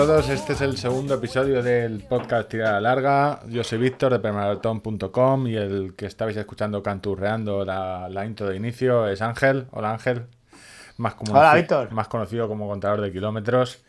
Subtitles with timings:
[0.00, 3.40] Hola a todos, este es el segundo episodio del podcast Tirada Larga.
[3.48, 8.54] Yo soy Víctor de permaratón.com y el que estabais escuchando canturreando la, la intro de
[8.56, 9.66] inicio es Ángel.
[9.72, 10.26] Hola Ángel,
[10.98, 11.90] más, como- Hola, Víctor.
[11.90, 13.82] más conocido como contador de kilómetros.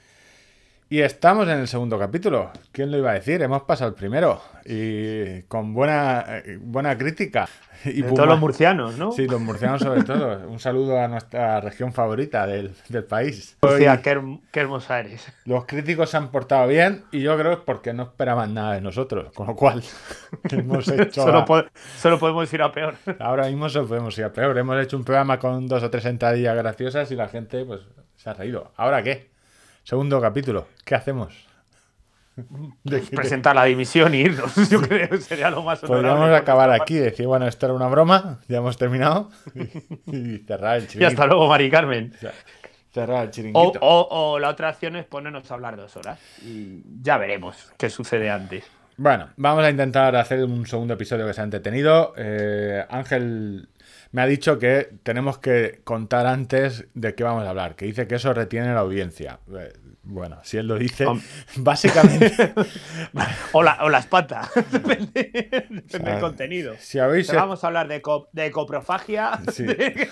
[0.91, 2.49] Y estamos en el segundo capítulo.
[2.71, 3.39] ¿Quién lo iba a decir?
[3.43, 7.47] Hemos pasado el primero y con buena, eh, buena crítica.
[7.85, 9.11] Y De todos los murcianos, ¿no?
[9.11, 10.49] Sí, los murcianos sobre todo.
[10.49, 13.55] Un saludo a nuestra región favorita del, del país.
[13.61, 15.31] Murcia, qué, herm- qué hermosa eres.
[15.45, 18.73] Los críticos se han portado bien y yo creo que es porque no esperaban nada
[18.73, 19.31] de nosotros.
[19.33, 19.83] Con lo cual,
[20.49, 21.21] hemos hecho.
[21.21, 21.66] Solo, a- po-
[21.99, 22.95] solo podemos ir a peor.
[23.19, 24.58] Ahora mismo solo podemos ir a peor.
[24.58, 27.81] Hemos hecho un programa con dos o tres entradillas graciosas y la gente pues
[28.16, 28.72] se ha reído.
[28.75, 29.30] ¿Ahora qué?
[29.89, 30.67] Segundo capítulo.
[30.85, 31.33] ¿Qué hacemos?
[32.83, 34.53] De- Presentar la dimisión y irnos.
[34.69, 37.87] Yo creo que sería lo más Podríamos acabar aquí y decir, bueno, esto era una
[37.87, 39.61] broma, ya hemos terminado y,
[40.15, 40.83] y cerrar el parte.
[40.83, 41.07] Y chiringuito.
[41.07, 42.13] hasta luego, Mari Carmen.
[42.93, 43.79] Cerrar el chiringuito.
[43.81, 46.19] o- o la otra opción es ponernos a hablar dos horas.
[46.43, 48.65] Y ya veremos qué sucede antes.
[48.95, 52.13] Bueno, vamos a intentar hacer un segundo episodio que sea entretenido.
[52.15, 53.69] Eh, Ángel
[54.11, 58.07] me ha dicho que tenemos que contar antes de qué vamos a hablar, que dice
[58.07, 59.39] que eso retiene la audiencia.
[60.02, 61.22] Bueno, si él lo dice, Hom-
[61.58, 62.53] básicamente,
[63.52, 64.50] O la, o la espata.
[64.72, 65.09] depende
[65.69, 66.73] depende sea, del contenido.
[66.80, 67.28] si habéis...
[67.28, 69.64] Te vamos a hablar de, co- de coprofagia Sí.
[69.66, 70.09] de-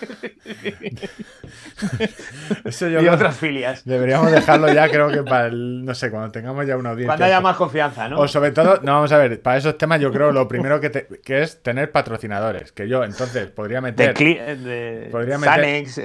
[2.66, 3.86] Eso yo y creo- otras filias.
[3.86, 7.08] deberíamos dejarlo ya, creo que para el, no sé, cuando tengamos ya una audiencia.
[7.10, 8.20] Cuando haya más confianza, ¿no?
[8.20, 10.90] O sobre todo, no vamos a ver, para esos temas yo creo lo primero que,
[10.90, 16.02] te- que es tener patrocinadores, que yo entonces podría meter de Podría meter- Sanex.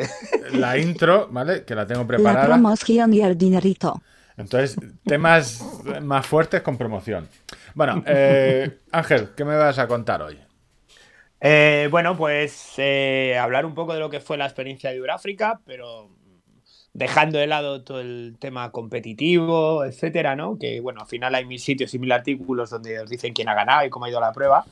[0.55, 1.65] la intro, ¿vale?
[1.65, 2.47] Que la tengo La preparada.
[2.47, 3.82] promoción y el dinerito.
[4.37, 5.63] Entonces, temas
[6.03, 7.29] más fuertes con promoción.
[7.75, 10.39] Bueno, eh, Ángel, ¿qué me vas a contar hoy?
[11.41, 15.61] Eh, bueno, pues eh, hablar un poco de lo que fue la experiencia de Euráfrica,
[15.67, 16.11] pero
[16.93, 20.59] dejando de lado todo el tema competitivo, etcétera, ¿no?
[20.59, 23.55] Que bueno, al final hay mil sitios y mil artículos donde os dicen quién ha
[23.55, 24.65] ganado y cómo ha ido la prueba.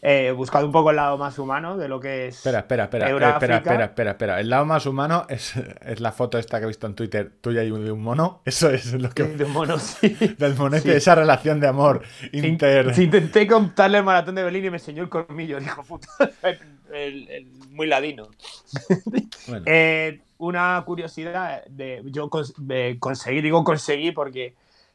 [0.00, 2.36] Eh, buscado un poco el lado más humano de lo que es.
[2.36, 4.40] Espera, espera, espera, eh, espera, espera, espera, espera.
[4.40, 7.64] El lado más humano es, es la foto esta que he visto en Twitter, tuya
[7.64, 8.40] y de un mono.
[8.44, 9.24] Eso es lo que...
[9.24, 10.08] de un mono, sí.
[10.38, 10.96] Del monete, Sí.
[10.96, 12.94] esa relación de amor inter...
[12.94, 16.08] Si intenté contarle el maratón de Berlín y me enseñó el colmillo, dijo puta.
[16.92, 18.28] El- el- muy ladino.
[19.48, 24.54] Bueno, Eh, una curiosidad de yo cons- eh, conseguí, digo conseguí porque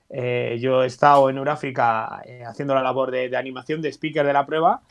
[0.10, 4.34] eh, yo he estado en Euráfrica haciendo la labor de, de animación de speaker de
[4.34, 4.82] la prueba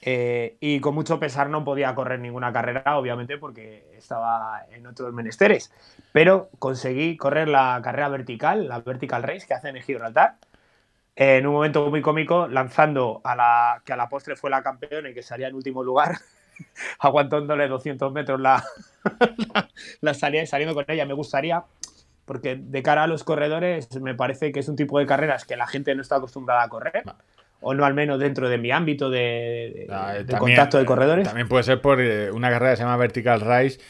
[0.00, 5.12] eh, y con mucho pesar no podía correr ninguna carrera, obviamente, porque estaba en otros
[5.12, 5.72] menesteres.
[6.12, 10.36] Pero conseguí correr la carrera vertical, la vertical race que hacen en Gibraltar.
[11.16, 15.10] en un momento muy cómico, lanzando a la que a la postre fue la campeona
[15.10, 16.16] y que salía en último lugar,
[17.00, 18.64] aguantándole 200 metros la,
[19.52, 19.68] la,
[20.00, 21.06] la salida y saliendo con ella.
[21.06, 21.64] Me gustaría,
[22.24, 25.56] porque de cara a los corredores, me parece que es un tipo de carreras que
[25.56, 27.02] la gente no está acostumbrada a correr,
[27.60, 30.84] o no al menos dentro de mi ámbito de, de- ah, de también- contacto de
[30.84, 31.26] corredores.
[31.26, 33.80] También puede ser por eh, una carrera que se llama Vertical Rise.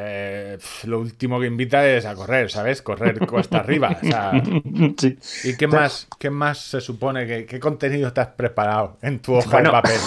[0.00, 2.82] eh, lo último que invita es a correr, ¿sabes?
[2.82, 3.96] Correr cuesta arriba.
[4.02, 4.30] O sea,
[4.96, 5.18] Sí.
[5.44, 7.26] ¿Y qué más, qué más se supone?
[7.26, 9.70] que qué contenido te has preparado en tu hoja Bueno.
[9.70, 10.00] de papel?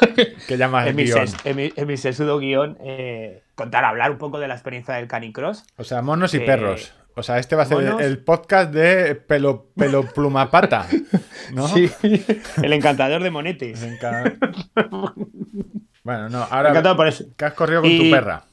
[0.48, 1.26] que llamas En mi, guion.
[1.26, 4.94] ses- en mi- en mi sesudo guion, eh, contar, hablar un poco de la experiencia
[4.94, 5.64] del Canicross.
[5.76, 6.92] O sea, monos y Eh, perros.
[7.18, 8.00] O sea, este va a ser monos.
[8.00, 10.86] el podcast de pelo, pelo plumapata.
[11.52, 11.66] ¿No?
[11.66, 11.90] Sí,
[12.62, 13.82] el encantador de monetes.
[13.82, 14.36] Encanta.
[16.04, 16.70] Bueno, no, ahora.
[16.70, 17.24] encantaba por eso.
[17.36, 18.44] ¿Qué has corrido con tu perra?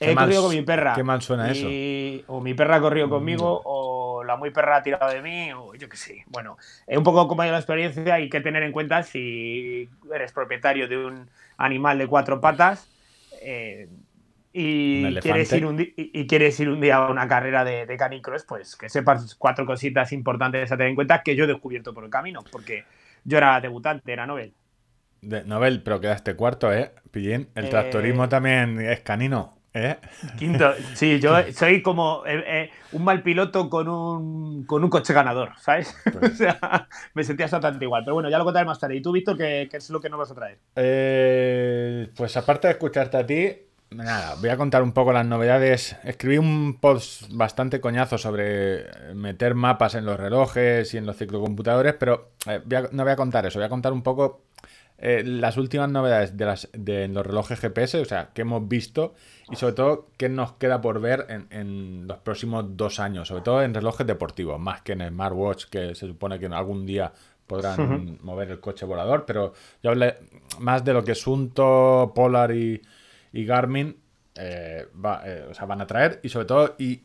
[0.00, 0.92] He mal- corrido con mi perra.
[0.94, 1.66] Qué mal suena eso.
[1.66, 2.24] Mm.
[2.30, 5.74] O mi perra ha corrido conmigo, o la muy perra ha tirado de mí, o
[5.74, 6.24] yo qué sé.
[6.26, 9.88] Bueno, es un poco como ha ido la experiencia, hay que tener en cuenta si
[10.14, 12.86] eres propietario de un animal de cuatro patas
[13.42, 13.88] eh,
[14.52, 18.44] y, quieres ir un y quieres ir un día a una carrera de, de canicross,
[18.44, 22.04] pues que sepas cuatro cositas importantes a tener en cuenta que yo he descubierto por
[22.04, 22.84] el camino, porque
[23.24, 24.52] yo era debutante, era Nobel.
[25.22, 26.92] De Nobel, pero quedaste cuarto, ¿eh?
[27.10, 27.48] Pillín.
[27.54, 29.98] El Eh, tractorismo también es canino, ¿eh?
[30.38, 35.12] Quinto, sí, yo soy como eh, eh, un mal piloto con un, con un coche
[35.12, 35.94] ganador, ¿sabes?
[36.10, 38.02] Pues- o sea, me sentía exactamente igual.
[38.04, 38.96] Pero bueno, ya lo contaré más tarde.
[38.96, 40.58] ¿Y tú, Víctor, qué, qué es lo que nos vas a traer?
[40.74, 43.52] Eh, pues aparte de escucharte a ti,
[43.90, 45.96] nada, voy a contar un poco las novedades.
[46.04, 51.94] Escribí un post bastante coñazo sobre meter mapas en los relojes y en los ciclocomputadores,
[51.94, 54.42] pero eh, voy a- no voy a contar eso, voy a contar un poco
[54.98, 59.14] eh, las últimas novedades de, las, de los relojes GPS, o sea, qué hemos visto
[59.50, 63.42] y sobre todo qué nos queda por ver en, en los próximos dos años, sobre
[63.42, 67.12] todo en relojes deportivos, más que en smartwatch, que se supone que en algún día
[67.46, 70.16] podrán mover el coche volador, pero yo hablé
[70.60, 72.80] más de lo que Sunto, Polar y,
[73.32, 73.96] y Garmin
[74.36, 77.02] eh, va- eh, o sea, van a traer y sobre todo y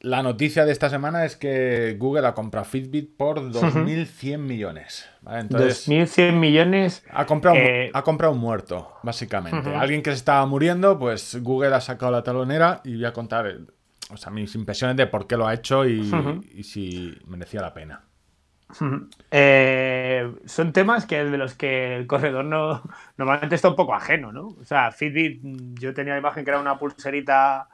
[0.00, 5.08] la noticia de esta semana es que Google ha comprado Fitbit por 2.100 millones.
[5.22, 5.40] ¿vale?
[5.40, 7.02] Entonces, 2.100 millones.
[7.10, 9.70] ha comprado, un- eh, ha comprado un muerto, básicamente.
[9.80, 13.58] Alguien que se estaba muriendo, pues Google ha sacado la talonera y voy a contar
[14.10, 18.04] o sea, mis impresiones de por qué lo ha hecho y si merecía la pena.
[19.30, 22.82] Eh, son temas que de los que el corredor no
[23.16, 24.48] normalmente está un poco ajeno, ¿no?
[24.60, 25.40] O sea, Fitbit,
[25.80, 27.68] yo tenía la imagen que era una pulserita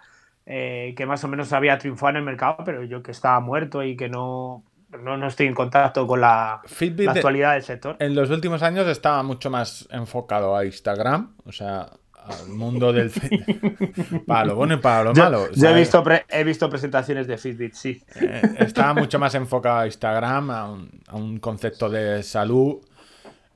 [0.46, 3.82] eh, que más o menos había triunfado en el mercado, pero yo que estaba muerto
[3.82, 4.64] y que no,
[5.02, 6.62] no, no estoy en contacto con la,
[7.04, 7.96] de- actualidad del sector.
[7.98, 11.90] en los últimos años estaba mucho más enfocado a Instagram, o sea,
[12.26, 13.10] al mundo del...
[14.26, 15.50] para lo bueno y para lo Yo, malo.
[15.52, 18.02] yo he, visto he visto presentaciones de Fitbit, sí.
[18.16, 22.78] Eh, estaba mucho más enfocado a Instagram, a un, a un concepto de salud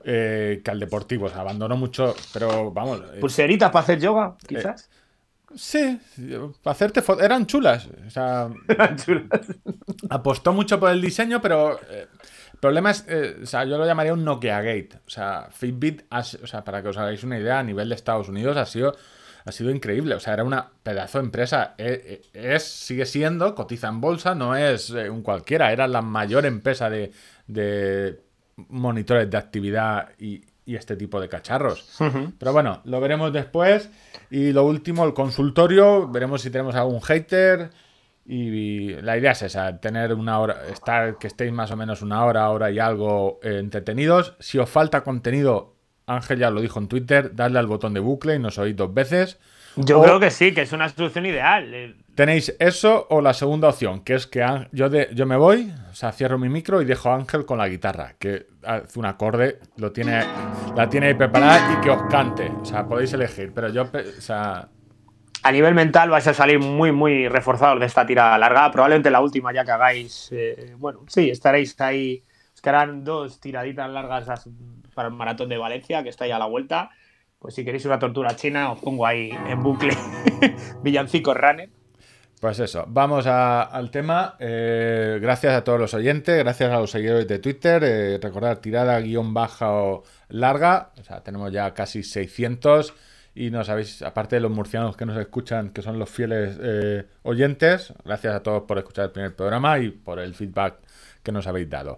[0.03, 1.25] eh, que al deportivo.
[1.25, 3.01] O sea, abandonó mucho, pero vamos.
[3.13, 4.89] eh, Pulseritas para hacer yoga, quizás.
[5.55, 5.99] sí,
[6.61, 7.01] para hacerte.
[7.21, 7.87] Eran chulas.
[8.05, 8.49] O sea,
[9.03, 9.29] Chulas.
[10.09, 12.07] apostó mucho por el diseño, pero eh,
[12.65, 14.97] problema es, eh, o sea, yo lo llamaría un Nokia Gate.
[15.05, 17.95] O sea, Fitbit, ha o sea, para que os hagáis una idea, a nivel de
[17.95, 18.95] Estados Unidos ha sido,
[19.45, 20.15] ha sido increíble.
[20.15, 21.75] O sea, era una pedazo de empresa.
[21.77, 25.71] Eh, eh, Es, sigue siendo, cotiza en bolsa, no es un cualquiera.
[25.71, 27.11] Era la mayor empresa de,
[27.45, 28.19] de
[28.57, 31.87] monitores de actividad y, y este tipo de cacharros.
[32.39, 33.89] Pero bueno, lo veremos después.
[34.31, 36.07] Y lo último, el consultorio.
[36.07, 37.69] Veremos si tenemos algún hater.
[38.25, 42.25] Y la idea es esa, tener una hora, estar, que estéis más o menos una
[42.25, 44.35] hora, hora y algo eh, entretenidos.
[44.39, 45.75] Si os falta contenido,
[46.07, 48.91] Ángel ya lo dijo en Twitter, darle al botón de bucle y nos oís dos
[48.93, 49.39] veces.
[49.75, 51.71] Yo O creo que sí, que es una solución ideal.
[51.73, 54.41] Eh, Tenéis eso o la segunda opción, que es que
[54.71, 57.57] yo, de- yo me voy, o sea, cierro mi micro y dejo a Ángel con
[57.57, 60.23] la guitarra, que hace un acorde, lo tiene,
[60.77, 62.47] la tiene ahí preparada y que os cante.
[62.61, 64.69] O sea, podéis elegir, pero yo, pe- o sea,
[65.47, 68.71] a nivel mental vais a salir muy, muy reforzados de esta tirada larga.
[68.71, 70.29] Probablemente la última ya que hagáis.
[70.31, 72.23] eh, bueno, sí, estaréis ahí.
[72.53, 74.49] Os quedarán dos tiraditas largas as-
[74.95, 76.89] para el maratón de Valencia, que está ya a la vuelta.
[77.37, 79.93] Pues si queréis una tortura china, os pongo ahí en bucle
[80.83, 81.69] Villancicos Runner.
[82.41, 84.35] Pues eso, vamos al tema.
[84.39, 87.83] Eh, gracias a todos los oyentes, gracias a los seguidores de Twitter.
[87.83, 90.91] Eh, recordad, tirada guion baja o larga.
[90.99, 92.93] O sea, tenemos ya casi 600.
[93.35, 97.05] Y no sabéis, aparte de los murcianos que nos escuchan, que son los fieles eh,
[97.23, 100.75] oyentes, gracias a todos por escuchar el primer programa y por el feedback
[101.21, 101.97] que nos habéis dado.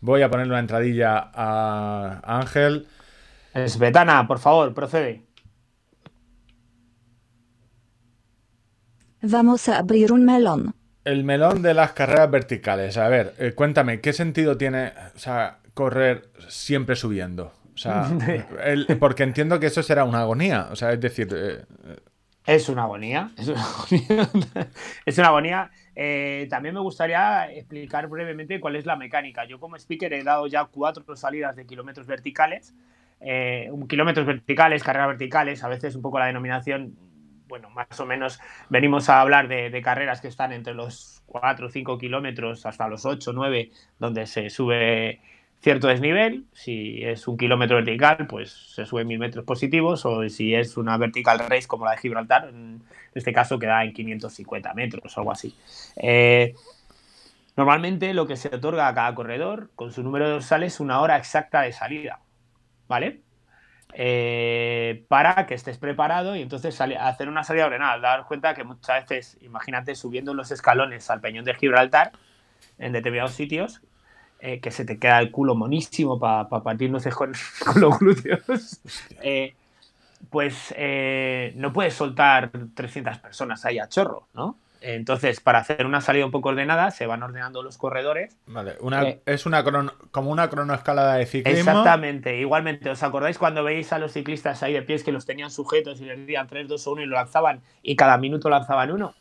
[0.00, 2.86] Voy a ponerle una entradilla a Ángel.
[3.66, 5.22] Svetana, por favor, procede.
[9.22, 10.74] Vamos a abrir un melón.
[11.06, 12.98] El melón de las carreras verticales.
[12.98, 17.52] A ver, eh, cuéntame, ¿qué sentido tiene o sea, correr siempre subiendo?
[17.74, 18.08] O sea,
[18.64, 20.68] el- porque entiendo que eso será una agonía.
[20.70, 21.64] O sea, es decir, eh,
[22.46, 23.30] Es una agonía.
[23.38, 24.28] Es una agonía.
[25.06, 25.70] es una agonía.
[25.96, 29.44] Eh, también me gustaría explicar brevemente cuál es la mecánica.
[29.46, 32.74] Yo como speaker he dado ya cuatro salidas de kilómetros verticales.
[33.20, 36.94] Eh, kilómetros verticales, carreras verticales, a veces un poco la denominación,
[37.48, 38.38] bueno, más o menos
[38.68, 42.86] venimos a hablar de, de carreras que están entre los 4 o 5 kilómetros hasta
[42.88, 45.20] los 8 o 9, donde se sube
[45.64, 46.44] cierto desnivel.
[46.52, 50.04] Si es un kilómetro vertical, pues se sube mil metros positivos.
[50.04, 52.82] O si es una vertical race como la de Gibraltar, en
[53.14, 55.56] este caso queda en 550 metros o algo así.
[55.96, 56.54] Eh,
[57.56, 61.00] normalmente lo que se otorga a cada corredor con su número de dorsales es una
[61.00, 62.20] hora exacta de salida.
[62.86, 63.22] ¿Vale?
[63.94, 67.98] Eh, para que estés preparado y entonces hacer una salida ordenada.
[67.98, 72.12] Dar cuenta que muchas veces, imagínate subiendo los escalones al peñón de Gibraltar
[72.76, 73.80] en determinados sitios,
[74.46, 77.32] eh, que se te queda el culo monísimo para partir nueces con,
[77.64, 78.80] con los glúteos,
[79.22, 79.54] eh,
[80.30, 84.56] pues eh, no puedes soltar 300 personas ahí a chorro, ¿no?
[84.86, 88.36] Entonces, para hacer una salida un poco ordenada, se van ordenando los corredores.
[88.46, 89.20] vale, una, Eh.
[89.24, 91.70] es una crono- como una cronoescalada de ciclismo.
[91.70, 92.90] Exactamente, igualmente.
[92.90, 96.04] ¿Os acordáis cuando veis a los ciclistas ahí de pies que los tenían sujetos y
[96.04, 99.14] les decían 3, 2 o 1 y lo lanzaban y cada minuto lanzaban uno?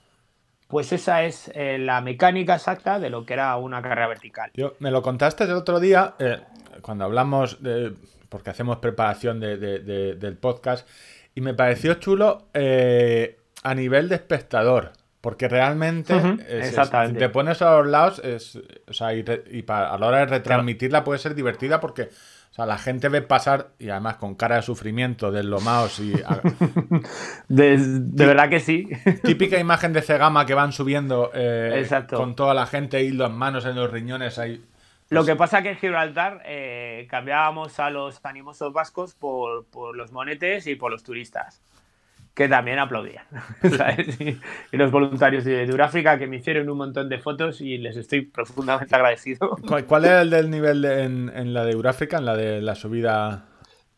[0.74, 4.50] Pues esa es eh, la mecánica exacta de lo que era una carrera vertical.
[4.56, 6.40] Yo, me lo contaste el otro día, eh,
[6.82, 7.94] cuando hablamos, de,
[8.28, 10.90] porque hacemos preparación de- de- de- del podcast,
[11.36, 17.20] y me pareció chulo eh, a nivel de espectador, porque realmente Ujú, es- es- exactamente.
[17.20, 18.56] te pones a los lados, es,
[18.88, 22.10] o sea, y, re- y pa- a la hora de retransmitirla puede ser divertida porque
[22.54, 26.14] o sea, la gente ve pasar, y además con cara de sufrimiento, deslomados y
[27.48, 28.88] De, de verdad que sí.
[29.24, 31.84] típica imagen de Cegama que van subiendo eh,
[32.16, 34.64] con toda la gente y las manos en los riñones ahí.
[35.10, 40.12] Lo que pasa que en Gibraltar eh, cambiábamos a los animosos vascos por, por los
[40.12, 41.64] monetes y por los turistas.
[42.34, 43.26] Que también aplaudían.
[43.78, 44.20] ¿sabes?
[44.20, 44.40] Y,
[44.72, 48.22] y los voluntarios de Duráfrica que me hicieron un montón de fotos y les estoy
[48.22, 49.56] profundamente agradecido.
[49.68, 52.62] ¿Cuál, cuál era el del nivel de- en, en la de Euráfrica, en la de
[52.62, 53.46] la subida?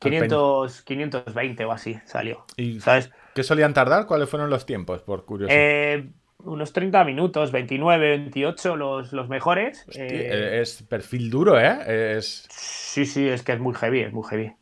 [0.02, 0.20] al Peña?
[0.20, 2.46] 500, 520 o así salió.
[2.58, 3.12] ¿Y ¿Sabes?
[3.34, 4.06] qué solían tardar?
[4.06, 5.62] ¿Cuáles fueron los tiempos, por curiosidad?
[5.62, 6.10] Eh,
[6.44, 9.86] unos 30 minutos, 29, 28 los, los mejores.
[9.88, 12.18] Hostia, eh, es perfil duro, ¿eh?
[12.18, 12.48] Es...
[12.50, 14.54] Sí, sí, es que es muy heavy, es muy heavy.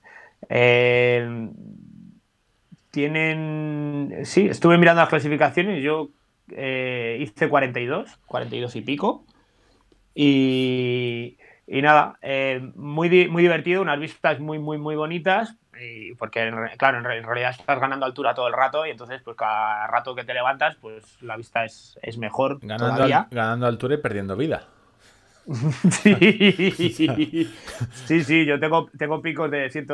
[0.49, 1.49] Eh,
[2.93, 4.19] tienen.
[4.23, 5.83] Sí, estuve mirando las clasificaciones.
[5.83, 6.09] Yo
[6.51, 9.25] eh, hice 42, 42 y pico.
[10.13, 15.55] Y, y nada, eh, muy, muy divertido, unas vistas muy, muy, muy bonitas.
[15.81, 19.21] y porque, claro, en, re- en realidad estás ganando altura todo el rato y entonces,
[19.23, 23.19] pues cada rato que te levantas, pues la vista es, es mejor Ganando, todavía.
[23.21, 24.67] al- ganando altura y perdiendo vida.
[25.91, 27.49] Sí,
[28.05, 29.87] sí, sí, yo tengo, tengo picos de 100,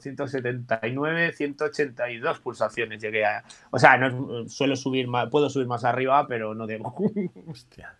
[0.00, 3.00] 179, 182 pulsaciones.
[3.02, 6.94] Llegué a, o sea, no, suelo subir más, puedo subir más arriba, pero no debo.
[7.46, 7.94] Hostia.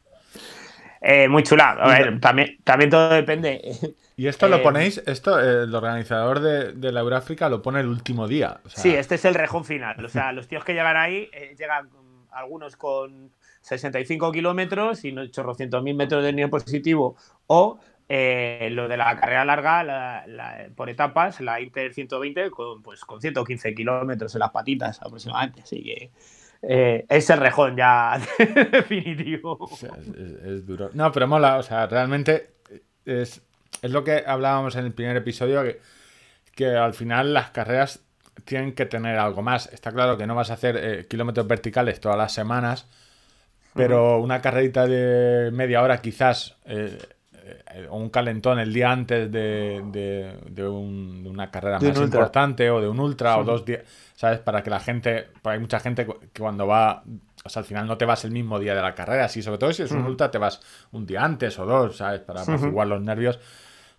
[1.02, 1.70] Eh, muy chula.
[1.80, 3.62] A ver, también, también todo depende.
[4.16, 7.80] Y esto lo Eh, ponéis, esto eh, el organizador de, de la Euráfrica lo pone
[7.80, 8.60] el último día.
[8.64, 10.04] o sea, Sí, este es el rejón final.
[10.04, 13.32] O sea, los tíos que llegan ahí eh, llegan mm, algunos con
[13.78, 17.16] 65 kilómetros y no chorrocientos mil metros de nivel positivo.
[17.46, 20.24] O eh, lo de la carrera larga la-
[20.74, 25.62] por etapas, la Inter 120 con, pues, con 115 kilómetros en las patitas aproximadamente.
[25.62, 26.10] Así que
[26.62, 28.20] eh, es el rejón ya
[28.72, 29.58] definitivo.
[30.44, 30.90] es duro.
[30.92, 32.50] No, pero mola, o sea, realmente
[33.04, 33.42] es,
[33.82, 35.80] es lo que hablábamos en el primer episodio, que,
[36.54, 38.00] que al final las carreras
[38.44, 39.72] tienen que tener algo más.
[39.72, 42.88] Está claro que no vas a hacer eh, kilómetros verticales todas las semanas,
[43.74, 46.98] pero una carrerita de media hora quizás, eh,
[47.74, 51.84] eh, o un calentón el día antes de, de- de un- de una carrera un
[51.84, 53.82] más importante, o de un ultra, o dos días,
[54.14, 54.38] ¿sabes?
[54.40, 57.02] Para que la gente, porque hay mucha gente que cuando va,
[57.44, 59.58] o sea, al final no te vas el mismo día de la carrera, sí, sobre
[59.58, 60.60] todo si es un ultra te vas
[60.92, 62.20] un día antes o dos, ¿sabes?
[62.20, 63.38] Para apaciguar los nervios.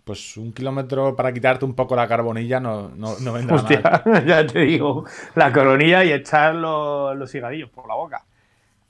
[0.03, 3.85] Pues un kilómetro para quitarte un poco la carbonilla no, no, no vendrá mal.
[3.85, 8.25] Hostia, ya te digo, la coronilla y echar los, los higadillos por la boca.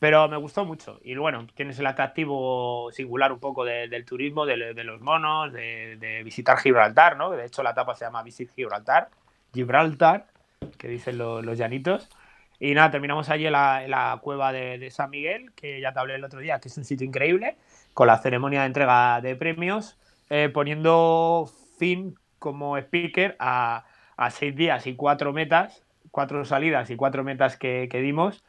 [0.02, 1.00] Pero me gustó mucho.
[1.04, 5.54] Y bueno, tienes el atractivo singular un poco de- del turismo, de, de los monos,
[5.54, 7.30] de, de visitar Gibraltar, ¿no?
[7.30, 9.10] De hecho, la etapa se llama Visit Gibraltar.
[9.54, 10.26] Gibraltar,
[10.80, 12.10] que dicen lo- los llanitos.
[12.60, 16.00] Y nada, terminamos allí en la, en la cueva de, San Miguel, que ya te
[16.00, 17.58] hablé el otro día, que es un sitio increíble,
[17.94, 20.00] con la ceremonia de entrega de premios,
[20.32, 23.86] eh, poniendo fin como speaker a,
[24.18, 28.44] a seis días y cuatro metas, cuatro salidas y cuatro metas que, que dimos,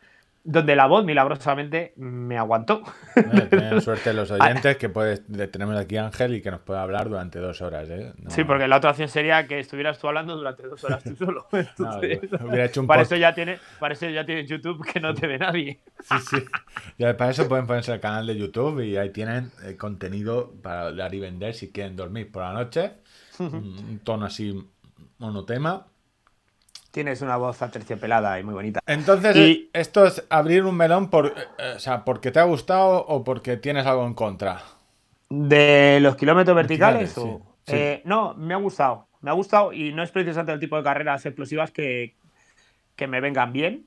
[0.44, 2.82] donde la voz milagrosamente me aguantó.
[3.14, 5.22] Eh, Tienen suerte los oyentes que puedes,
[5.52, 7.88] tenemos aquí a Ángel y que nos puede hablar durante dos horas.
[7.90, 8.12] ¿eh?
[8.18, 11.14] No- Sí, porque la otra opción sería que estuvieras tú hablando durante dos horas tú
[11.16, 11.46] solo.
[11.78, 11.98] no,
[12.48, 15.14] hubiera hecho un para, post- eso ya tiene, para eso ya tiene YouTube que no
[15.14, 15.80] te ve nadie.
[16.00, 16.44] Sí, sí.
[16.98, 21.14] Para eso pueden ponerse el canal de YouTube y ahí tienen el contenido para dar
[21.14, 22.94] y vender si quieren dormir por la noche.
[23.38, 24.60] un tono así
[25.18, 25.86] monotema.
[26.92, 28.80] Tienes una voz aterciopelada y muy bonita.
[28.86, 31.26] Entonces, Y- esto es abrir un melón por,
[31.58, 34.60] eh, o sea, porque te ha gustado o porque tienes algo en contra.
[35.30, 37.14] ¿De los kilómetros verticales?
[37.14, 37.72] Verticales, o- sí, sí.
[37.72, 39.06] Eh, no, me ha gustado.
[39.22, 42.14] Me ha gustado y no es precisamente el tipo de carreras explosivas que,
[42.96, 43.86] que me vengan bien,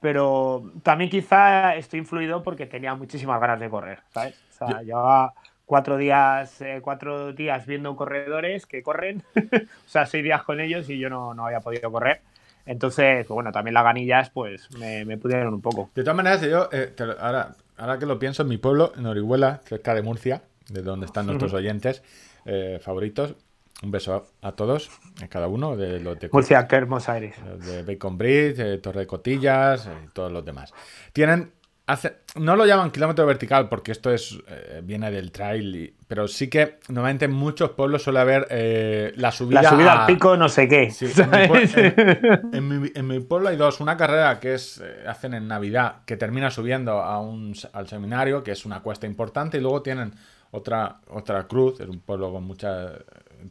[0.00, 4.34] pero también quizá estoy influido porque tenía muchísimas ganas de correr, ¿sabes?
[4.50, 5.34] O sea, llevaba
[5.66, 9.22] cuatro días, eh, cuatro días viendo corredores que corren,
[9.86, 12.20] o sea, seis días con ellos y yo no, no había podido correr.
[12.66, 15.90] Entonces, pues bueno, también las ganillas pues me, me pudieron un poco.
[15.94, 18.92] De todas maneras, yo, eh, te lo- ahora, ahora que lo pienso, en mi pueblo,
[18.96, 22.02] en Orihuela, cerca de Murcia, de donde están nuestros oyentes
[22.46, 23.34] eh, favoritos,
[23.82, 24.90] un beso a, a todos,
[25.22, 27.36] a cada uno, de los de Murcia, qué hermosa eres.
[27.66, 30.72] de Bacon Bridge, eh, Torre de Cotillas eh, y todos los demás.
[31.12, 31.52] Tienen.
[31.86, 36.26] Hace, no lo llaman kilómetro vertical porque esto es eh, viene del trail, y- pero
[36.26, 39.60] sí que normalmente en muchos pueblos suele haber eh, la subida.
[39.60, 40.90] La subida a- al pico, no sé qué.
[40.90, 41.36] Sí, en, mi
[41.74, 43.80] en- en mi, en mi pueblo hay dos.
[43.80, 48.42] Una carrera que es eh, hacen en Navidad, que termina subiendo a un, al seminario,
[48.42, 50.14] que es una cuesta importante, y luego tienen
[50.52, 52.92] otra, otra cruz, es un pueblo con mucha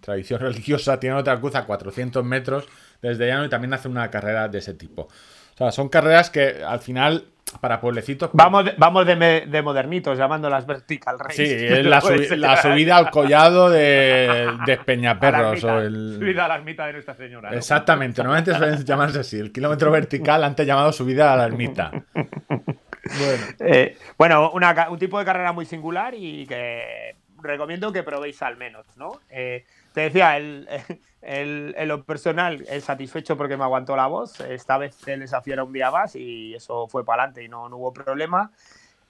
[0.02, 2.66] tradición religiosa, tienen otra cruz a 400 metros
[3.00, 5.04] desde llano y también hacen una carrera de ese tipo.
[5.04, 7.26] O sea, son carreras que al final,
[7.60, 8.30] para pueblecitos...
[8.34, 11.36] Vamos, de, vamos de, me- de modernitos, llamándolas vertical race.
[11.36, 15.64] Sí, es la, subi- subida al collado de, de Peñaperros.
[15.64, 16.16] ermita, o el...
[16.20, 17.52] Subida a la ermita de Nuestra Señora.
[17.52, 17.58] ¿no?
[17.58, 19.40] Exactamente, normalmente suelen llamarse así.
[19.40, 21.92] El kilómetro vertical, antes llamado subida a la ermita.
[22.14, 28.42] Bueno, Eh, bueno, una un tipo de carrera muy singular y que recomiendo que probéis
[28.42, 29.20] al menos, ¿no?
[29.30, 30.68] Eh, te decía, el,
[31.22, 34.40] el- en lo personal, el satisfecho porque me aguantó la voz.
[34.42, 37.70] Esta vez el desafío era un día más y eso fue para adelante y no,
[37.70, 38.52] no hubo problema.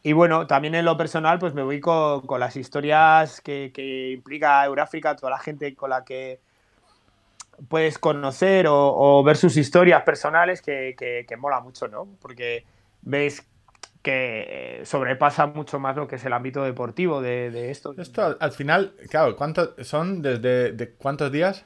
[0.03, 4.11] Y bueno, también en lo personal, pues me voy con, con las historias que, que
[4.11, 6.41] implica Euráfrica, toda la gente con la que
[7.69, 8.75] puedes conocer o,
[9.19, 12.07] o ver sus historias personales que, que, que mola mucho, ¿no?
[12.21, 12.65] Porque
[13.01, 13.45] ves
[14.03, 17.95] que eh, sobrepasa mucho más lo que es el ámbito deportivo de, esto.
[17.97, 21.65] Esto al, al final, claro, ¿cuántos son desde de cuántos días?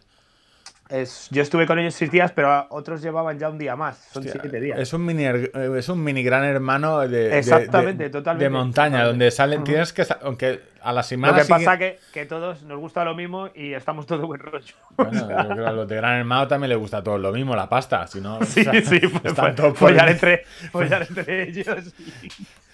[0.90, 3.98] Es, yo estuve con ellos seis días, pero otros llevaban ya un día más.
[4.12, 4.80] Son Hostia, siete días.
[4.80, 8.50] Es un mini er- eh, es un mini gran hermano de, Exactamente, de- totalmente, de
[8.50, 9.08] montaña, totalmente.
[9.10, 12.80] donde salen, tienes que aunque a la Lo semana que pasa que, que todos nos
[12.80, 14.74] gusta lo mismo y estamos todos buen rollo.
[14.96, 17.34] Bueno, yo creo que a los de Gran Hermano también les gusta a todos lo
[17.34, 18.08] mismo, la pasta.
[18.08, 21.50] Si no, Sí, o sea, sí, pues, están pues, todos por follar entre, follar entre
[21.50, 21.94] ellos.
[22.00, 22.32] y-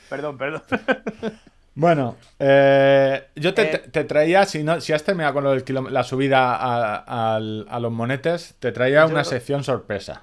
[0.09, 0.61] Perdón, perdón.
[1.75, 5.63] Bueno, eh, yo te, Eh, te- traía, si no, si has terminado con lo del
[5.91, 10.21] la subida a, al- a los monetes, te traía Yo- una sección sorpresa,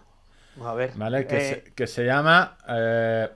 [0.65, 0.93] A ver.
[0.95, 1.27] ¿vale?
[1.27, 3.29] Que, eh, se, que se llama eh,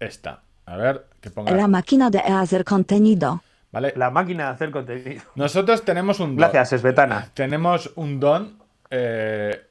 [0.00, 0.40] esta.
[0.66, 1.52] A ver, que ponga.
[1.52, 3.42] La máquina de hacer contenido.
[3.70, 3.92] ¿Vale?
[3.96, 5.22] La máquina de hacer contenido.
[5.34, 6.36] Nosotros tenemos un don.
[6.36, 7.28] Gracias, Esbetana.
[7.34, 8.58] Tenemos un don
[8.90, 9.66] eh,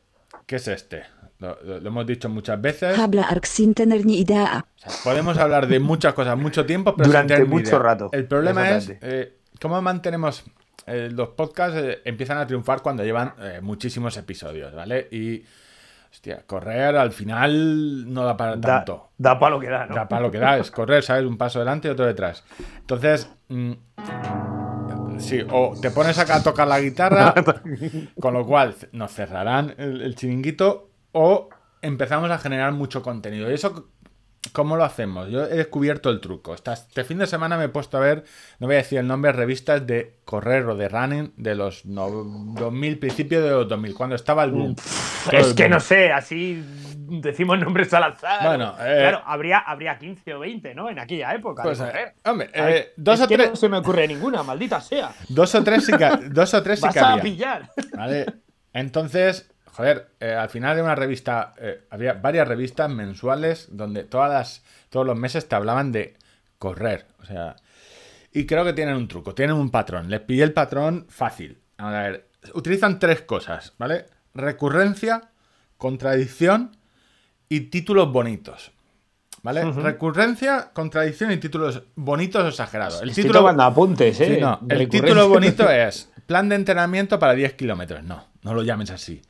[0.46, 1.04] que es este.
[1.40, 2.98] Lo, lo- lo hemos dicho muchas veces.
[2.98, 4.66] Hablar sin tener ni idea.
[4.78, 7.70] O sea, podemos hablar de muchas cosas mucho tiempo, pero sin Durante tener ni mucho
[7.70, 7.80] idea.
[7.80, 8.10] rato.
[8.14, 10.44] El problema es eh, cómo mantenemos.
[10.88, 15.08] eh, los podcasts eh, empiezan a triunfar cuando llevan eh, muchísimos episodios, ¿vale?
[15.12, 15.44] Y.
[16.12, 19.10] Hostia, correr al final no da para Da, tanto.
[19.18, 19.96] da para lo que da, ¿no?
[19.96, 21.26] Da para lo que da, es correr, ¿sabes?
[21.26, 22.44] Un paso delante y otro detrás.
[22.82, 23.72] Entonces, mm,
[25.18, 27.34] sí, o te pones acá a tocar la guitarra,
[28.20, 31.50] con lo cual nos cerrarán el, el chiringuito, o
[31.82, 33.50] empezamos a generar mucho contenido.
[33.50, 33.90] ¿Y eso
[34.52, 35.30] cómo lo hacemos?
[35.30, 36.54] Yo he descubierto el truco.
[36.54, 38.26] Este fin de semana me he puesto a ver,
[38.60, 42.10] no voy a decir el nombre, revistas de correr o de running de los no-
[42.10, 44.76] 2000, principio de los 2000, cuando estaba el boom.
[45.32, 45.72] Es el que boom.
[45.72, 46.62] no sé, así
[47.22, 48.46] decimos nombres al azar.
[48.46, 50.90] Bueno, eh, claro, habría, habría 15 o 20, ¿no?
[50.90, 51.64] En aquella época.
[51.64, 52.14] Pues, eh, correr.
[52.26, 53.50] hombre, eh, dos es o que tres.
[53.52, 55.14] no se me ocurre ninguna, maldita sea.
[55.30, 57.70] Dos o tres que, dos o tres sí Vas a pillar.
[57.96, 58.26] ¿Vale?
[58.74, 64.32] Entonces, joder, eh, al final de una revista, eh, había varias revistas mensuales donde todas
[64.32, 66.16] las, todos los meses te hablaban de
[66.60, 67.08] correr.
[67.22, 67.56] O sea,
[68.32, 70.10] y creo que tienen un truco, tienen un patrón.
[70.10, 71.60] Les pillé el patrón fácil.
[71.78, 74.06] A ver, utilizan tres cosas, ¿vale?
[74.36, 75.32] Recurrencia,
[75.78, 76.78] contradicción
[77.50, 78.72] y títulos bonitos.
[79.42, 79.70] ¿Vale?
[79.72, 83.02] Recurrencia, contradicción y títulos bonitos o exagerados.
[83.02, 84.36] El Estoy título, apuntes, ¿eh?
[84.36, 84.60] Sí, no.
[84.70, 88.04] El título bonito es Plan de entrenamiento para 10 kilómetros.
[88.04, 89.22] No, no lo llames así.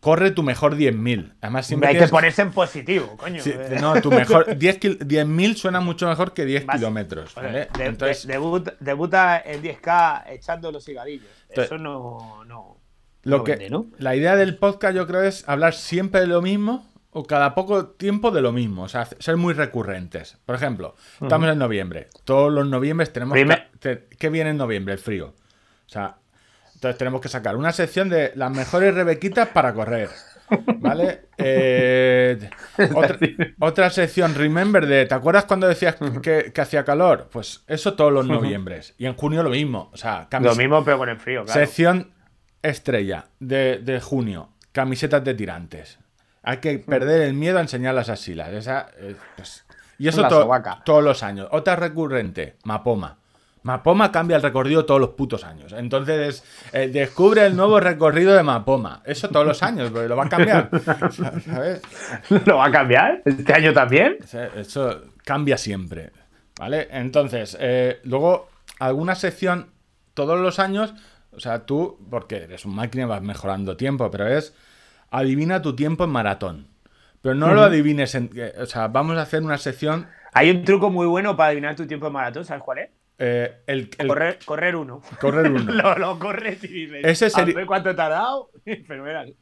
[0.00, 1.34] Corre tu mejor 10.000.
[1.40, 3.42] Además, siempre Hay que ponerse en positivo, coño.
[3.42, 7.34] Sí, Eh, no, tu mejor 10 kil- 10.000 suena mucho mejor que 10 Vas- kilómetros.
[7.34, 11.26] De- de- Entonces, debut- debuta en 10K echando los cigarrillos.
[11.48, 12.44] Entonces, Eso no.
[12.46, 12.78] no
[13.24, 13.86] lo no que, vende, ¿no?
[13.98, 17.86] La idea del podcast, yo creo, es hablar siempre de lo mismo o cada poco
[17.88, 18.84] tiempo de lo mismo.
[18.84, 20.38] O sea, ser muy recurrentes.
[20.46, 22.08] Por ejemplo, estamos en noviembre.
[22.24, 23.32] Todos los noviembres tenemos.
[23.32, 24.94] Primer- que- ¿Qué viene en noviembre?
[24.94, 25.34] El frío.
[25.86, 26.18] O sea,
[26.78, 30.08] entonces tenemos que sacar una sección de las mejores rebequitas para correr.
[30.76, 31.22] ¿Vale?
[31.36, 32.48] Eh,
[32.94, 33.18] otra,
[33.58, 37.28] otra sección, remember, de ¿te acuerdas cuando decías que, que hacía calor?
[37.32, 38.94] Pues eso todos los noviembres.
[38.96, 39.90] Y en junio lo mismo.
[39.92, 41.58] O sea, Lo mismo, pero con el frío, claro.
[41.60, 42.12] Sección
[42.62, 44.50] estrella de, de junio.
[44.70, 45.98] Camisetas de tirantes.
[46.44, 48.50] Hay que perder el miedo a enseñar las axilas.
[48.52, 49.66] Esa, eh, pues,
[49.98, 50.48] y eso to-
[50.84, 51.48] todos los años.
[51.50, 53.17] Otra recurrente, Mapoma.
[53.68, 55.74] Mapoma cambia el recorrido todos los putos años.
[55.74, 59.02] Entonces, eh, descubre el nuevo recorrido de Mapoma.
[59.04, 60.70] Eso todos los años, porque lo va a cambiar.
[61.44, 61.82] ¿Sabes?
[62.46, 63.20] ¿Lo va a cambiar?
[63.26, 64.16] ¿Este año también?
[64.56, 66.12] Eso cambia siempre.
[66.58, 66.88] ¿Vale?
[66.90, 69.66] Entonces, eh, luego, alguna sección
[70.14, 70.94] todos los años,
[71.32, 74.54] o sea, tú, porque eres un máquina, vas mejorando tiempo, pero es
[75.10, 76.68] adivina tu tiempo en maratón.
[77.20, 78.30] Pero no lo adivines en.
[78.34, 80.06] eh, O sea, vamos a hacer una sección.
[80.32, 82.88] Hay un truco muy bueno para adivinar tu tiempo de maratón, ¿sabes cuál es?
[83.18, 85.02] Eh, el, el- Correr, correr uno.
[85.20, 85.72] correr uno.
[85.72, 88.50] lo, lo corres y dices, Ese a seri- ver cuánto te ha dado.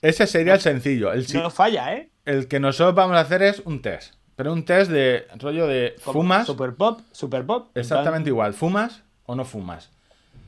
[0.03, 1.13] Ese sería el sencillo.
[1.13, 2.11] El, No falla, ¿eh?
[2.25, 4.15] el que nosotros vamos a hacer es un test.
[4.35, 6.47] Pero un test de rollo de Como fumas.
[6.47, 7.71] Super pop, super pop.
[7.75, 8.53] en Exactamente igual.
[8.55, 9.91] ¿Fumas o no fumas?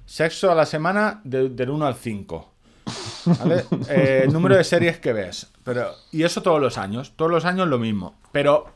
[0.07, 2.53] Sexo a la semana de- del 1 al 5.
[3.27, 3.64] ¿Vale?
[3.91, 5.51] Eh, número de series que ves.
[5.64, 7.12] Pero, y eso todos los años.
[7.17, 8.14] Todos los años lo mismo.
[8.33, 8.73] Pero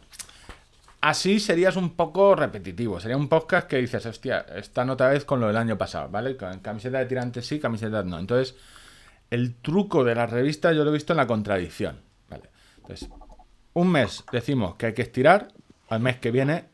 [1.03, 2.99] así serías un poco repetitivo.
[2.99, 6.37] Sería un podcast que dices, hostia, están otra vez con lo del año pasado, ¿vale?
[6.37, 8.19] Con camiseta de tirantes sí, camisetas no.
[8.19, 8.57] Entonces,
[9.29, 12.01] el truco de las revistas yo lo he visto en la contradicción.
[12.31, 12.45] ¿vale?
[12.79, 13.11] Entonces,
[13.75, 15.49] un mes decimos que hay que estirar,
[15.89, 16.67] al mes que viene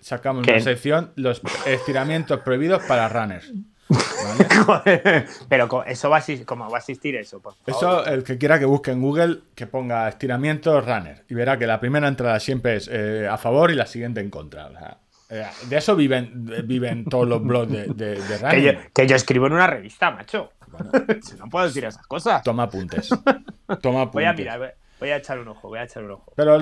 [0.00, 0.52] sacamos ¿Qué?
[0.52, 3.52] una sección, los estiramientos prohibidos para runners.
[5.48, 7.40] Pero eso va a existir, ¿cómo va a existir eso?
[7.40, 7.74] Por favor?
[7.76, 11.66] Eso, el que quiera que busque en Google, que ponga estiramiento runner y verá que
[11.66, 14.66] la primera entrada siempre es eh, a favor y la siguiente en contra.
[14.66, 14.98] O sea,
[15.30, 19.16] eh, de eso viven, viven todos los blogs de, de, de que, yo, que yo
[19.16, 20.52] escribo en una revista, macho.
[21.38, 22.42] no puedo decir esas cosas.
[22.42, 23.08] Toma apuntes.
[23.80, 24.12] Toma apuntes.
[24.12, 24.68] Voy a mirar, voy-
[25.00, 26.32] voy a echar un ojo, voy a echar un ojo.
[26.36, 26.60] Pero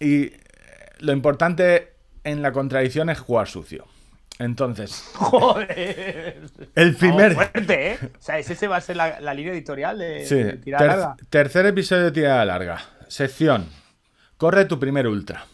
[0.00, 0.34] y eh,
[1.00, 1.92] lo importante
[2.24, 3.86] en la contradicción es jugar sucio.
[4.42, 6.42] Entonces, Joder.
[6.74, 7.34] el primer.
[7.34, 7.98] Vamos fuerte, ¿eh?
[8.02, 10.98] O sea, ese va a ser la, la línea editorial de, Sí, de tirada ter-
[10.98, 11.16] larga.
[11.30, 12.78] tercer episodio de tirada larga.
[13.08, 13.66] Sección.
[14.36, 15.44] Corre tu primer ultra.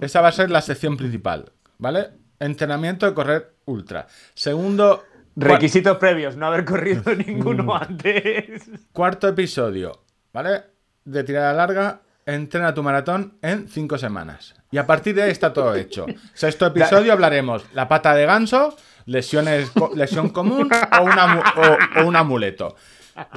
[0.00, 2.08] Esa va a ser la sección principal, ¿vale?
[2.40, 4.06] Entrenamiento de correr ultra.
[4.34, 5.04] Segundo.
[5.36, 7.18] Requisitos previos, no haber corrido Mm.
[7.18, 8.62] ninguno antes.
[8.92, 10.02] cuarto episodio,
[10.32, 10.62] ¿vale?
[11.04, 12.00] De tirada larga.
[12.28, 14.54] Entrena tu maratón en cinco semanas.
[14.70, 16.04] Y a partir de ahí está todo hecho.
[16.34, 22.06] Sexto episodio hablaremos la pata de ganso, lesiones, lesión común o, una mu- o- o
[22.06, 22.76] un amuleto.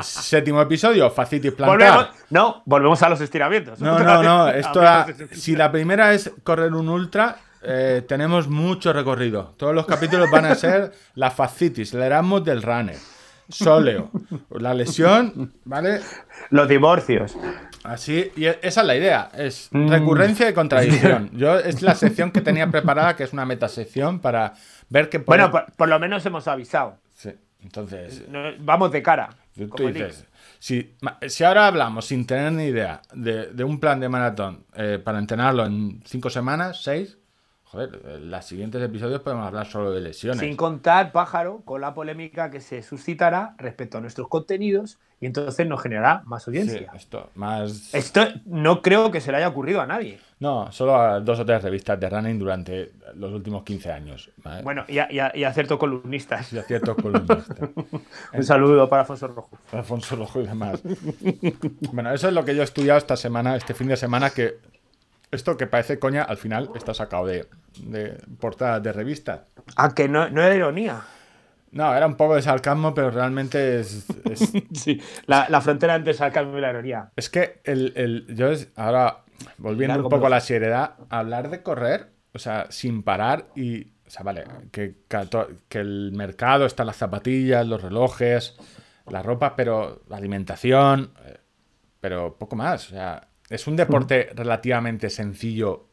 [0.01, 1.77] Séptimo episodio, facitis plantar.
[1.77, 3.79] Volvemos, no, volvemos a los estiramientos.
[3.79, 4.49] No, no, no.
[4.49, 4.81] Esto
[5.31, 9.53] si la primera es correr un ultra, eh, tenemos mucho recorrido.
[9.57, 12.97] Todos los capítulos van a ser la fascitis, el Erasmus del runner,
[13.47, 14.11] sóleo,
[14.51, 16.01] la lesión, ¿vale?
[16.49, 17.35] Los divorcios.
[17.83, 19.89] Así, y e- esa es la idea, es Mm.
[19.89, 21.29] recurrencia y contradicción.
[21.33, 24.53] Yo es la sección que tenía preparada, que es una metasección para
[24.89, 26.97] ver qué puede- Bueno, por, por lo menos hemos avisado.
[27.13, 27.31] Sí,
[27.63, 29.29] entonces, No- vamos de cara.
[29.75, 30.25] Tú dices,
[30.59, 34.65] si, ma- si ahora hablamos sin tener ni idea de, de un plan de maratón
[34.75, 37.17] eh, para entrenarlo en cinco semanas, seis,
[37.71, 40.39] joder, en los siguientes episodios podemos hablar solo de lesiones.
[40.41, 45.67] Sin contar, pájaro, con la polémica que se suscitará respecto a nuestros contenidos y entonces
[45.67, 46.91] nos generará más Sí, audiencia.
[46.95, 47.93] esto, más...
[47.93, 50.19] Esto no creo que se le haya ocurrido a nadie.
[50.39, 54.31] No, solo a dos o tres revistas de running durante los últimos 15 años.
[54.43, 54.63] ¿vale?
[54.63, 56.51] Bueno, y a, y a- y a ciertos columnistas.
[56.51, 57.45] Y a ciertos columnistas.
[58.33, 59.49] Un saludo para Alfonso Rojo.
[59.71, 60.81] Alfonso Rojo y demás.
[61.93, 64.55] Bueno, eso es lo que yo he estudiado esta semana, este fin de semana, que
[65.31, 67.47] esto que parece coña, al final está sacado de,
[67.83, 69.41] de portadas de revistas.
[69.75, 71.01] Ah, que no, no era ironía.
[71.71, 74.05] No, era un poco de sarcasmo, pero realmente es.
[74.29, 77.11] Es, Sí, la, la frontera entre sarcasmo y la ironía.
[77.15, 79.23] es que el, el- yo es, ahora,
[79.57, 83.93] volviendo Largo un poco a la seriedad, hablar de correr, o sea, sin parar y.
[84.05, 84.97] O sea, vale, que,
[85.69, 88.57] que el mercado está las zapatillas, los relojes,
[89.09, 91.37] la ropa, pero la alimentación, eh,
[92.01, 92.87] pero poco más.
[92.87, 95.87] O sea, es un deporte relativamente sencillo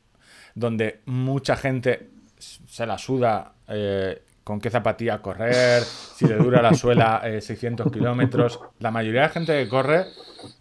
[0.55, 6.73] donde mucha gente se la suda eh, con qué zapatilla correr, si le dura la
[6.73, 8.59] suela eh, 600 kilómetros.
[8.79, 10.07] La mayoría de la gente que corre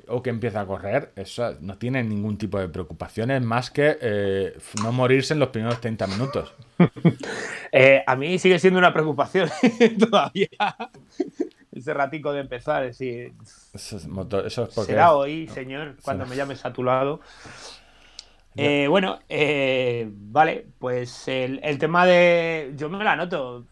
[0.10, 4.58] o que empieza a correr, eso no tiene ningún tipo de preocupaciones más que eh,
[4.84, 6.54] no morirse en los primeros 30 minutos.
[7.70, 9.50] Eh, a mí sigue siendo una preocupación
[10.00, 10.48] todavía.
[11.78, 13.34] Ese ratico de empezar, es decir,
[13.74, 14.92] Eso es, moto- eso es porque...
[14.92, 17.20] será hoy, señor, cuando me llames a tu lado.
[18.56, 22.74] Eh, bueno, eh, vale, pues el, el tema de.
[22.76, 23.66] Yo me la anoto.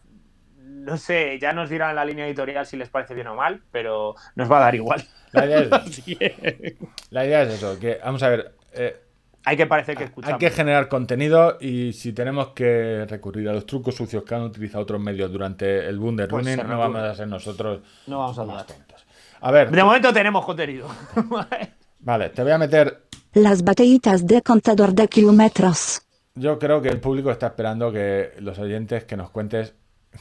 [0.58, 4.14] No sé, ya nos dirán la línea editorial si les parece bien o mal, pero
[4.36, 5.04] nos va a dar igual.
[5.32, 6.02] La idea es,
[7.10, 8.96] la idea es eso, que vamos a ver, eh,
[9.46, 10.38] hay que parecer que hay escuchamos.
[10.40, 14.82] que generar contenido y si tenemos que recurrir a los trucos sucios que han utilizado
[14.82, 18.36] otros medios durante el boom de Pues running, no vamos a ser nosotros No vamos
[18.40, 19.06] a más tontos.
[19.40, 20.88] A ver, De momento tenemos contenido.
[22.00, 23.02] vale, te voy a meter
[23.34, 26.02] Las batallitas de contador de kilómetros.
[26.34, 29.74] Yo creo que el público está esperando que los oyentes que nos cuentes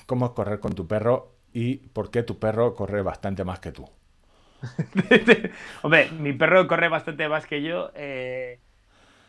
[0.06, 3.72] cómo es correr con tu perro y por qué tu perro corre bastante más que
[3.72, 3.90] tú.
[5.82, 7.92] Hombre, mi perro corre bastante más que yo.
[7.96, 8.60] eh,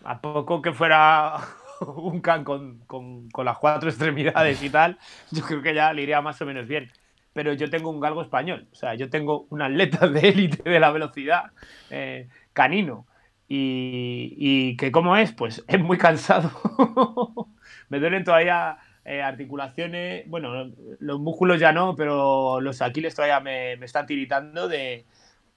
[0.07, 1.38] a poco que fuera
[1.97, 4.99] un can con, con- con las cuatro extremidades y tal,
[5.31, 6.90] yo creo que ya le iría más o menos bien.
[7.33, 10.81] Pero yo tengo un galgo español, o sea, yo tengo un atleta de élite de
[10.81, 11.53] la velocidad,
[11.90, 13.07] eh, canino.
[13.49, 16.51] Y, y que cómo es, pues es muy cansado.
[17.88, 23.77] Me duelen todavía eh, articulaciones, bueno, los músculos ya no, pero los aquiles todavía me,
[23.77, 25.07] me están tiritando de,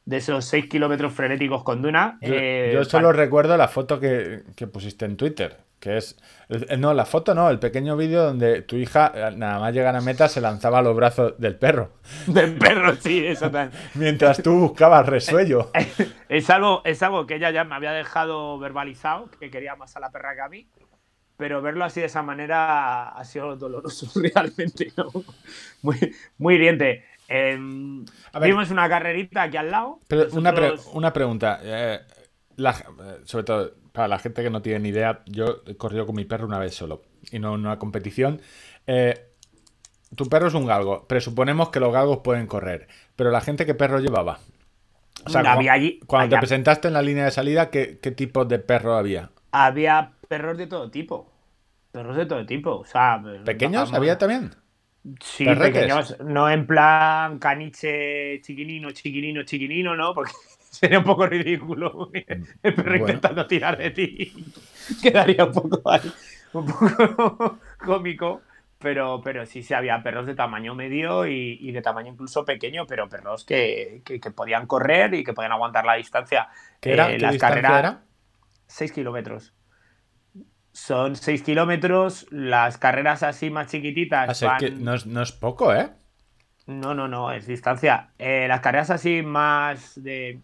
[0.10, 2.18] de esos 6 kilómetros frenéticos con Duna.
[2.22, 6.18] Yo, Eh, yo solo recuerdo la foto que, que pusiste en Twitter, que es...
[6.50, 9.96] el- no, la foto no, el pequeño vídeo donde tu hija, eh, nada más llegar
[9.96, 11.92] a meta, se lanzaba a los brazos del perro,
[12.28, 13.78] del perro, sí, exactamente.
[13.94, 15.70] mientras tú buscabas resuello.
[16.30, 20.00] Es algo, es algo que ella ya me había dejado verbalizado, que quería más a
[20.00, 20.68] la perra que a mí.
[21.38, 25.06] Pero verlo así de esa manera ha sido doloroso realmente, ¿no?
[25.82, 25.98] Muy,
[26.38, 27.06] muy hiriente.
[27.30, 28.50] A ver.
[28.50, 30.00] vimos una carrerita aquí al lado.
[30.08, 32.00] Pero una, pre- una pregunta, eh,
[32.56, 36.06] la- eh, sobre todo para la gente que no tiene ni idea, yo he corrido
[36.06, 38.42] con mi perro una vez solo y no en una competición.
[38.88, 39.26] Eh,
[40.16, 41.08] tu perro es un galgo.
[41.08, 42.88] Presuponemos que los galgos pueden correr.
[43.16, 44.40] Pero la gente, ¿qué perro llevaba?
[45.26, 48.46] O sea, Había allí- cuando te presentaste en la línea de salida, ¿qué, qué tipo
[48.46, 49.32] de perro había?
[49.52, 51.32] Había perros de todo tipo.
[51.92, 52.72] Perros de todo tipo.
[52.78, 54.56] O sea, ¿Pequeños había también?
[55.22, 55.82] Sí, perretes?
[55.84, 56.20] pequeños.
[56.20, 60.14] No en plan caniche chiquinino, chiquinino, chiquinino, ¿no?
[60.14, 60.32] Porque
[60.70, 62.98] sería un poco ridículo el perro Bueno.
[63.08, 64.34] intentando tirar de ti.
[65.02, 66.12] Quedaría un poco ahí,
[66.54, 68.42] un poco cómico.
[68.82, 72.88] Pero, pero sí, sí, había perros de tamaño medio y, y de tamaño incluso pequeño,
[72.88, 76.48] pero perros que, que- que podían correr y que podían aguantar la distancia.
[76.80, 77.10] ¿Qué, era?
[77.12, 78.02] Eh, ¿Qué las distancia carreras- era?
[78.68, 79.54] 6 kilómetros.
[80.72, 82.28] Son 6 kilómetros.
[82.32, 84.44] Las carreras así más chiquititas.
[84.44, 85.90] Ah, que no, es, no es poco, ¿eh?
[86.68, 88.12] No, no, no, es distancia.
[88.20, 90.42] Eh, las carreras así más de,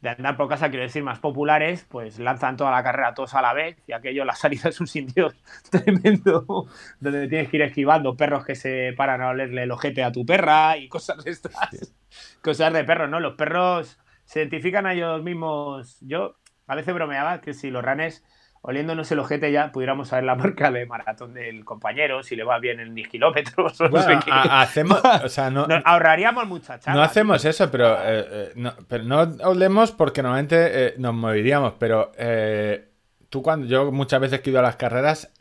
[0.00, 3.42] de andar por casa, quiero decir, más populares, pues lanzan toda la carrera todos a
[3.42, 5.32] la vez y aquello, la salida es un sitio
[5.70, 6.68] tremendo
[7.00, 10.24] donde tienes que ir esquivando perros que se paran a olerle el ojete a tu
[10.24, 11.54] perra y cosas de estas.
[12.42, 13.20] Cosas de perros, ¿no?
[13.20, 15.98] Los perros se identifican a ellos mismos.
[16.00, 18.24] Yo a veces bromeaba que si los ranes
[18.62, 22.58] oliéndonos el ojete ya pudiéramos saber la marca de maratón del compañero, si le va
[22.58, 24.30] bien en 10 kilómetros no sé qué.
[24.32, 27.00] hacemos, o sea, no, Nos ahorraríamos mucha charla.
[27.00, 27.50] no hacemos tío.
[27.50, 32.88] eso, pero, eh, eh, no, pero no hablemos porque normalmente eh, nos moveríamos, pero eh,
[33.28, 35.32] tú cuando yo muchas veces que he ido a las carreras,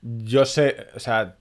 [0.00, 1.36] yo sé, o sea,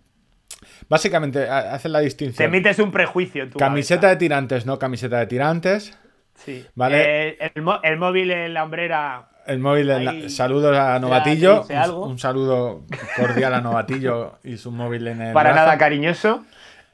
[0.90, 2.48] básicamente ha- haces la Te distinción.
[2.54, 4.16] emites un prejuicio en tu Camiseta cabeza.
[4.16, 5.98] de tirantes, no camiseta de tirantes.
[6.36, 6.66] Sí.
[6.76, 7.38] Vale.
[7.56, 9.28] El, mo- el móvil en la hombrera.
[9.48, 11.62] El móvil, Ahí saludos a Novatillo.
[11.62, 12.06] dice Un, algo.
[12.06, 12.84] un saludo
[13.18, 15.34] cordial a Novatillo y su móvil en el.
[15.34, 15.66] para brazo.
[15.66, 16.46] nada cariñoso.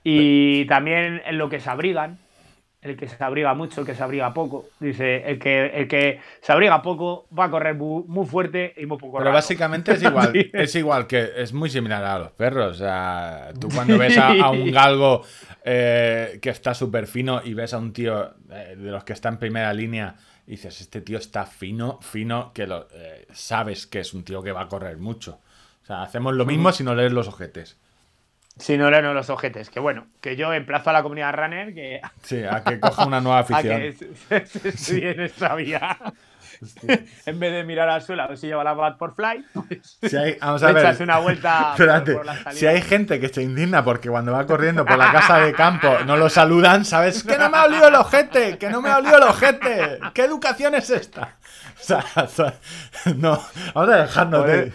[0.04, 2.20] Y también en lo que se abrigan.
[2.80, 4.66] El que se abriga mucho, el que se abriga poco.
[4.80, 8.86] Dice, el que, el que se abriga poco va a correr muy, muy fuerte y
[8.86, 9.34] muy poco Pero rato.
[9.36, 10.50] básicamente es igual, Sí.
[10.54, 12.76] es igual que es muy similar a los perros.
[12.76, 15.24] O sea, tú cuando ves a, a un galgo
[15.66, 19.28] eh, que está súper fino y ves a un tío eh, de los que está
[19.30, 20.16] en primera línea
[20.48, 24.42] y dices, este tío está fino, fino, que lo, eh, sabes que es un tío
[24.42, 25.42] que va a correr mucho.
[25.84, 27.78] O sea, hacemos lo mismo si no lees los ojetes.
[28.58, 29.70] Si no leen los ojetes.
[29.70, 33.22] Que bueno, que yo emplazo a la comunidad runner que, Sí, a que coja una
[33.22, 33.80] nueva a afición.
[33.82, 33.94] que
[34.30, 35.98] se, se estudie en esta vía.
[37.26, 39.98] en vez de mirar al suelo a ver si lleva la Bad por Fly, pues
[40.02, 40.78] Si hay- vamos a ver.
[40.86, 42.52] echas una vuelta por, Espérate, por la salida.
[42.60, 45.88] si hay gente que se indigna porque cuando va corriendo por la casa de campo
[46.06, 47.24] no lo saludan, ¿sabes?
[47.24, 48.58] ¡Que no me ha olido el ojete!
[48.58, 50.00] ¡Que no me ha olido el ojete!
[50.14, 51.36] ¿Qué educación es esta?
[51.80, 52.54] O sea, o sea,
[53.16, 53.42] no,
[53.74, 54.74] vamos a dejarnos de...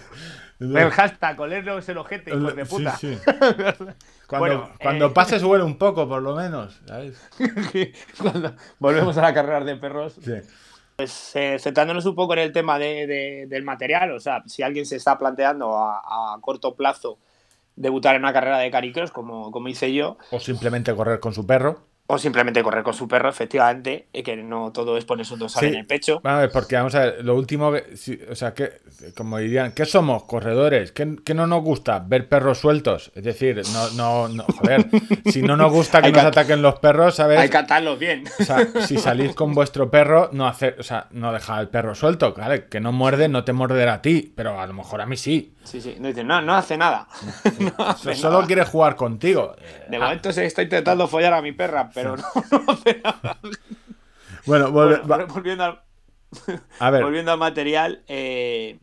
[0.61, 2.97] El hashtag, olernos el ojete, hijos de Sí, puta.
[2.97, 3.19] sí.
[4.29, 7.21] Cuando, Bueno, cuando eh, pases huele un poco, por lo menos, ¿sabes?
[8.17, 10.35] Cuando volvemos a la carrera de perros, Sí.
[10.97, 14.63] Pues eh, centrándonos un poco en el tema de- de- del material, o sea, si
[14.63, 17.19] alguien se está planteando a, a corto plazo
[17.77, 21.47] debutar en una carrera de caricross, como, como hice yo, O simplemente correr con su
[21.47, 21.81] perro.
[22.15, 25.61] O simplemente correr con su perro, efectivamente, y que no todo es ponerse un dorsal
[25.63, 25.67] Sí.
[25.69, 26.21] en el pecho.
[26.23, 28.71] Vamos a ver, porque vamos a ver, lo último, que- si- o sea, que,
[29.17, 30.25] como dirían, ¿qué somos?
[30.25, 32.01] Corredores, ¿qué, qué no nos gusta?
[32.07, 33.13] Ver perros sueltos.
[33.15, 34.87] Es decir, no, no, no, joder,
[35.31, 37.39] si no nos gusta que Hay nos que- ataquen los perros, ¿sabes?
[37.39, 38.25] Hay que atarlos bien.
[38.39, 41.95] O sea, si salís con vuestro perro, no hacer, o sea, no dejar al perro
[41.95, 42.67] suelto, ¿vale?
[42.67, 45.55] Que no muerde, no te morderá a ti, pero a lo mejor a mí sí.
[45.65, 47.07] Sí, sí, no dicen, no, no hace nada.
[47.61, 48.47] No hace Solo nada.
[48.47, 49.55] quiere jugar contigo.
[49.89, 53.39] De momento se está intentando follar a mi perra, pero no, no hace nada.
[54.47, 55.83] Bueno, volve- Bueno, va- volviendo al,
[56.81, 58.79] a ver, Volviendo al material, eh,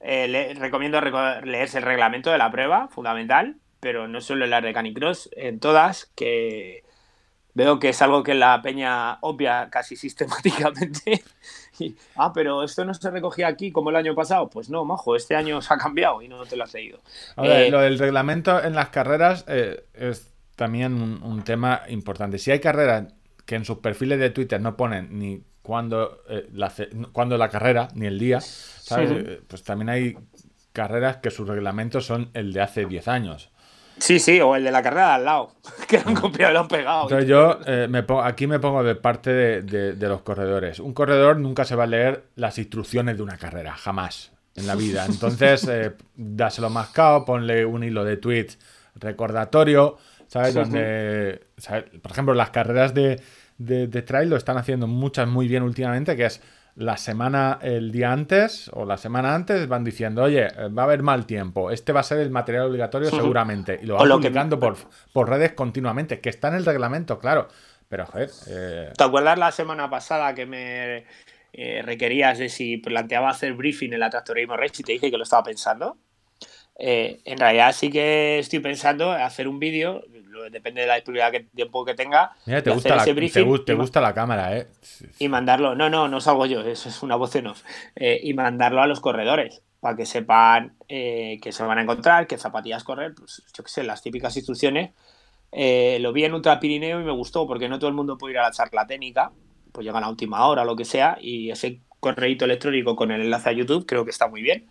[0.00, 4.50] eh, le- recomiendo reco- leerse el reglamento de la prueba, fundamental, pero no solo en
[4.50, 6.84] las de Canicross, en todas, que
[7.54, 11.22] veo que es algo que la peña obvia casi sistemáticamente.
[11.80, 14.48] Y, ah, pero esto no se recogía aquí como el año pasado.
[14.48, 17.00] Pues no, majo, este año se ha cambiado y no te lo has leído.
[17.36, 21.82] a ver, Eh, lo del reglamento en las carreras eh, es también un, un tema
[21.88, 22.38] importante.
[22.38, 23.12] Si hay carreras
[23.46, 26.72] que en sus perfiles de Twitter no ponen ni cuándo eh, la,
[27.12, 29.10] cuándo la carrera, ni el día, ¿sabes?
[29.10, 29.16] Sí.
[29.18, 30.16] Eh, Pues también hay
[30.72, 33.50] carreras que sus reglamentos son el de hace 10 años.
[33.98, 35.52] Sí, sí, o el de la carrera de al lado,
[35.88, 37.02] que lo han copiado y lo han pegado.
[37.04, 40.78] Entonces yo eh, me pongo- aquí me pongo de parte de, de- de los corredores.
[40.80, 44.74] Un corredor nunca se va a leer las instrucciones de una carrera, jamás en la
[44.74, 45.04] vida.
[45.06, 48.58] Entonces, eh, dáselo mascado, ponle un hilo de tweets
[48.94, 50.52] recordatorio, ¿sabes?
[50.52, 51.84] Sí, Donde, ¿sabes?
[52.02, 53.20] por ejemplo, las carreras de,
[53.58, 56.40] de, de trail lo están haciendo muchas muy bien últimamente, que es
[56.78, 60.84] la semana, el día antes o la semana antes van diciendo, oye, eh, va a
[60.84, 63.80] haber mal tiempo, este va a ser el material obligatorio seguramente.
[63.82, 64.76] Y lo van que- publicando por,
[65.12, 67.48] por redes continuamente, que está en el reglamento, claro.
[67.88, 71.04] Pero, joder, eh, ¿Te acuerdas la semana pasada que me
[71.52, 75.16] eh, requerías de si planteaba hacer briefing en la Tractorismo Race y te dije que
[75.16, 75.96] lo estaba pensando?
[76.78, 80.04] Eh, en realidad sí que estoy pensando en hacer un vídeo,
[80.50, 84.14] depende de la disponibilidad que tiempo que tenga, Mira, te gusta, la, te, te gusta
[84.14, 84.68] cámara, ¿eh?
[85.18, 85.74] y mandarlo.
[85.74, 87.62] No, no, no salgo yo, eso es una voz en off.
[87.96, 92.26] Eh, y mandarlo a los corredores para que sepan eh, que se van a encontrar,
[92.26, 94.90] qué zapatillas correr, pues yo qué sé, las típicas instrucciones.
[95.52, 98.34] Eh, lo vi en Ultra Pirineo y me gustó porque no todo el mundo puede
[98.34, 99.32] ir a la charla técnica,
[99.72, 103.10] pues llega a la última hora o lo que sea, y ese correíto electrónico con
[103.10, 104.66] el enlace a YouTube creo que está muy bien.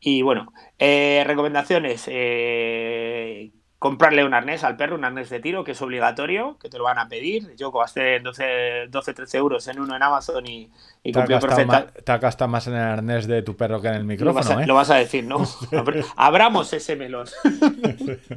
[0.00, 2.04] Y bueno, eh, recomendaciones.
[2.08, 6.78] eh, comprarle un arnés al perro, un arnés de tiro, que es obligatorio, que te
[6.78, 7.52] lo van a pedir.
[7.56, 10.70] Yo gasté 12, 12 13 euros en uno en Amazon y,
[11.02, 11.18] y Te
[11.64, 14.32] más, te has gastado más en el arnés de tu perro que en el Lo
[14.32, 14.66] vas, micrófono, a, ¿eh?
[14.68, 15.38] lo vas a decir, ¿no?
[15.72, 17.26] Abr- Abramos ese melón.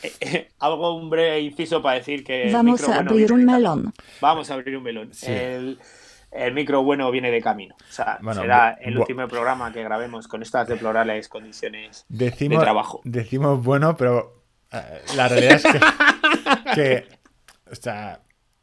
[0.00, 2.52] Eh, eh, Hago un breve inciso para decir que.
[2.52, 3.92] Vamos micro a abrir un melón.
[4.20, 5.12] Vamos a abrir un melón.
[5.12, 5.26] Sí.
[5.28, 5.76] El,
[6.30, 7.74] el micro bueno viene de camino.
[7.78, 12.64] O sea, Bueno, será el último programa que grabemos con estas deplorables condiciones Decimos, de
[12.64, 13.00] trabajo.
[13.04, 15.80] decimos bueno, pero eh, la realidad es que,
[16.74, 17.08] que,
[17.70, 18.20] o sea,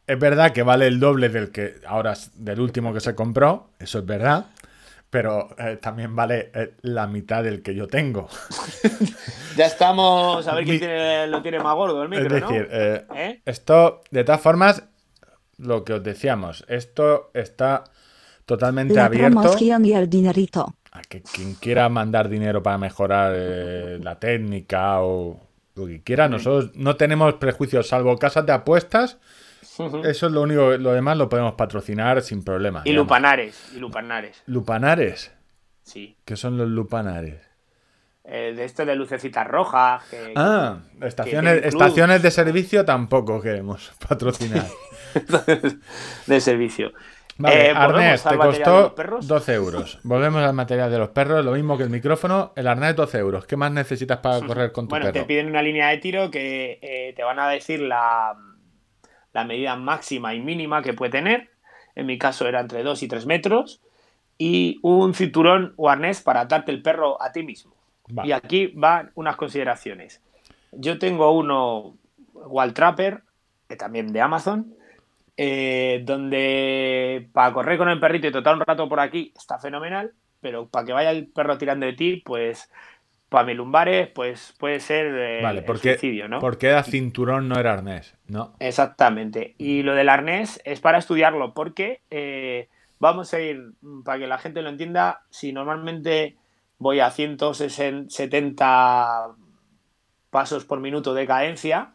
[0.07, 3.99] es verdad que vale el doble del que ahora del último que se compró, eso
[3.99, 4.45] es verdad,
[5.09, 8.27] pero eh, también vale eh, la mitad del que yo tengo.
[9.55, 12.69] Ya estamos a ver quién Mi- tiene, lo tiene más gordo el micro, es decir,
[12.69, 13.15] ¿no?
[13.45, 14.83] esto, de todas formas,
[15.57, 17.83] lo que os decíamos, esto está
[18.45, 20.75] totalmente La abierto promoción y el dinerito.
[20.91, 25.39] a que quien quiera mandar dinero para mejorar eh, la técnica o
[25.75, 26.29] lo que quiera.
[26.29, 29.17] Nosotros no tenemos prejuicios, salvo casas de apuestas.
[30.05, 32.81] Eso es lo único, lo demás lo podemos patrocinar sin problema.
[32.85, 33.07] Y digamos.
[33.07, 35.31] lupanares, y lupanares, Lupanares.
[35.83, 36.15] sí.
[36.23, 37.41] ¿Qué son los lupanares?
[38.27, 40.03] El de esto de lucecitas rojas.
[40.09, 44.65] Que, Ah, estaciones, estaciones de servicio tampoco queremos patrocinar.
[46.27, 46.91] de servicio.
[47.37, 49.27] Vale, Eh, ¿volvemos arnés, te costó perros?
[49.27, 49.99] 12 euros.
[50.03, 52.53] Volvemos al material de los perros, lo mismo que el micrófono.
[52.55, 53.45] El arnés 12 euros.
[53.45, 55.27] ¿Qué más necesitas para correr con tu Bueno, te perro?
[55.27, 58.33] piden una línea de tiro que eh, te van a decir la,
[59.33, 61.49] la medida máxima y mínima que puede tener.
[61.93, 63.81] En mi caso era entre 2 y 3 metros.
[64.37, 67.74] Y un cinturón o arnés para atarte el perro a ti mismo.
[68.23, 70.21] Y aquí van unas consideraciones.
[70.71, 71.97] Yo tengo uno
[72.33, 73.23] Wall Trapper,
[73.67, 74.75] que también de Amazon,
[75.37, 80.13] eh, donde para correr con el perrito y total un rato por aquí está fenomenal,
[80.39, 82.69] pero para que vaya el perro tirando de ti, pues
[83.29, 86.39] para mis lumbares, pues puede ser eh, Vale, el porque, suicidio, ¿no?
[86.39, 88.15] porque era cinturón, no era arnés.
[88.27, 88.53] No.
[88.59, 89.55] Exactamente.
[89.57, 93.73] Y lo del arnés es para estudiarlo, porque eh, vamos a ir,
[94.05, 96.37] para que la gente lo entienda, si normalmente
[96.77, 99.35] voy a 170
[100.29, 101.93] pasos por minuto de cadencia,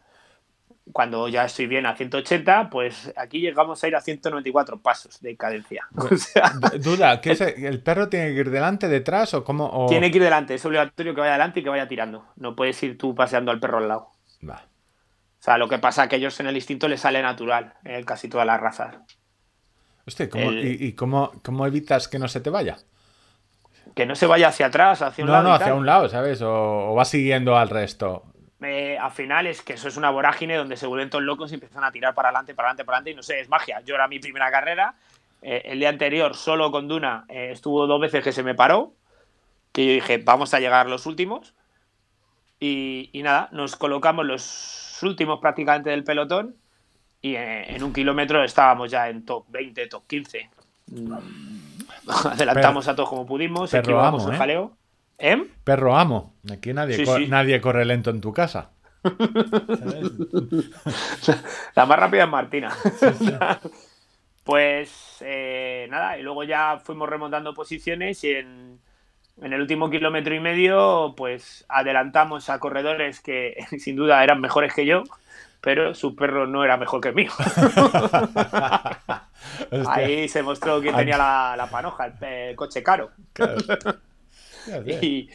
[0.91, 5.37] cuando ya estoy bien a 180, pues aquí llegamos a ir a 194 pasos de
[5.37, 5.87] cadencia.
[5.95, 9.43] O sea, D- Duda, ¿qué es el, el perro tiene que ir delante, detrás o
[9.43, 9.65] cómo?
[9.67, 12.25] o- tiene que ir delante, es obligatorio que vaya delante y que vaya tirando.
[12.35, 14.09] No puedes ir tú paseando al perro al lado.
[14.47, 14.65] Va.
[15.39, 17.75] O sea, lo que pasa es que a ellos en el instinto les sale natural,
[17.83, 18.95] en casi todas las razas.
[20.29, 22.77] ¿cómo- El- ¿y, y cómo, cómo evitas que no se te vaya?
[23.95, 25.43] Que no se vaya hacia atrás, hacia un No, lado.
[25.49, 25.61] no, tal.
[25.61, 26.41] hacia un lado, ¿sabes?
[26.41, 28.23] O, o vas siguiendo al resto.
[28.61, 31.55] Eh, al final es que eso es una vorágine donde se vuelven todos locos y
[31.55, 33.81] empiezan a tirar para adelante, para adelante, para adelante y no sé, es magia.
[33.81, 34.93] Yo era mi primera carrera,
[35.41, 38.93] eh, el día anterior solo con Duna eh, estuvo dos veces que se me paró,
[39.71, 41.55] que yo dije, vamos a llegar los últimos
[42.59, 46.55] y, y nada, nos colocamos los últimos prácticamente del pelotón
[47.19, 50.49] y eh, en un kilómetro estábamos ya en top 20, top 15.
[50.87, 51.13] Mm,
[52.31, 54.37] Adelantamos a todos como pudimos, perro esquivamos amo, el ¿eh?
[54.39, 54.77] jaleo.
[55.17, 55.47] ¿Eh?
[55.63, 56.33] Perro amo.
[56.51, 57.27] Aquí nadie, Sí, co- sí.
[57.27, 58.71] nadie corre lento en tu casa.
[61.75, 62.71] La más rápida es Martina.
[64.43, 68.79] pues eh, nada, y luego ya fuimos remontando posiciones y en,
[69.41, 74.73] en el último kilómetro y medio, pues adelantamos a corredores que sin duda eran mejores
[74.73, 75.03] que yo,
[75.61, 77.31] pero su perro no era mejor que el mío.
[79.87, 83.11] Ahí se mostró quién tenía la, la panoja, el, el coche caro.
[83.33, 83.57] claro.
[84.85, 85.27] Y,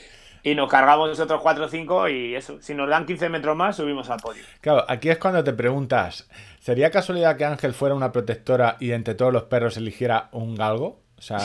[0.45, 3.75] y nos cargamos otros 4 o 5 y eso, si nos dan 15 metros más,
[3.75, 4.45] subimos al podio.
[4.61, 9.17] Claro, aquí es cuando te preguntas, ¿sería casualidad que Ángel fuera una protectora y entre
[9.17, 11.01] todos los perros eligiera un galgo?
[11.19, 11.39] O sea,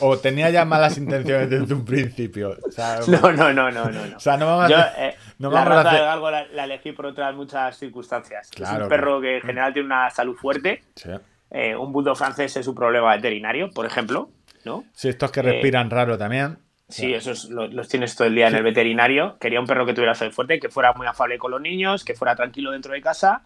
[0.00, 2.56] o tenía ya malas intenciones desde un principio.
[2.66, 4.06] O sea, No, no, no, no, no.
[4.06, 4.16] no.
[4.16, 6.30] o sea, no vamos a hacer- eh, no la vamos a raza hacer- de galgo
[6.30, 8.46] la, la elegí por otras muchas circunstancias.
[8.50, 10.82] es Claro, un perro que en general tiene una salud fuerte.
[10.96, 11.10] Sí.
[11.50, 14.30] Eh, un bulldog francés es un problema veterinario, por ejemplo,
[14.64, 14.84] ¿no?
[14.92, 16.58] Sí, estos que Eh, respiran raro también.
[16.88, 19.38] Sí, esos lo- los, tienes todo el día en el veterinario.
[19.38, 22.14] Quería un perro que tuviera salud fuerte, que fuera muy afable con los niños, que
[22.14, 23.42] fuera tranquilo dentro de casa.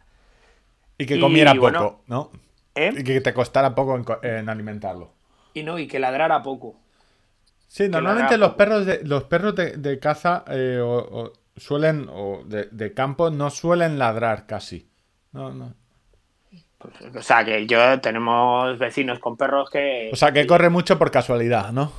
[0.99, 2.31] Y que y, comiera poco, bueno, ¿no?
[2.75, 5.13] Y que te costara poco en, co- en alimentarlo.
[5.57, 6.77] Y no, y que ladrara poco.
[7.67, 12.43] Sí, normalmente los perros de, los perros de, de caza eh, o, o suelen, o
[12.45, 14.87] de, de campo, no suelen ladrar casi.
[15.33, 15.73] No, no.
[16.77, 20.11] Pues, o sea, que yo tenemos vecinos con perros que.
[20.13, 21.91] O sea, que corre mucho por casualidad, ¿no?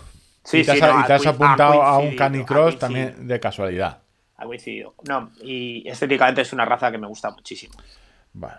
[0.44, 3.28] Sí, y te sí, has, no, y te ha has apuntado a un canicross también
[3.28, 4.04] de casualidad.
[4.38, 4.94] Ha coincidido.
[5.10, 7.74] No, y estéticamente es una raza que me gusta muchísimo.
[8.34, 8.58] Bueno.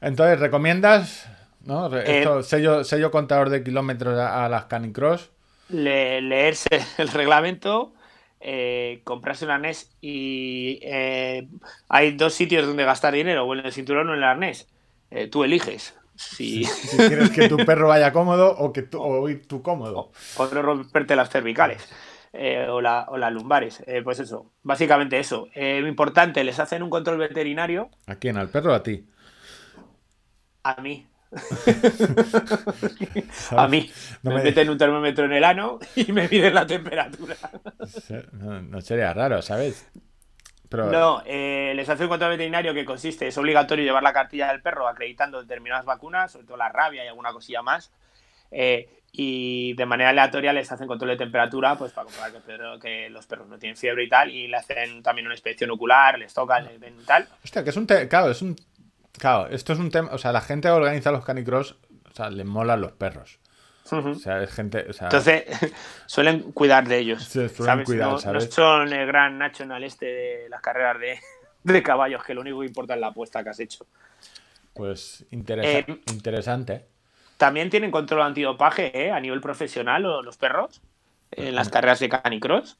[0.00, 1.28] Entonces, ¿recomiendas
[1.64, 1.88] ¿no?
[1.96, 5.30] Eh, sello, sello contador de kilómetros a, a las canicross?
[5.68, 7.94] Le- leerse el reglamento,
[8.40, 11.48] eh, comprarse un arnés y eh,
[11.88, 14.68] hay dos sitios donde gastar dinero, o en el cinturón o en el arnés.
[15.30, 15.94] Tú eliges.
[16.16, 20.10] Si, Si quieres que tu perro vaya cómodo o que tú, o ir tú cómodo.
[20.34, 21.88] o no romperte las cervicales
[22.32, 23.82] eh, o, la- o las lumbares.
[23.86, 25.48] Eh, pues eso, básicamente eso.
[25.54, 28.36] Eh, lo importante, les hacen un control veterinario ¿A quién?
[28.36, 29.04] ¿Al perro o a ti?
[30.64, 31.06] a mí.
[33.56, 33.90] a mí.
[34.22, 37.36] No me, me- meten un termómetro en el ano y me miden la temperatura.
[38.32, 39.88] No, no sería raro, ¿sabes?
[40.68, 44.48] Pero No, eh, les hace un control veterinario que consiste, es obligatorio llevar la cartilla
[44.48, 47.92] del perro acreditando determinadas vacunas, sobre todo la rabia y alguna cosilla más.
[48.50, 52.42] eh, y de manera aleatoria les hacen control de temperatura, pues para comprobar que, el
[52.44, 55.70] perro- que los perros no tienen fiebre y tal, y le hacen también una inspección
[55.70, 57.28] ocular, les tocan, les ven y tal.
[57.44, 57.84] Hostia, que es un.
[57.84, 58.56] Claro, es un.
[59.22, 60.08] Claro, esto es un tema.
[60.12, 61.76] O sea, la gente que organiza los canicross,
[62.10, 63.38] o sea, le molan los perros.
[63.90, 64.84] O sea, es gente.
[64.90, 65.44] O sea, Entonces,
[66.06, 67.22] suelen cuidar de ellos.
[67.22, 67.86] Sí, suelen ¿sabes?
[67.86, 68.46] cuidar, no, ¿sabes?
[68.46, 71.20] no son el gran national este de las carreras de,
[71.72, 73.86] de caballos, que lo único que importa es la apuesta que has hecho.
[74.74, 76.86] pues interesa- Eh, interesante.
[77.36, 79.10] También tienen control antidopaje ¿eh?
[79.12, 80.80] a nivel profesional o- los perros
[81.30, 82.76] en las carreras de canicross.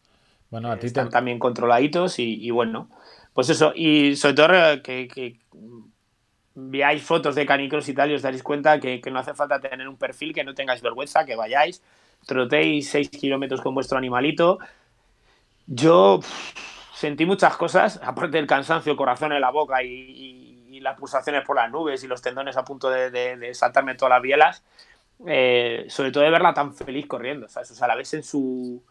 [0.50, 0.86] Bueno, a ti te.
[0.88, 2.88] Están también controladitos y, y bueno,
[3.32, 3.72] pues eso.
[3.74, 5.38] Y sobre todo eh, que, que
[6.54, 9.60] veáis fotos de canicross y tal y os daréis cuenta que, que no hace falta
[9.60, 11.82] tener un perfil, que no tengáis vergüenza, que vayáis,
[12.26, 14.58] trotéis 6 kilómetros con vuestro animalito.
[15.66, 16.54] Yo pff,
[16.94, 21.44] sentí muchas cosas, aparte del cansancio, corazón en la boca y, y- y las pulsaciones
[21.44, 24.62] por las nubes y los tendones a punto de, de- de saltarme todas las bielas.
[25.26, 27.70] eh, sobre todo de verla tan feliz corriendo, ¿sabes?
[27.70, 28.82] O sea, la ves en su,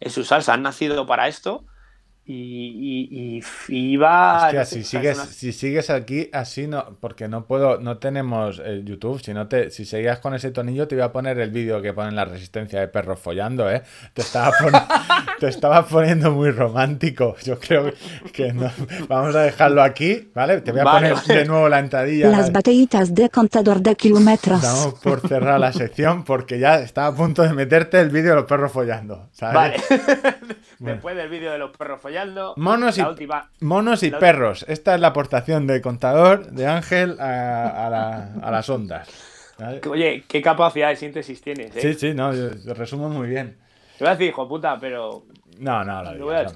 [0.00, 1.64] en su salsa, han nacido para esto
[2.32, 3.96] y, y- y-.
[3.96, 7.98] Hostia, no sé, si sigues, una- si sigues aquí así, no, porque no puedo, no
[7.98, 9.20] tenemos eh, YouTube.
[9.22, 11.92] Si no te, si seguías con ese tonillo, te iba a poner el vídeo que
[11.92, 13.82] ponen la resistencia de perros follando, ¿eh?
[14.14, 14.72] Te estaba, pon-
[15.40, 17.36] te estaba poniendo muy romántico.
[17.44, 17.92] Yo creo
[18.32, 18.70] que no.
[19.08, 20.60] Vamos a dejarlo aquí, ¿vale?
[20.60, 21.40] Te voy a Vale, poner vale.
[21.40, 22.28] de nuevo la entradilla.
[22.30, 24.62] Las batallitas de contador de kilómetros.
[24.62, 28.36] Estamos por cerrar la sección porque ya estaba a punto de meterte el vídeo de
[28.36, 29.54] los perros follando, ¿sabes?
[29.54, 29.76] Vale.
[30.80, 33.50] Después del vídeo de los perros follando, Monos y, la última...
[33.60, 34.64] monos y la- perros.
[34.68, 39.08] Esta es la aportación de contador de Ángel a, a la- a las ondas.
[39.58, 39.80] ¿vale?
[39.88, 41.80] Oye, qué capacidad de síntesis tienes, ¿eh?
[41.82, 43.58] Sí, sí, no, yo, yo resumo muy bien.
[43.98, 45.24] Te voy a decir, hijo puta, pero...
[45.58, 46.46] No, no, lo voy a-.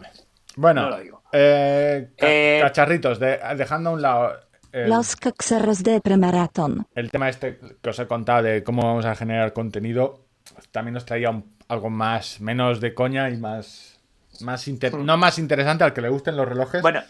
[0.56, 1.22] Bueno, no lo digo.
[1.32, 4.32] eh, ca- Eh, cacharritos, de- dejando a un lado
[4.72, 6.86] el, Los caxeros de premaratón.
[6.94, 10.24] el tema este que os he contado de cómo vamos a generar contenido,
[10.72, 13.93] también nos traía un- algo más, menos de coña y más,
[14.40, 16.82] más inter- no más interesante al que le gusten los relojes.
[16.82, 17.02] Bueno,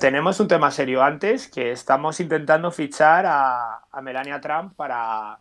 [0.00, 5.38] tenemos un tema serio antes, que estamos intentando fichar a, a Melania Trump para,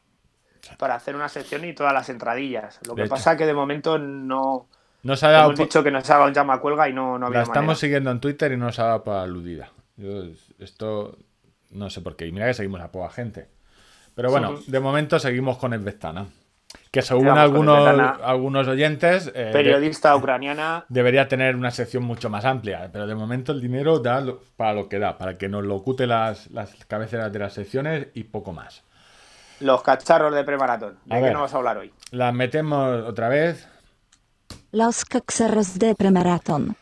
[0.78, 2.80] para hacer una sección y todas las entradillas.
[2.86, 3.16] Lo De que hecho.
[3.16, 4.68] pasa que de momento no...
[5.04, 7.28] nos ha dado Hemos dicho que nos haga un llama cuelga y no, no La
[7.28, 7.76] había estamos manera.
[7.76, 9.70] siguiendo en Twitter y no nos ha dado para aludida.
[9.96, 10.24] Yo,
[10.60, 11.18] esto
[11.72, 12.28] no sé por qué.
[12.28, 13.48] Y mira que seguimos a poca gente.
[14.16, 16.26] Pero bueno, de momento seguimos con Esvestana.
[16.92, 17.88] Que según algunos,
[18.24, 20.86] algunos oyentes, eh, de- Periodista ucraniana.
[20.90, 22.90] debería tener una sección mucho más amplia.
[22.92, 26.08] Pero de momento el dinero da lo- para lo que da, para que nos locute
[26.08, 28.84] las, las cabeceras de las secciones y poco más.
[29.60, 30.98] Los cacharros de premaratón.
[31.10, 31.34] A ¿De qué ver.
[31.34, 31.94] nos vas a hablar hoy?
[32.12, 33.68] Las metemos otra vez.
[34.72, 36.76] Los caxeros de premaratón.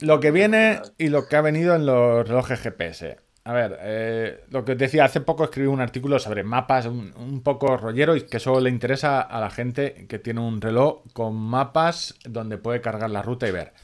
[0.00, 3.16] Lo que viene y lo que ha venido en los relojes GPS.
[3.46, 7.12] A ver, eh, lo que os decía, hace poco escribí un artículo sobre mapas, un,
[7.16, 11.02] un poco rollero, y que solo le interesa a la gente que tiene un reloj
[11.12, 13.74] con mapas donde puede cargar la ruta y ver.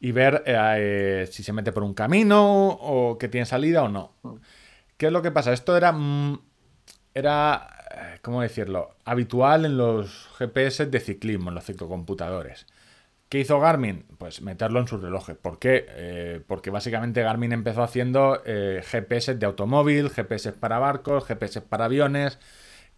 [0.00, 3.88] Y ver eh, eh, si se mete por un camino o que tiene salida o
[3.88, 4.14] no.
[4.96, 5.52] ¿Qué es lo que pasa?
[5.52, 6.40] Esto era, mm,
[7.14, 8.96] era eh, ¿cómo decirlo?
[9.04, 12.66] Habitual en los GPS de ciclismo, en los ciclocomputadores.
[13.32, 14.04] ¿Qué hizo Garmin?
[14.18, 15.38] Pues meterlo en sus relojes.
[15.38, 15.86] ¿Por qué?
[15.88, 21.86] Eh, porque básicamente Garmin empezó haciendo eh, GPS de automóvil, GPS para barcos, GPS para
[21.86, 22.38] aviones.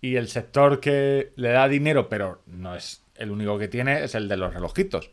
[0.01, 4.17] Y el sector que le da dinero, pero no es el único que tiene, es
[4.17, 5.09] el de los relojitos.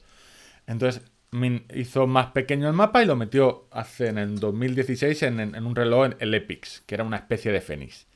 [0.68, 5.40] Entonces min- hizo más pequeño el mapa y lo metió hace en el 2016 en,
[5.40, 8.08] en- en un reloj, en el Epix, que era una especie de Fenix.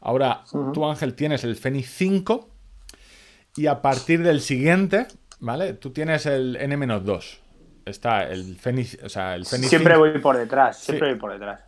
[0.00, 0.44] Ahora,
[0.74, 2.50] tú Ángel tienes el Fenix 5
[3.56, 5.06] Y a partir del siguiente,
[5.44, 5.74] ¿vale?
[5.74, 7.38] Tú tienes el N-2.
[7.84, 10.00] Está el Fenix, o sea, el Fenix Siempre 5.
[10.00, 11.12] voy por detrás, siempre Sí.
[11.12, 11.60] voy por detrás.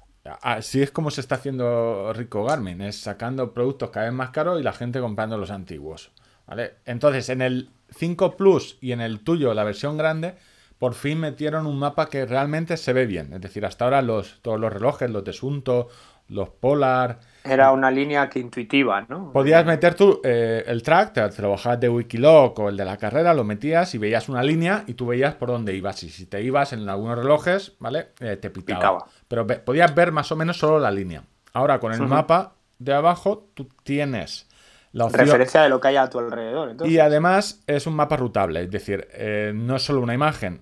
[0.43, 4.59] Así es como se está haciendo rico Garmin, es sacando productos cada vez más caros
[4.59, 6.11] y la gente comprando los antiguos.
[6.47, 6.75] ¿vale?
[6.85, 10.35] Entonces, en el 5 Plus y en el tuyo, la versión grande,
[10.79, 13.33] por fin metieron un mapa que realmente se ve bien.
[13.35, 15.89] Es decir, hasta ahora los, todos los relojes, los Desunto,
[16.29, 19.33] los Polar, Era una línea que intuitiva, ¿no?
[19.33, 22.85] Podías meter tú eh, el track, te, te lo bajabas de Wikiloc o el de
[22.85, 26.03] la carrera, lo metías y veías una línea y tú veías por dónde ibas.
[26.03, 28.09] Y si te ibas en algunos relojes, ¿vale?
[28.21, 28.79] Eh, te pitaba.
[28.81, 29.07] Picaba.
[29.29, 31.23] Pero ve- podías ver más o menos solo la línea.
[31.53, 34.47] Ahora con el mapa de abajo, tú tienes
[34.93, 35.25] la opción.
[35.27, 36.71] Referencia de lo que hay a tu alrededor.
[36.71, 40.61] Entonces, Y además es un mapa rutable, es decir, eh, no es solo una imagen.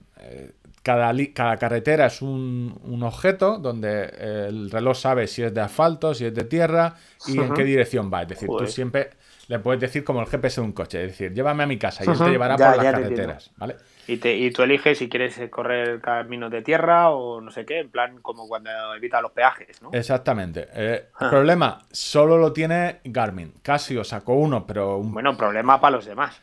[0.84, 5.60] Cada, cada carretera es un, un objeto donde eh, el reloj sabe si es de
[5.62, 6.94] asfalto, si es de tierra
[7.26, 8.22] y en qué dirección va.
[8.22, 8.66] Es decir, Joder.
[8.68, 9.10] tú siempre
[9.48, 12.04] le puedes decir como el GPS de un coche, es decir, llévame a mi casa
[12.04, 13.76] y él te llevará ya- por las carreteras, ¿vale?
[14.06, 17.80] y, te, y tú eliges si quieres correr caminos de tierra o no sé qué,
[17.80, 19.90] en plan como cuando evitas los peajes, ¿no?
[19.92, 20.68] Exactamente.
[20.74, 21.30] Eh, Ah.
[21.30, 23.54] Problema, solo lo tiene Garmin.
[23.62, 26.38] Casio sacó uno, pero un Bueno, problema para los demás.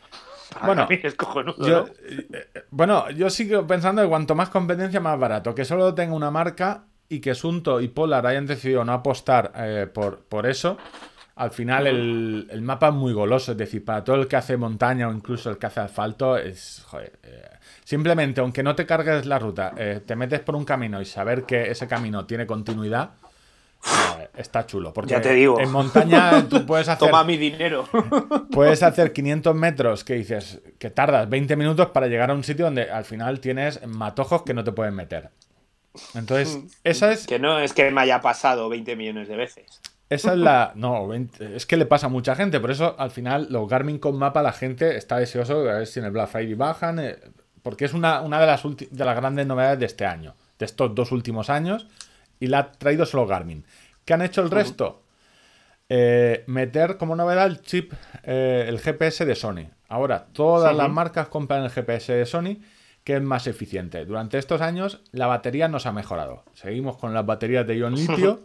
[0.66, 1.88] Bueno, mí es cojonudo, Yo, ¿no?
[2.04, 5.56] eh, eh, bueno, yo sigo pensando que cuanto más competencia, más barato.
[5.56, 9.88] Que solo tenga una marca y que Sunto y Polar hayan decidido no apostar eh,
[9.91, 10.78] por, por eso.
[11.36, 13.54] Al final el, el mapa es muy goloso.
[13.54, 16.84] Es decir, para todo el que hace montaña o incluso el que hace asfalto, es.
[16.88, 17.49] joder, eh,
[17.84, 21.43] simplemente, aunque no te cargues la ruta, eh, te metes por un camino y saber
[21.45, 23.12] que ese camino tiene continuidad.
[24.36, 24.93] Está chulo.
[24.93, 25.59] Porque Ya te digo.
[25.59, 27.88] en montaña tú puedes hacer Toma mi dinero.
[28.51, 32.65] Puedes hacer 500 metros que dices que tardas 20 minutos para llegar a un sitio
[32.65, 35.29] donde al final tienes matojos que no te pueden meter.
[36.15, 39.82] Entonces, esa es, que no es que me haya pasado 20 millones de veces.
[40.09, 40.71] esa es la.
[40.75, 42.59] No, 20 es que le pasa a mucha gente.
[42.61, 45.99] Por eso, al final, los Garmin con mapa, la gente está deseoso de ver si
[45.99, 46.99] en el Black Friday bajan.
[46.99, 47.17] eh,
[47.61, 50.65] porque es una, una de, las ulti- de las grandes novedades de este año, de
[50.65, 51.88] estos dos últimos años.
[52.42, 53.64] Y la ha traído solo Garmin.
[54.04, 55.04] ¿Qué han hecho el resto?
[55.89, 59.68] Eh, meter como novedad el chip, eh, el GPS de Sony.
[59.89, 60.78] Ahora, todas Sí.
[60.78, 62.58] las marcas compran el GPS de Sony,
[63.04, 64.06] que es más eficiente.
[64.06, 66.44] Durante estos años, la batería nos ha mejorado.
[66.54, 67.94] Seguimos con las baterías de ion
[68.30, 68.42] litio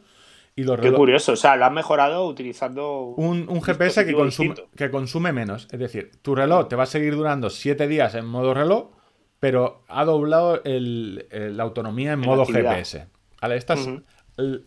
[0.56, 1.32] y los Qué curioso.
[1.32, 5.68] O sea, lo han mejorado utilizando un, un GPS que consume, que consume menos.
[5.70, 8.90] Es decir, tu reloj te va a seguir durando 7 días en modo reloj,
[9.38, 12.72] pero ha doblado el- el- la autonomía en En modo actividad.
[12.72, 13.06] GPS.
[13.40, 13.88] Vale, esta es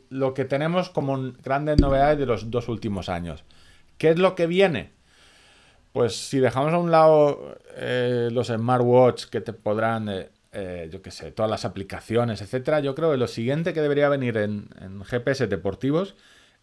[0.09, 3.43] lo que tenemos como grandes novedades de los dos últimos años.
[3.97, 4.91] ¿Qué es lo que viene?
[5.91, 11.01] Pues si dejamos a un lado eh, los smartwatch que te podrán, eh, eh, yo
[11.01, 14.69] qué sé, todas las aplicaciones, etcétera, yo creo que lo siguiente que debería venir en,
[14.79, 16.15] en GPS deportivos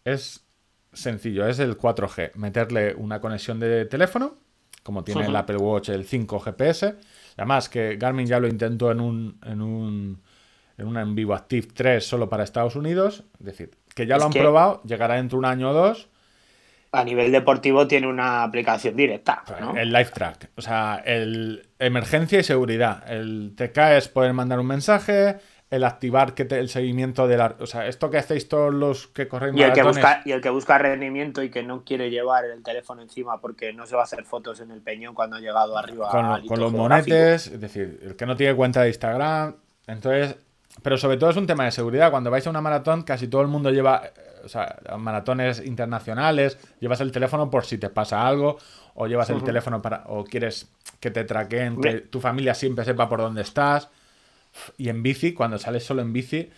[0.05, 0.45] es
[0.93, 2.35] sencillo, es el 4G.
[2.35, 4.35] Meterle una conexión de teléfono,
[4.83, 5.35] como tiene el.
[5.35, 6.95] Apple Watch el 5 GPS.
[7.35, 10.21] Además que Garmin ya lo intentó en un, en un
[10.77, 13.23] en una en vivo Active 3 solo para Estados Unidos.
[13.39, 16.09] Es decir, que ya Es lo han probado, llegará dentro de un año o dos.
[16.91, 19.75] A nivel deportivo tiene una aplicación directa, ¿no?
[19.75, 23.03] El live track, o sea, el emergencia y seguridad.
[23.11, 25.35] El TK es poder mandar un mensaje,
[25.69, 27.55] el activar que te- el seguimiento de la.
[27.59, 30.39] O sea, esto que hacéis todos los que corren Y el, que busca, y el
[30.41, 34.03] que busca rendimiento y que no quiere llevar el teléfono encima porque no se va
[34.03, 36.09] a hacer fotos en el peñón cuando ha llegado arriba.
[36.09, 39.55] con, con los monetes, es decir, el que no tiene cuenta de Instagram.
[39.87, 40.37] Entonces,
[40.83, 42.11] pero sobre todo es un tema de seguridad.
[42.11, 44.11] Cuando vais a una maratón, casi todo el mundo lleva, eh,
[44.43, 48.57] o sea, maratones internacionales, llevas el teléfono por si te pasa algo,
[48.95, 50.67] o llevas el teléfono para, o quieres
[50.99, 53.89] que te traqueen, que tu familia siempre sepa por dónde estás.
[54.77, 56.49] Y en bici, cuando sales solo en bici,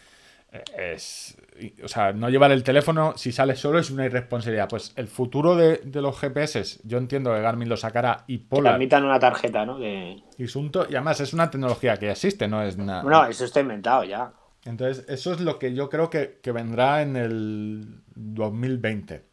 [0.51, 0.63] eh,
[0.95, 1.37] es.
[1.83, 4.69] O sea, no llevar el teléfono si sales solo es una irresponsabilidad.
[4.69, 8.75] Pues el futuro de, de los GPS, yo entiendo que Garmin lo sacará y Polar
[8.75, 9.77] admitan una tarjeta, ¿no?
[9.79, 10.21] De...
[10.37, 13.03] y y además es una tecnología que ya existe, no es nada.
[13.03, 14.31] No, eso está inventado ya.
[14.65, 19.25] Entonces, eso es lo que yo creo que, que vendrá en el 2020.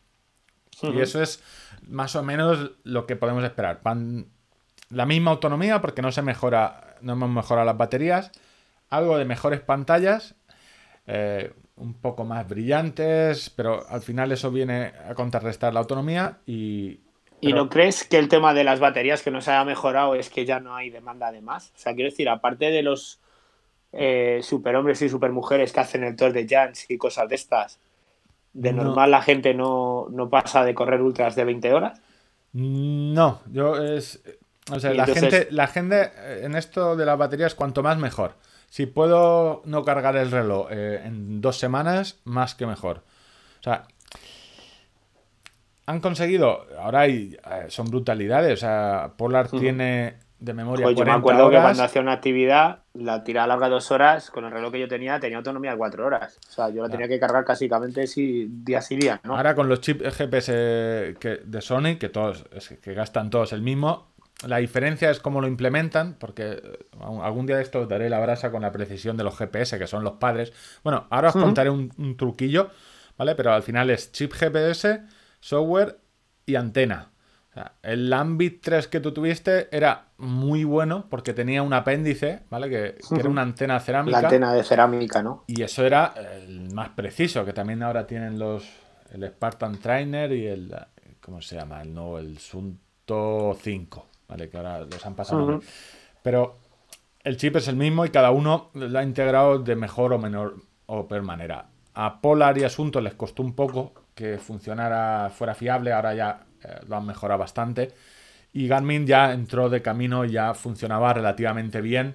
[0.83, 1.43] Y eso es
[1.89, 3.81] más o menos lo que podemos esperar.
[3.81, 4.27] Pan-
[4.91, 8.31] la misma autonomía, porque no se mejora, no hemos mejorado las baterías.
[8.89, 10.37] Algo de mejores pantallas,
[11.07, 17.01] eh, un poco más brillantes, pero al final eso viene a contrarrestar la autonomía y.
[17.39, 20.31] ¿Y no crees que el tema de las baterías que no se haya mejorado es
[20.31, 21.71] que ya no hay demanda de más?
[21.77, 23.21] O sea, quiero decir, aparte de los
[23.93, 27.79] eh, superhombres y supermujeres que hacen el Tour de Jans y cosas de estas,
[28.55, 28.85] de No.
[28.85, 32.01] normal la gente no, no pasa de correr ultras de 20 horas.
[32.53, 34.23] No, yo es.
[34.73, 36.11] O sea, la gente, la gente
[36.43, 38.35] en esto de las baterías, cuanto más mejor.
[38.69, 43.03] Si puedo no cargar el reloj eh, en dos semanas, más que mejor.
[43.61, 43.85] O sea,
[45.87, 51.05] han conseguido, ahora hay, eh, son brutalidades, o sea, Polar tiene de memoria Pues yo
[51.05, 54.51] me 40 acuerdo que cuando hacía una actividad, la tirada larga dos horas, con el
[54.51, 56.39] reloj que yo tenía, tenía autonomía de cuatro horas.
[56.49, 59.37] O sea, yo la tenía que cargar básicamente sí, días y días, ¿no?
[59.37, 62.45] Ahora con los chips GPS que- de Sony, que todos
[62.83, 64.09] que gastan todos el mismo,
[64.45, 66.79] la diferencia es cómo lo implementan, porque eh,
[67.23, 69.87] algún día de esto os daré la brasa con la precisión de los GPS, que
[69.87, 70.53] son los padres.
[70.85, 72.71] Bueno, ahora os contaré un, un truquillo,
[73.17, 73.35] ¿vale?
[73.35, 75.03] Pero al final es chip GPS,
[75.41, 75.99] software
[76.45, 77.11] y antena.
[77.51, 82.43] O sea, el Ambit 3 que tú tuviste era muy bueno porque tenía un apéndice,
[82.51, 82.69] ¿vale?
[82.69, 84.21] Que, que era una antena cerámica.
[84.21, 85.45] La antena de cerámica, ¿no?
[85.47, 88.65] Y eso era el más preciso, que también ahora tienen los
[89.13, 90.75] el Spartan Trainer y el
[91.21, 91.81] ¿cómo se llama?
[91.81, 94.49] El nuevo el Sunto 5, ¿vale?
[94.49, 95.41] Que ahora los han pasado.
[95.47, 95.67] Nombre.
[96.23, 96.57] Pero
[97.25, 100.57] el chip es el mismo y cada uno lo ha integrado de mejor o menor
[100.87, 101.67] o peor manera.
[101.95, 106.81] A Polar y Asunto les costó un poco que funcionara, fuera fiable, ahora ya eh,
[106.89, 107.93] lo han mejorado bastante.
[108.53, 112.15] Y Garmin ya entró de camino, ya funcionaba relativamente bien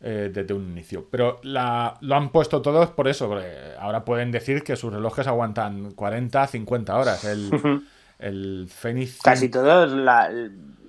[0.00, 1.06] eh, desde un inicio.
[1.10, 3.46] Pero la- lo han puesto todos por eso, porque
[3.78, 7.24] ahora pueden decir que sus relojes aguantan 40, 50 horas.
[7.24, 7.50] El,
[8.18, 10.30] el Fenix Casi todos la,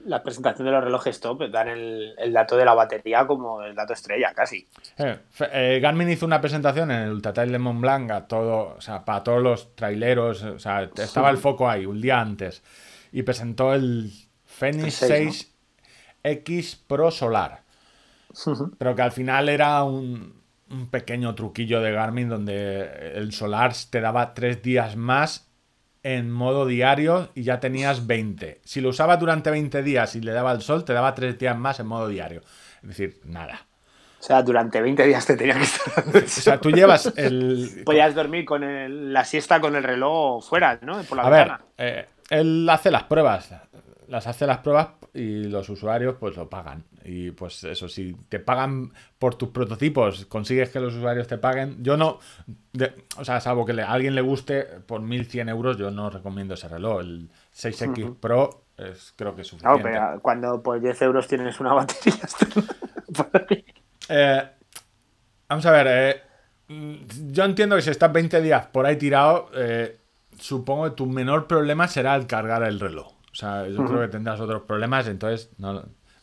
[0.05, 3.75] la presentación de los relojes top dan el, el dato de la batería como el
[3.75, 4.67] dato estrella, casi.
[4.97, 5.19] Eh,
[5.51, 8.81] eh, Garmin hizo una presentación en el Ultra Trail de Mont Blanc a todo, o
[8.81, 12.63] sea, para todos los traileros, o sea, estaba el foco ahí un día antes
[13.11, 14.11] y presentó el
[14.45, 15.55] Fenix El seis,
[16.23, 17.63] 6X Pro Solar,
[18.77, 24.01] pero que al final era un, un pequeño truquillo de Garmin donde el Solar te
[24.01, 25.50] daba tres días más
[26.03, 28.61] en modo diario y ya tenías 20.
[28.63, 31.57] Si lo usabas durante 20 días y le daba el sol, te daba tres días
[31.57, 32.41] más en modo diario.
[32.81, 33.67] Es decir, nada.
[34.19, 37.81] O sea, durante 20 días te tenía que estar dando O sea, tú llevas el.
[37.85, 41.01] Podías dormir con el- la siesta con el reloj fuera, ¿no?
[41.03, 41.63] Por la A ver, ventana.
[41.77, 43.49] eh, él hace las pruebas.
[44.07, 46.83] Las hace las pruebas y los usuarios pues lo pagan.
[47.03, 51.83] Y pues eso, si te pagan por tus prototipos, consigues que los usuarios te paguen.
[51.83, 52.19] Yo no.
[52.73, 56.09] de- o sea, salvo que le- a alguien le guste por 1100 euros, yo no
[56.09, 57.01] recomiendo ese reloj.
[57.01, 59.99] El 6X Pro es, creo que es Claro, suficiente.
[59.99, 62.19] pero cuando por 10 euros tienes una batería.
[64.09, 64.43] Eh,
[65.47, 66.21] vamos a ver, eh,
[67.29, 69.99] yo entiendo que si estás 20 días por ahí tirado, eh,
[70.37, 73.13] supongo que tu menor problema será el cargar el reloj.
[73.31, 75.73] O sea, yo creo que tendrás otros problemas, entonces no,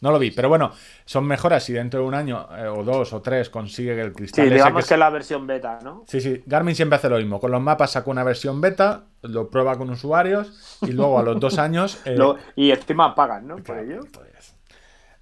[0.00, 0.30] no lo vi.
[0.30, 0.72] Pero bueno,
[1.04, 4.12] son mejoras si dentro de un año eh, o dos o tres consigue que el
[4.12, 6.04] cristal Sí, digamos que que es la versión beta, ¿no?
[6.06, 7.40] Sí, sí, Garmin siempre hace lo mismo.
[7.40, 11.40] Con los mapas saca una versión beta, lo prueba con usuarios y luego a los
[11.40, 11.98] dos años...
[12.04, 13.56] eh, Lo- y encima pagan, ¿no?
[13.56, 14.00] Por Claro, ello.
[14.04, 14.54] entonces,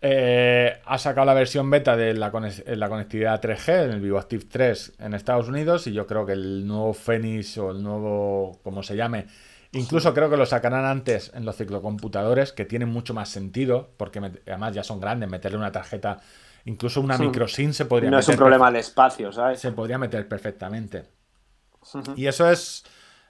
[0.03, 2.31] eh, ha sacado la versión beta de la,
[2.67, 6.67] la conectividad 3G en el VivoActive 3 en Estados Unidos y yo creo que el
[6.67, 9.27] nuevo Fenix o el nuevo, como se llame,
[9.77, 14.19] incluso creo que lo sacarán antes en los ciclocomputadores que tienen mucho más sentido porque
[14.47, 16.21] además ya son grandes, meterle una tarjeta,
[16.65, 19.61] incluso una microSIM se podría No es un meter problema el espacio, ¿sabes?
[19.61, 21.05] se podría meter perfectamente.
[22.17, 22.85] Y eso es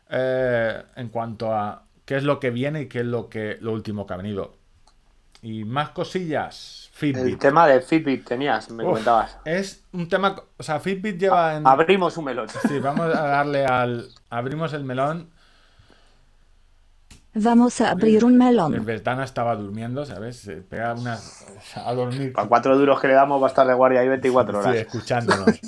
[0.08, 3.72] eh, en cuanto a qué es lo que viene y qué es lo que lo
[3.72, 4.56] último que ha venido.
[5.42, 6.90] Y más cosillas.
[6.94, 7.38] El Fitbit.
[7.38, 9.38] tema de Fitbit tenías, me Uf, comentabas.
[9.44, 10.34] Es un tema.
[10.56, 11.66] O sea, Fitbit lleva en.
[11.66, 12.48] Abrimos un melón.
[12.48, 14.08] Sí, vamos a darle al.
[14.30, 15.30] Abrimos el melón.
[17.38, 18.84] Vamos a abrir un El melón.
[18.84, 20.36] Vestana estaba durmiendo, ¿sabes?
[20.36, 21.18] Se pega una.
[21.74, 22.32] A dormir.
[22.32, 24.72] Para cuatro duros que le damos va a estar de guardia ahí 24 horas.
[24.72, 25.60] Sí, escuchándonos.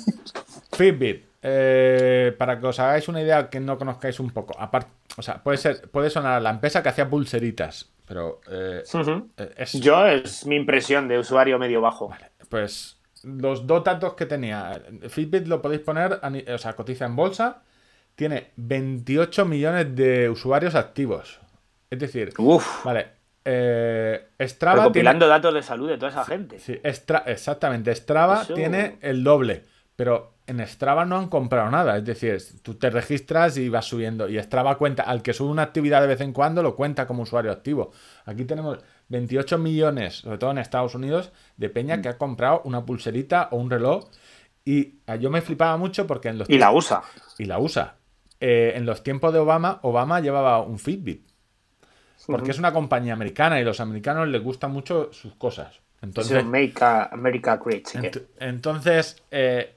[0.73, 1.25] Fitbit.
[1.43, 4.59] eh, para que os hagáis una idea que no conozcáis un poco.
[4.59, 8.83] Aparte, o sea, puede ser, puede sonar la empresa que hacía pulseritas, pero eh,
[9.37, 12.11] eh, es, Yo es mi impresión de usuario medio bajo.
[12.49, 14.81] pues los dos datos que tenía.
[15.07, 17.61] Fitbit lo podéis poner, a o sea, cotiza en bolsa.
[18.15, 21.39] Tiene 28 millones de usuarios activos.
[21.89, 23.07] Es decir, Uf, vale.
[23.45, 26.59] Eh, Strava recopilando datos de salud de toda esa gente.
[26.59, 27.93] Sí, Stra- exactamente.
[27.95, 29.65] Strava Eso- tiene el doble,
[29.95, 31.97] pero en Strava no han comprado nada.
[31.97, 34.29] Es decir, tú te registras y vas subiendo.
[34.29, 37.23] Y Strava cuenta, al que sube una actividad de vez en cuando, lo cuenta como
[37.23, 37.91] usuario activo.
[38.25, 42.85] Aquí tenemos 28 millones, sobre todo en Estados Unidos, de peña que ha comprado una
[42.85, 44.09] pulserita o un reloj.
[44.65, 47.01] Y eh, yo me flipaba mucho porque en los Y la usa.
[47.39, 47.95] y la usa.
[48.39, 51.28] Eh, en los tiempos de Obama, Obama llevaba un Fitbit.
[52.27, 55.79] Porque es una compañía americana y los americanos les gustan mucho sus cosas.
[56.01, 56.73] Entonces, Make
[57.11, 57.87] America Great.
[57.87, 59.75] Ent- entonces, eh,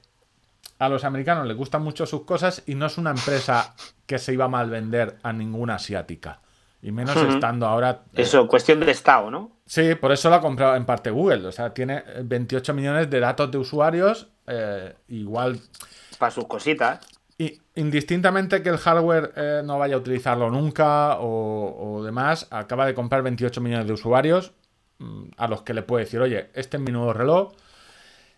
[0.79, 3.73] a los americanos les gustan mucho sus cosas y no es una empresa
[4.05, 6.39] que se iba a mal vender a ninguna asiática.
[6.81, 8.01] Y menos estando ahora.
[8.13, 9.51] eh, Eso, cuestión de estado, ¿no?
[9.65, 11.47] Sí, por eso lo ha comprado en parte Google.
[11.47, 14.27] O sea, tiene eh, 28 millones de datos de usuarios.
[14.47, 15.57] eh, igual.
[16.19, 16.99] Para sus cositas.
[17.75, 22.93] Indistintamente que el hardware eh, no vaya a utilizarlo nunca o, o demás, acaba de
[22.93, 24.51] comprar 28 millones de usuarios
[24.99, 27.53] mm, a los que le puede decir, oye, este es mi nuevo reloj.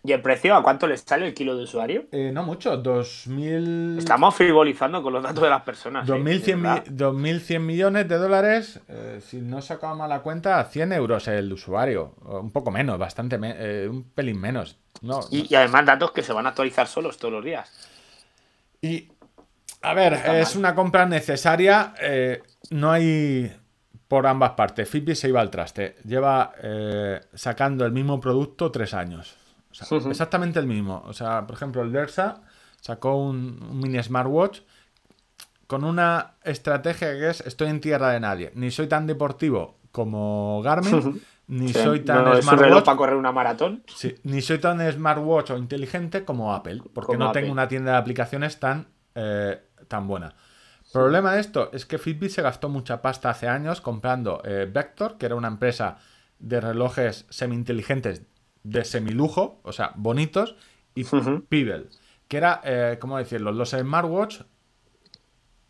[0.02, 0.54] ¿Y el precio?
[0.54, 2.04] ¿A cuánto le sale el kilo de usuario?
[2.12, 3.96] Eh, no mucho, 2000...
[3.98, 6.04] Estamos frivolizando con los datos de las personas.
[6.04, 6.12] ¿eh?
[6.12, 6.84] 2100, De verdad.
[6.86, 11.52] mi- 2.100 millones de dólares, eh, si no sacaba mal la cuenta, 100 euros el
[11.52, 12.14] usuario.
[12.24, 14.78] Un poco menos, bastante, me- un pelín menos.
[15.02, 17.68] No, Y, y además datos que se van a actualizar solos todos los días.
[18.80, 19.08] Y,
[19.90, 20.58] a ver, está es mal.
[20.60, 21.94] una compra necesaria.
[22.00, 23.52] eh, no hay
[24.08, 24.88] por ambas partes.
[24.88, 25.96] Fitbit se iba al traste.
[26.04, 29.36] Lleva eh, sacando el mismo producto tres años.
[29.70, 30.10] O sea.
[30.10, 31.02] Exactamente el mismo.
[31.06, 32.42] O sea, por ejemplo, el Versa
[32.80, 34.60] sacó un, un mini smartwatch
[35.66, 38.52] con una estrategia que es estoy en tierra de nadie.
[38.54, 42.84] Ni soy tan deportivo como Garmin, ni Sí, soy tan no, es un reloj smartwatch.
[42.84, 43.82] para correr una maratón.
[43.92, 47.42] Sí, ni soy tan smartwatch o inteligente como Apple, porque Como no Apple.
[47.42, 50.34] tengo una tienda de aplicaciones tan, eh, tan buena.
[50.92, 55.18] Problema de esto es que Fitbit se gastó mucha pasta hace años comprando eh, Vector,
[55.18, 55.98] que era una empresa
[56.38, 58.22] de relojes semi-inteligentes
[58.62, 60.56] de semilujo, o sea, bonitos,
[60.94, 61.04] y.
[61.04, 61.86] Pebble,
[62.28, 63.52] que era, eh, ¿cómo decirlo?
[63.52, 64.40] Los smartwatch,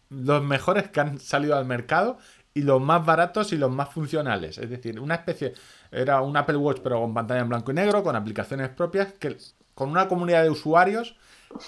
[0.09, 2.19] los mejores que han salido al mercado
[2.55, 4.59] y los más baratos y los más funcionales.
[4.59, 5.53] Es decir, una especie,
[5.91, 9.37] era un Apple Watch pero con pantalla en blanco y negro, con aplicaciones propias, que
[9.75, 11.17] con una comunidad de usuarios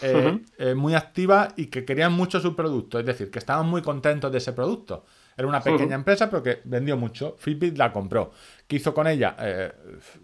[0.03, 2.99] eh, eh, muy activa y que querían mucho su producto.
[2.99, 5.05] Es decir, que estaban muy contentos de ese producto.
[5.37, 7.37] Era una pequeña empresa, pero que vendió mucho.
[7.39, 8.33] Fitbit la compró.
[8.67, 9.37] ¿Qué hizo con ella?
[9.39, 9.73] Eh,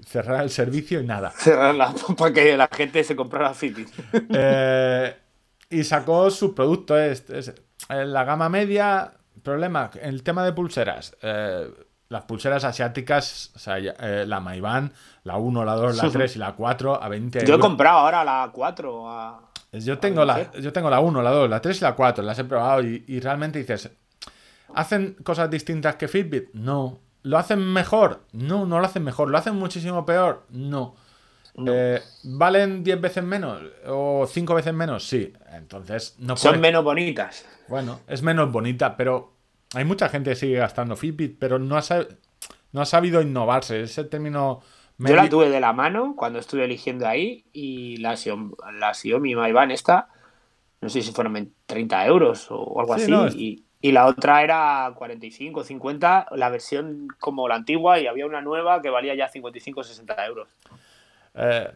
[0.05, 1.31] cerrar el servicio y nada.
[1.31, 3.89] Cerrarla para que la gente se comprara Fitbit.
[4.31, 5.17] Eh,
[5.71, 6.99] y sacó su producto.
[6.99, 7.25] Es,
[7.89, 9.13] la gama media,
[9.43, 11.17] problema, el tema de pulseras.
[11.23, 11.71] eh,
[12.09, 14.93] las pulseras asiáticas, o sea, la Maiban,
[15.25, 17.61] la 1, la 2, la 3 y la 4 a 20 Yo he euros.
[17.67, 19.41] comprado ahora la 4 a...
[19.81, 22.39] Yo tengo, la, yo tengo la 1, la 2, la 3 y la 4, las
[22.39, 23.91] he probado y, y realmente dices,
[24.75, 26.51] ¿hacen cosas distintas que Fitbit?
[26.53, 26.99] No.
[27.23, 28.23] ¿Lo hacen mejor?
[28.33, 29.31] No, no lo hacen mejor.
[29.31, 30.45] ¿Lo hacen muchísimo peor?
[30.51, 30.95] No.
[31.57, 31.73] No.
[31.73, 33.63] Eh, ¿Valen 10 veces menos?
[33.87, 35.07] ¿O 5 veces menos?
[35.09, 35.33] Sí.
[35.53, 37.47] Entonces, no Son menos bonitas.
[37.69, 39.33] Bueno, es menos bonita, pero
[39.73, 42.09] hay mucha gente que sigue gastando Fitbit, pero no ha, sab-
[42.73, 43.83] no ha sabido innovarse.
[43.83, 44.61] Ese término...
[44.99, 49.35] Yo la tuve de la mano cuando estuve eligiendo ahí y la, Xiaomi- la Xiaomi
[49.35, 50.09] Maiban esta,
[50.81, 53.11] no sé si fueron 30 euros o algo Sí, así.
[53.13, 58.07] no, es- y, y la otra era 45, 50, la versión como la antigua y
[58.07, 60.49] había una nueva que valía ya 55, 60 euros.
[61.35, 61.71] Eh,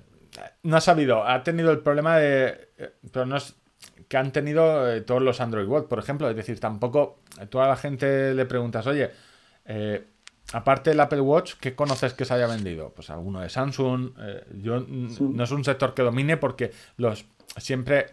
[0.62, 2.68] no ha sabido, ha tenido el problema de.
[2.78, 3.54] eh, Pero no es.
[4.08, 6.30] Que han tenido eh, todos los Android Watch, por ejemplo.
[6.30, 7.18] Es decir, tampoco.
[7.38, 9.10] A toda la gente le preguntas, oye,
[9.66, 10.04] eh,
[10.53, 12.90] aparte del Apple Watch, ¿qué conoces que se haya vendido?
[12.94, 14.11] Pues alguno de Samsung.
[14.20, 17.24] eh, yo mm, no es un sector que domine porque los
[17.57, 18.07] siempre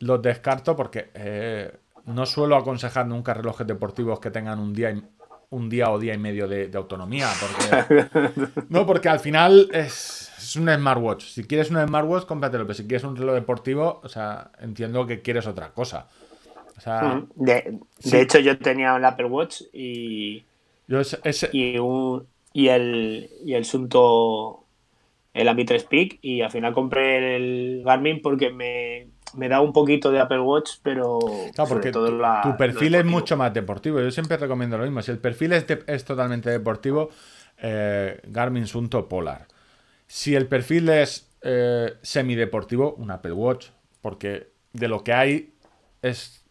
[0.00, 1.72] los descarto porque eh,
[2.06, 5.02] no suelo aconsejar nunca relojes deportivos que tengan un día y-
[5.50, 7.28] un día o día y medio de, de autonomía.
[7.40, 11.24] Porque, no, porque al final es, es un smartwatch.
[11.24, 12.64] Si quieres un smartwatch, cómpratelo.
[12.64, 16.08] Pero si quieres un reloj deportivo, o sea, entiendo que quieres otra cosa.
[16.76, 18.16] O sea, Mm, De, de Sí.
[18.16, 20.44] hecho, yo tenía el Apple Watch y,
[20.88, 24.66] yo es- ese- y, un, y, el, y el Sunto,
[25.34, 29.72] el Ami 3 Peak, y al final compré el Garmin porque me, me da un
[29.72, 33.04] poquito de Apple Watch, pero Claro, sobre porque todo tu, la- tu lo perfil es
[33.04, 34.00] mucho más deportivo.
[34.00, 35.02] Yo siempre recomiendo lo mismo.
[35.02, 37.10] Si el perfil es, de- es totalmente deportivo,
[37.58, 39.46] eh, Garmin Sunto Polar.
[40.08, 43.68] Si el perfil es eh, semideportivo, un Apple Watch.
[44.02, 45.54] Porque de lo que hay
[46.02, 46.45] es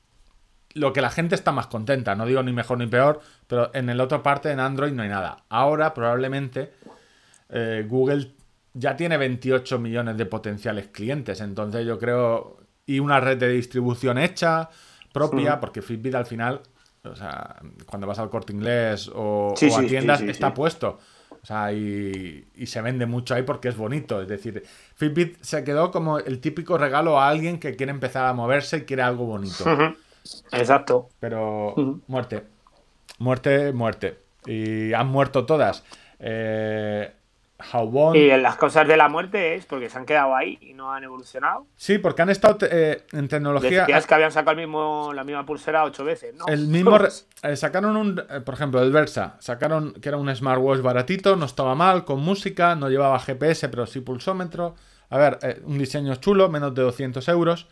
[0.75, 2.15] lo que la gente está más contenta.
[2.15, 5.09] No digo ni mejor ni peor, pero en el otro parte, en Android, no hay
[5.09, 5.45] nada.
[5.49, 6.73] Ahora, probablemente,
[7.49, 8.33] eh, Google
[8.73, 11.41] ya tiene 28 millones de potenciales clientes.
[11.41, 12.57] Entonces, yo creo.
[12.85, 14.69] Y una red de distribución hecha,
[15.11, 16.61] propia, porque Fitbit al final,
[17.03, 17.55] o sea,
[17.87, 20.99] cuando vas al corte inglés o, Sí, o a sí, tiendas, está puesto.
[21.31, 24.21] O sea, y, y se vende mucho ahí porque es bonito.
[24.21, 24.61] Es decir,
[24.95, 28.81] Fitbit se quedó como el típico regalo a alguien que quiere empezar a moverse y
[28.81, 29.63] quiere algo bonito.
[30.51, 31.09] Exacto.
[31.19, 31.73] Pero
[32.07, 32.43] muerte.
[33.19, 34.19] Muerte, muerte.
[34.45, 35.83] Y han muerto todas.
[36.19, 37.11] Eh,
[38.13, 40.91] Y en las cosas de la muerte es porque se han quedado ahí y no
[40.91, 41.65] han evolucionado.
[41.77, 43.81] Sí, porque han estado eh, en tecnología.
[43.81, 46.45] Decías que habían sacado el mismo, la misma pulsera ocho veces, ¿no?
[46.47, 46.97] El mismo.
[47.43, 48.19] eh, sacaron un.
[48.29, 49.37] eh, por ejemplo, el Versa.
[49.39, 53.85] Sacaron que era un smartwatch baratito, no estaba mal, con música, no llevaba GPS, pero
[53.85, 54.75] sí pulsómetro.
[55.09, 57.67] A ver, un diseño chulo, menos de 200 euros.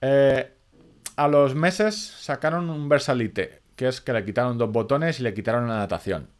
[0.00, 0.52] Eh,
[1.18, 5.34] a los meses sacaron un Versalite, que es que le quitaron dos botones y le
[5.34, 6.30] quitaron la natación.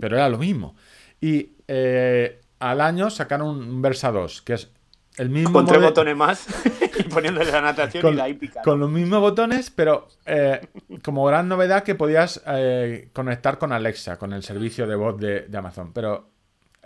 [0.00, 0.76] Pero era lo mismo.
[1.20, 4.70] Y eh, al año sacaron un Versa 2, que es
[5.16, 6.46] el mismo Con tres botones más
[6.98, 8.60] y poniéndole la natación con, y la hípica.
[8.60, 8.64] ¿no?
[8.64, 10.68] con los mismos botones, pero eh,
[11.02, 15.40] como gran novedad que podías eh, conectar con Alexa, con el servicio de voz de,
[15.48, 15.92] de Amazon.
[15.92, 16.30] Pero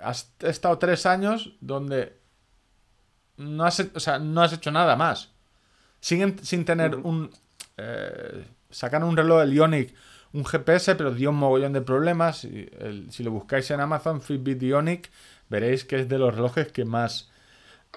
[0.01, 2.19] has estado tres años donde
[3.37, 5.32] no has, he- o sea, no has hecho nada más.
[6.03, 7.31] Siguen sin tener un...
[7.79, 9.95] Eh, sacaron un reloj, el Ionic,
[10.33, 12.45] un GPS, pero dio un mogollón de problemas.
[12.45, 15.11] Y el- si lo buscáis en Amazon, Fitbit Ionic,
[15.49, 17.31] veréis que es de los relojes que más...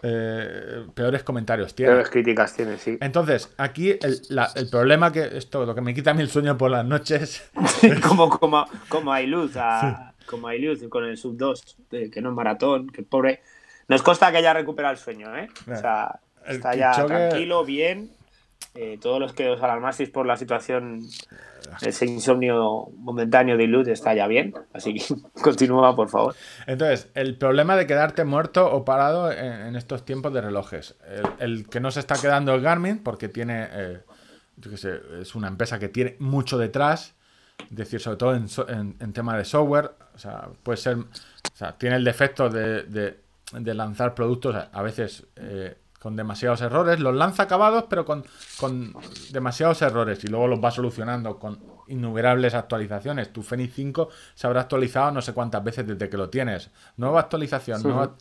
[0.04, 1.94] eh, peores comentarios tiene.
[1.94, 2.98] Peores críticas tiene, sí.
[3.02, 6.30] Entonces, aquí el, la- el problema que esto, lo que me quita a mí el
[6.30, 7.50] sueño por las noches,
[8.08, 12.22] como, como, como hay luz, a- como hay luz con el sub 2, de- que
[12.22, 13.42] no es maratón, que pobre.
[13.88, 15.48] Nos consta que haya recuperado el sueño, ¿eh?
[15.62, 18.12] O sea, El está ya tranquilo, bien.
[18.74, 21.02] Eh, todos los que os alarmasteis por la situación,
[21.82, 24.54] ese insomnio momentáneo de luz está ya bien.
[24.74, 25.04] Así que
[25.42, 26.36] continúa, por favor.
[26.68, 30.96] entonces, el problema de quedarte muerto o parado en, en estos tiempos de relojes.
[31.08, 34.00] El, el que no se está quedando el Garmin, porque tiene, eh,
[34.58, 37.14] yo qué sé, es una empresa que tiene mucho detrás,
[37.72, 41.06] es decir, sobre todo en, en- en tema de software, o sea, puede ser, o
[41.56, 43.20] sea, tiene el defecto de, de-
[43.54, 48.24] de lanzar productos a, a veces eh, con demasiados errores, los lanza acabados, pero con,
[48.60, 48.94] con
[49.32, 53.34] demasiados errores y luego los va solucionando con innumerables actualizaciones.
[53.34, 56.70] Tu Fenix 5 se habrá actualizado no sé cuántas veces desde que lo tienes.
[56.98, 58.18] Nueva actualización, nueva...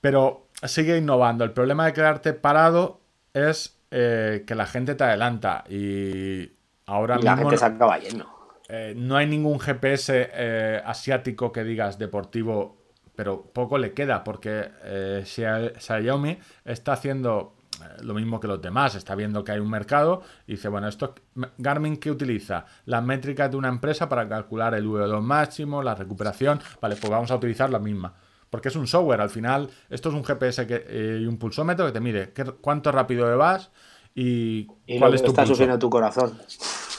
[0.00, 1.42] Pero sigue innovando.
[1.42, 3.00] El problema de quedarte parado
[3.34, 6.52] es eh, que la gente te adelanta y
[6.86, 8.28] ahora Y la mismo gente se acaba yendo.
[8.68, 12.81] eh, no hay ningún GPS eh, asiático que digas deportivo,
[13.14, 18.60] pero poco le queda porque eh, Xia- Xiaomi está haciendo eh, lo mismo que los
[18.60, 21.14] demás, está viendo que hay un mercado y dice, bueno, esto
[21.58, 26.60] Garmin que utiliza las métricas de una empresa para calcular el VO2 máximo, la recuperación,
[26.80, 28.14] vale, pues vamos a utilizar la misma.
[28.50, 31.86] Porque es un software, al final esto es un GPS que, eh, y un pulsómetro
[31.86, 33.70] que te mide qué- cuánto rápido vas
[34.14, 35.54] y, Y cuál lo es tu está pulso.
[35.54, 36.38] sufriendo tu corazón.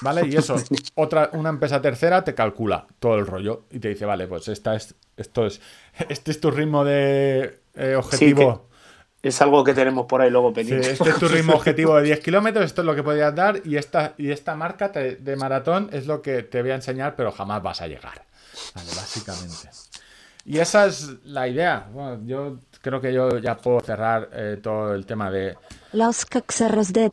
[0.02, 0.28] ¿Vale?
[0.28, 0.56] Y eso,
[0.96, 4.76] otra, una empresa tercera te calcula todo el rollo y te dice, vale, pues esta
[4.76, 5.62] es, esto es,
[6.10, 8.68] este es tu ritmo de eh, objetivo.
[9.22, 10.92] Es algo que tenemos por ahí luego Sí, pendiente.
[10.92, 13.78] este es tu ritmo objetivo de 10 kilómetros, esto es lo que podrías dar y
[13.78, 17.32] esta, y esta marca te- de maratón es lo que te voy a enseñar, pero
[17.32, 18.26] jamás vas a llegar.
[18.76, 19.70] Vale, básicamente.
[20.46, 21.88] Y esa es la idea.
[21.94, 25.56] Bueno, yo creo que yo ya puedo cerrar eh, todo el tema de...
[25.94, 27.10] Los Caxeros de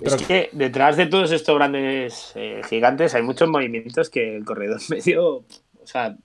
[0.00, 4.80] Es que detrás de todos estos grandes eh, gigantes hay muchos movimientos que el corredor
[4.88, 5.44] medio, o
[5.84, 6.16] sea,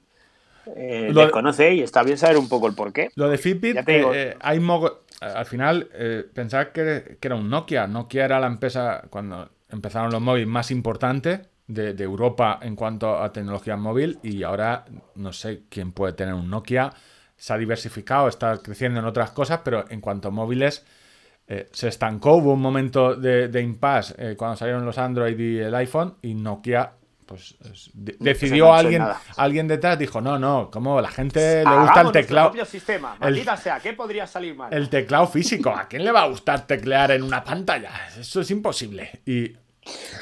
[0.76, 3.09] eh, Lo de- desconoce y está bien saber un poco el porqué.
[3.15, 5.89] Lo de Fitbit, eh, hay mogo- al final
[6.34, 7.88] pensar que, que era un Nokia.
[7.88, 13.18] Nokia era la empresa cuando empezaron los móviles más importante de, de Europa en cuanto
[13.22, 16.93] a tecnología móvil y ahora no sé quién puede tener un Nokia.
[17.36, 20.86] Se ha diversificado, está creciendo en otras cosas, pero en cuanto a móviles
[21.47, 22.33] eh, se estancó.
[22.35, 26.33] Hubo un momento de, de impasse eh, cuando salieron los Android y el iPhone y
[26.33, 26.91] Nokia
[27.25, 29.19] pues es- de- decidió alguien, nada.
[29.35, 33.45] alguien detrás dijo no no como la gente le gusta el teclado propio sistema, el-
[33.57, 34.73] sea, ¿qué podría salir mal?
[34.73, 35.69] el teclado físico.
[35.69, 37.91] ¿A quién le va a gustar teclear en una pantalla?
[38.17, 39.09] Eso es imposible.
[39.25, 39.51] Y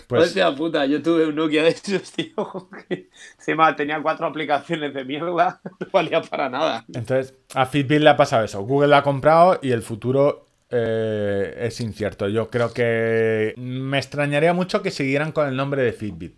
[0.07, 2.69] pues Hostia puta, yo tuve un Nokia de esos, tío.
[2.87, 6.85] que Encima tenía cuatro aplicaciones de mierda, no valía para nada.
[6.93, 8.61] entonces a Fitbit le ha pasado eso.
[8.63, 10.44] Google la ha comprado y el futuro
[10.75, 12.27] eh, es incierto.
[12.27, 16.35] Yo creo que me extrañaría mucho que siguieran con el nombre de Fitbit.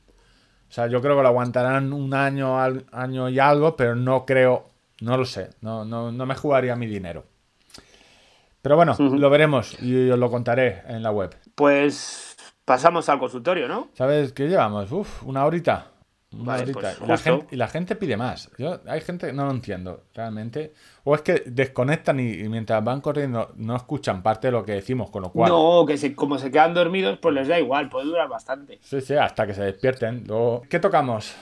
[0.69, 4.25] O sea, yo creo que lo aguantarán un año, al- año y algo, pero no
[4.25, 4.69] creo,
[5.01, 5.49] no lo sé.
[5.61, 7.25] No, no, no me jugaría mi dinero.
[8.61, 11.35] Pero bueno, lo veremos y os lo contaré en la web.
[11.55, 12.35] Pues
[12.65, 13.89] pasamos al consultorio, ¿no?
[13.93, 14.91] ¿Sabes qué llevamos?
[14.91, 15.91] Uf, una horita.
[16.29, 18.51] Vale, pues y, la gente, y la gente pide más.
[18.57, 20.73] Yo, hay gente que no lo entiendo, realmente.
[21.05, 24.73] O es que desconectan y, y mientras van corriendo no escuchan parte de lo que
[24.73, 25.49] decimos, con lo cual.
[25.49, 28.77] No, que se- como se quedan dormidos, pues les da igual, puede durar bastante.
[28.81, 30.25] Sí, sí, hasta que se despierten.
[30.27, 31.33] Luego, ¿Qué tocamos?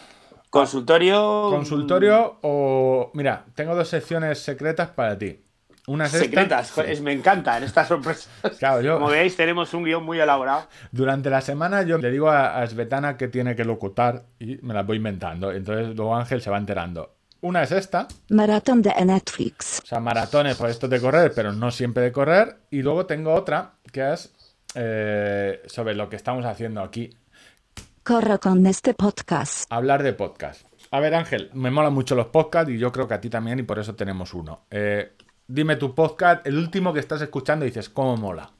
[0.49, 1.47] Consultorio.
[1.49, 3.11] ¿Consultorio o.?
[3.13, 5.41] Mira, tengo dos secciones secretas para ti.
[5.87, 6.11] Es.
[6.11, 6.73] Secretas, Sí.
[6.75, 8.27] joder, me encantan estas sorpresas.
[8.57, 8.95] Claro, yo.
[8.95, 10.67] Como veis, tenemos un guion muy elaborado.
[10.91, 14.73] Durante la semana yo le digo a, a Svetana que tiene que locutar y me
[14.73, 15.51] las voy inventando.
[15.51, 17.11] Entonces luego Ángel se va enterando.
[17.41, 19.81] Una es esta, Maratón de Netflix.
[19.83, 22.55] O sea, maratones por esto de correr, pero no siempre de correr.
[22.71, 24.33] Y luego tengo otra que es
[24.73, 27.15] eh, sobre lo que estamos haciendo aquí,
[28.03, 29.65] Corro con este podcast.
[29.71, 30.65] hablar de podcast.
[30.91, 33.59] A ver, Ángel, me molan mucho los podcasts y yo creo que a ti también
[33.59, 34.61] y por eso tenemos uno.
[34.69, 35.13] Eh,
[35.47, 38.51] dime tu podcast, el último que estás escuchando y dices, ¿cómo mola?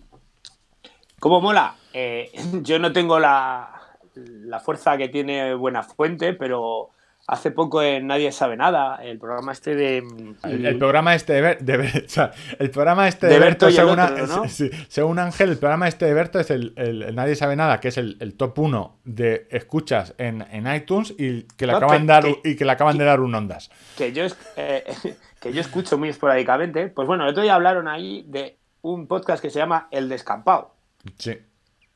[1.20, 1.76] ¿Cómo mola?
[1.94, 2.32] Eh,
[2.62, 3.70] yo no tengo la,
[4.16, 6.90] la fuerza que tiene Buena Fuente, pero
[7.28, 10.04] hace poco en Nadie sabe nada, el programa este de...
[10.44, 13.40] El, el programa este de, Ber- de Ber- o sea, el programa este de, De
[13.40, 14.48] Berto, según, otro, a- ¿no?
[14.48, 17.80] sí, según Ángel, el programa este de Berto es el, el- el Nadie sabe nada,
[17.80, 21.78] que es el, el top 1 de escuchas en, en iTunes y que le No,
[21.80, 23.72] acaban, que- de dar, que- y que le acaban de dar un ondas.
[23.98, 24.26] que yo,
[24.58, 24.84] eh,
[25.46, 26.88] que yo escucho muy esporádicamente.
[26.88, 30.74] Pues bueno, el otro día hablaron ahí de un podcast que se llama El Descampado.
[31.20, 31.38] Sí,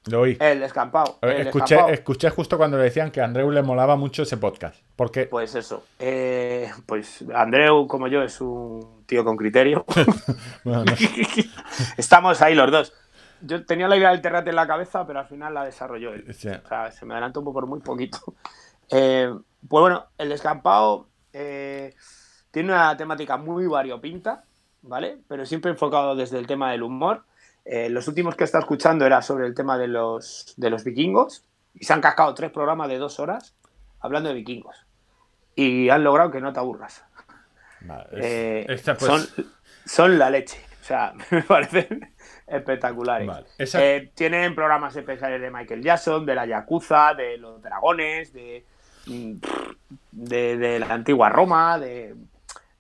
[0.06, 0.38] lo oí.
[0.40, 1.18] El Descampado.
[1.24, 1.90] el escuché, Descampado.
[1.94, 4.76] escuché justo cuando le decían que a Andreu le molaba mucho ese podcast.
[4.96, 5.84] Porque Pues eso.
[5.98, 9.84] eh, pues Andreu, como yo, es un tío con criterio.
[10.64, 10.84] bueno.
[11.98, 12.94] Estamos ahí los dos.
[13.42, 16.26] Yo tenía la idea del terrate en la cabeza, pero al final la desarrolló él.
[16.36, 16.50] Sí.
[16.50, 18.20] O sea, se me adelantó un poco por muy poquito.
[18.92, 19.32] Eh,
[19.68, 21.94] pues bueno, el descampado eh,
[22.52, 24.44] tiene una temática muy variopinta,
[24.82, 25.18] ¿vale?
[25.28, 27.24] Pero siempre enfocado desde el tema del humor.
[27.66, 30.84] Eh, los últimos que he estado escuchando era sobre el tema de los, de los
[30.84, 31.44] vikingos
[31.76, 33.54] y se han cascado tres programas de dos horas
[34.00, 34.86] hablando de vikingos.
[35.56, 37.04] Y han logrado que no te aburras.
[37.82, 39.46] Vale, es- Eh, esta, pues, son,
[39.86, 40.60] son la leche.
[40.82, 42.12] O sea, me parecen
[42.48, 43.28] espectaculares.
[43.28, 48.34] Vale, esa- Eh, tienen programas especiales de Michael Jackson, de la Yakuza, de los dragones,
[48.34, 48.66] de,
[49.06, 49.34] mm,
[50.12, 51.78] de, de la antigua Roma.
[51.78, 52.16] De,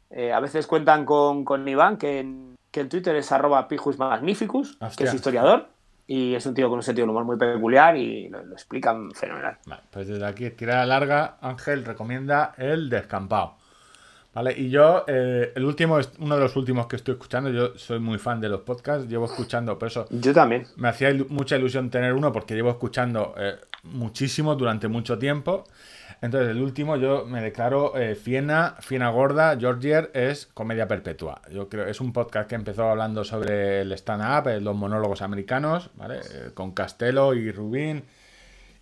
[0.10, 3.97] eh, a veces cuentan con, con Iván, que en, que en Twitter es arroba pijus
[3.97, 5.68] magnificus, que es historiador.
[6.12, 9.12] Y es un tío con un sentido del humor muy peculiar y lo, lo explican
[9.12, 9.57] fenomenal.
[9.68, 13.57] Vale, pues desde aquí, tirada larga, Ángel recomienda el descampado.
[14.34, 14.53] ¿Vale?
[14.57, 17.99] Y yo, eh, el último, es uno de los últimos que estoy escuchando, yo soy
[17.99, 20.66] muy fan de los podcasts, llevo escuchando, por eso Yo también.
[20.78, 25.66] me hacía ilu- mucha ilusión tener uno porque llevo escuchando eh, muchísimo durante mucho tiempo.
[26.22, 31.41] Entonces, el último yo me declaro eh, Fiena, Fiena Gorda, Georgier es comedia perpetua.
[31.51, 35.91] Yo creo es un podcast que empezó hablando sobre el stand-up, eh, los monólogos americanos,
[35.95, 36.17] ¿vale?
[36.20, 38.03] Eh, con Castelo y Rubín.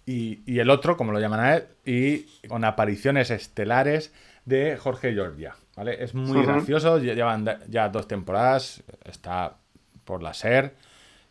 [0.05, 4.13] Y, y el otro, como lo llaman a él, y con apariciones estelares
[4.45, 5.55] de Jorge Georgia.
[5.75, 6.01] ¿vale?
[6.03, 6.47] Es muy Ujú.
[6.47, 9.57] gracioso, lle- llevan ya dos temporadas, está
[10.05, 10.73] por la SER,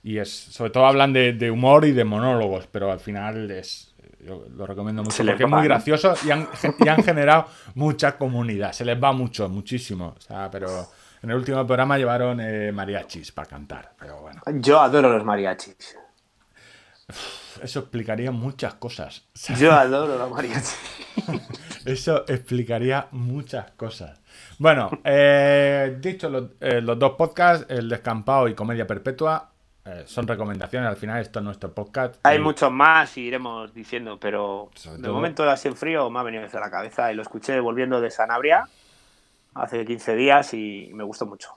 [0.05, 3.95] y es sobre todo hablan de, de humor y de monólogos, pero al final es.
[4.27, 6.49] Yo lo recomiendo mucho porque es muy gracioso y han,
[6.81, 8.73] y han generado mucha comunidad.
[8.73, 10.15] Se les va mucho, muchísimo.
[10.17, 10.89] O sea, pero
[11.23, 13.93] en el último programa llevaron eh, mariachis para cantar.
[13.99, 15.97] Pero bueno, Yo adoro los mariachis.
[17.63, 19.25] eso explicaría muchas cosas.
[19.59, 20.77] Yo adoro los mariachis.
[21.87, 24.19] Eso explicaría muchas cosas.
[24.59, 29.53] Bueno, eh, dicho los, eh, los dos podcasts, el descampado y comedia perpetua,
[29.87, 30.89] eh, son recomendaciones.
[30.89, 32.17] Al final, esto es nuestro podcast.
[32.25, 36.11] Hay Y- muchos más y iremos diciendo, pero Sobre de todo- momento así en frío
[36.11, 38.65] me ha venido desde la cabeza y lo escuché volviendo de Sanabria
[39.55, 41.51] hace 15 días y me gustó mucho.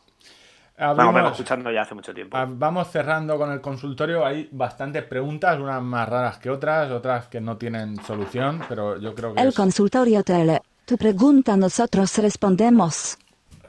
[0.78, 2.38] Bueno, abrimos- vengo escuchando ya hace mucho tiempo.
[2.48, 4.26] vamos cerrando con el consultorio.
[4.26, 9.14] Hay bastantes preguntas, unas más raras que otras, otras que no tienen solución, pero yo
[9.14, 10.62] creo que El es- consultorio tele.
[10.86, 13.18] Tu pregunta nosotros respondemos.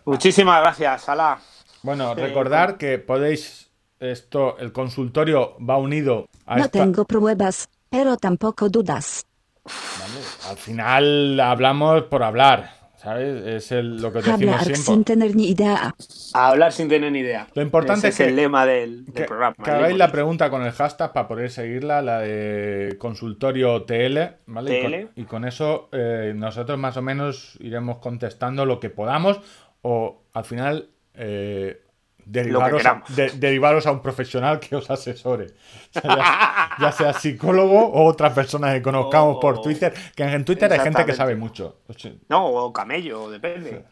[0.05, 1.39] Muchísimas gracias, Sala.
[1.83, 3.70] Bueno, Eh, recordar que podéis.
[4.01, 9.27] Esto, el consultorio va unido a No esta- tengo pruebas, pero tampoco dudas.
[9.65, 10.21] ¿vale?
[10.49, 13.45] Al final hablamos por hablar, ¿sabes?
[13.47, 14.83] Es el- lo que decimos Hablar siempre.
[14.83, 15.95] sin tener ni idea.
[16.33, 17.47] A hablar sin tener ni idea.
[17.55, 19.55] Lo importante Ese es que- el lema del, del Que, programa.
[19.63, 24.79] que hagáis la pregunta con el hashtag para poder seguirla, la de consultorio TL, ¿vale?
[24.79, 25.03] Y, TL.
[25.05, 29.41] con, y con eso eh, nosotros más o menos iremos contestando lo que podamos
[29.83, 31.83] o al final eh,
[32.31, 33.17] derivaros, a, queramos.
[33.17, 35.47] de- derivaros a un profesional que os asesore.
[35.95, 40.45] O sea, ya, ya sea psicólogo o otra persona que conozcamos por Twitter, que en
[40.45, 41.81] Twitter hay gente que sabe mucho.
[41.89, 43.85] O sea, No, o camello, depende.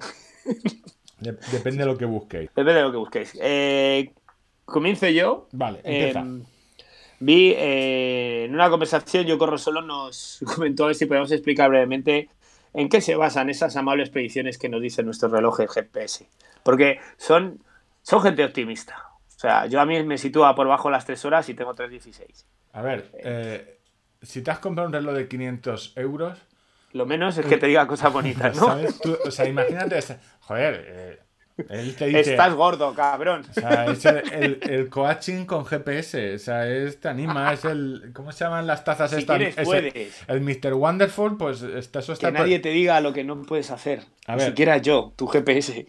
[1.21, 2.49] de- depende de lo que busquéis.
[2.55, 3.37] Depende de lo que busquéis.
[3.41, 4.13] Eh,
[4.65, 5.49] comienzo yo.
[5.53, 6.21] Vale, empieza.
[6.21, 6.43] Eh,
[7.21, 11.69] vi eh, en una conversación, yo corro solo, nos comentó a ver si podemos explicar
[11.71, 12.29] brevemente
[12.75, 16.29] en qué se basan esas amables predicciones que nos dicen nuestros relojes GPS.
[16.63, 17.59] Porque son,
[18.09, 19.05] son gente optimista.
[19.37, 22.45] O sea, yo a mí me sitúa por bajo las 3 horas y tengo 3.16.
[22.73, 23.79] A ver, eh,
[24.23, 26.39] si te has comprado un reloj de 500 euros,
[26.93, 28.67] Lo menos es que te diga cosas bonitas, ¿no?
[28.67, 28.99] ¿sabes?
[29.01, 30.01] Tú- o sea, imagínate,
[30.41, 31.19] joder, eh,
[31.69, 33.45] él te dice, Estás gordo, cabrón.
[33.51, 37.65] o sea, es el, el, el coaching con GPS, o sea, es, te anima, es
[37.67, 39.37] el, ¿cómo se llaman las tazas Si estas?
[39.37, 40.23] quieres, Es el- puedes.
[40.29, 40.75] El, Mr.
[40.75, 42.29] Wonderful, pues está, eso está...
[42.33, 44.05] Que nadie te diga lo que no puedes hacer.
[44.27, 44.49] A Ni ver.
[44.49, 45.87] siquiera yo, tu GPS.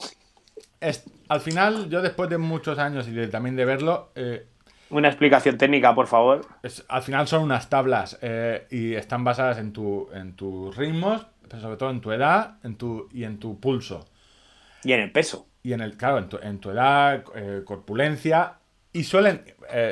[0.82, 4.48] Es- al final, yo después de muchos años y de- también de verlo, eh,
[4.90, 6.42] Una explicación técnica, por favor.
[6.64, 11.26] es- al final son unas tablas eh, y están basadas en, tu, en tus ritmos,
[11.48, 14.08] pero sobre todo en tu edad en tu, y en tu pulso.
[14.84, 15.48] Y en el peso.
[15.62, 18.54] Y en el, claro, en tu, en tu edad, eh, corpulencia.
[18.94, 19.44] Y suelen,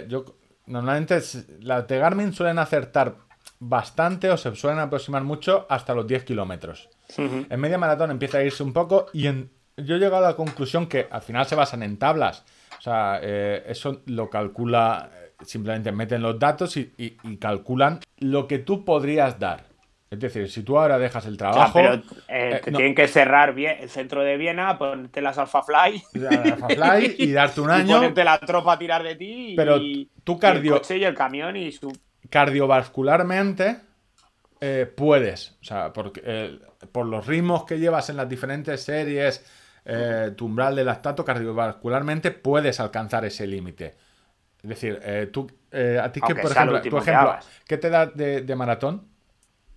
[0.08, 0.26] yo
[0.66, 1.20] normalmente
[1.62, 3.16] las de Garmin suelen acertar
[3.60, 6.90] bastante o se suelen aproximar mucho hasta los 10 kilómetros.
[7.18, 10.36] En media maratón empieza a irse un poco y en- yo he llegado a la
[10.36, 12.44] conclusión que al final se basan en tablas.
[12.80, 18.00] O sea, eh, eso lo calcula, eh, simplemente meten los datos y, y- y calculan
[18.20, 19.66] lo que tú podrías dar.
[20.10, 22.78] Es decir, si tú ahora dejas el O sea, trabajo, pero eh, eh, te no.
[22.78, 27.32] tienen que cerrar bien el centro de Viena, ponerte las Alpha Fly Alpha Fly y
[27.34, 29.80] darte un y año, ponerte la tropa a tirar de ti y, Pero
[30.24, 31.92] tú y cardio- el coche y el camión y su
[32.30, 33.78] cardiovascularmente
[34.62, 35.58] eh, puedes.
[35.62, 36.58] O sea, porque,
[36.92, 39.46] por los ritmos que llevas en las diferentes series,
[39.88, 43.96] eh, tu umbral de lactato, cardiovascularmente puedes alcanzar ese límite.
[44.62, 47.32] Es decir, eh, tú, eh, a ti que, por sea lo ejemplo, tu que ejemplo,
[47.32, 47.62] hagas.
[47.66, 49.08] ¿qué te da de, de maratón?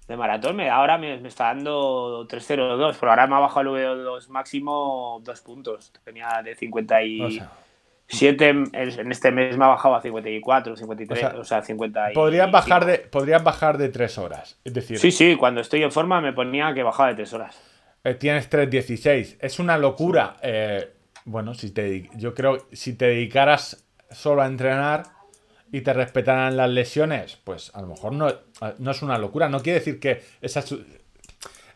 [0.09, 0.57] de maratón.
[0.57, 5.21] Me, ahora me, me está dando 3.02, pero ahora me ha bajado el VO2 máximo
[5.23, 5.93] dos puntos.
[6.05, 7.31] Tenía de 57 O
[8.11, 8.33] sea,
[8.73, 12.15] en, este mes me ha bajado a 54, 53, O o sea, sea, 50 y-
[12.15, 14.59] podrías bajar de, podrías bajar de 3 horas.
[14.65, 17.70] Es decir, Sí, sí, cuando estoy en forma me ponía que bajaba de 3 horas.
[18.05, 19.37] Eh, tienes 3.16.
[19.41, 20.37] Es una locura.
[20.43, 20.91] Eh,
[21.25, 25.05] bueno, si te, yo creo si te dedicaras solo a entrenar
[25.71, 28.33] y te respetaran las lesiones, pues a lo mejor no,
[28.79, 29.49] no es una locura.
[29.49, 30.65] No quiere decir que esa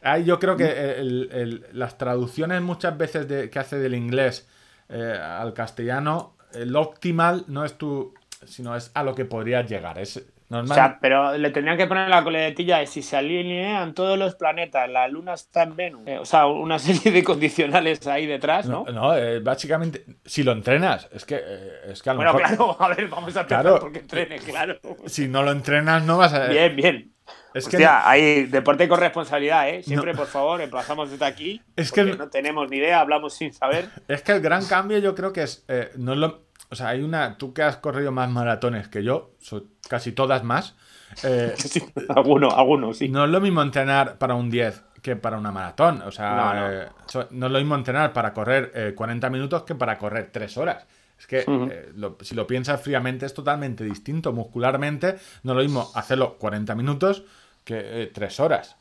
[0.02, 0.64] Ahí yo creo que
[1.00, 4.46] el- el- las traducciones muchas veces de- que hace del inglés
[4.90, 8.12] eh, al castellano, el optimal no es tu,
[8.44, 9.98] sino es a lo que podrías llegar.
[9.98, 14.18] Es O sea, pero le tendrían que poner la coletilla de si se alinean todos
[14.18, 16.02] los planetas, la luna está en Venus.
[16.06, 18.84] Eh, o sea, una serie de condicionales ahí detrás, ¿no?
[18.86, 22.34] no, no, eh, básicamente, si lo entrenas, es que, eh, es que a lo bueno,
[22.34, 22.48] mejor.
[22.56, 23.78] claro, a ver, vamos a empezar Claro.
[23.80, 24.78] porque entrene, claro.
[25.06, 26.46] Si no lo entrenas, no vas a.
[26.48, 27.10] Bien, bien.
[27.54, 29.82] Es que hay deporte con responsabilidad, ¿eh?
[29.82, 31.62] Siempre, por favor, emplazamos desde aquí.
[31.76, 33.88] Es que- no tenemos ni idea, hablamos sin saber.
[34.08, 35.64] Es que el gran cambio yo creo que es.
[35.96, 37.38] no es lo, o sea, hay una.
[37.38, 39.64] Tú que has corrido más maratones que yo, so-
[39.94, 40.74] casi todas más.
[41.22, 43.08] eh, Sí, alguno, alguno, sí.
[43.08, 46.02] no es lo mismo entrenar para un 10 que para una maratón.
[46.02, 46.72] O sea, No, no.
[46.72, 46.88] eh,
[47.30, 50.84] no es lo mismo entrenar para correr eh, 40 minutos que para correr 3 horas.
[51.18, 54.32] Es que eh, lo- si lo piensas fríamente es totalmente distinto.
[54.32, 57.22] Muscularmente no es lo mismo hacerlo 40 minutos
[57.64, 58.76] que 3 horas.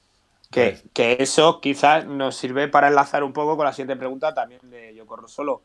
[0.49, 4.61] Que, que eso quizás nos sirve para enlazar un poco con la siguiente pregunta también
[4.69, 5.61] de Yo corro solo.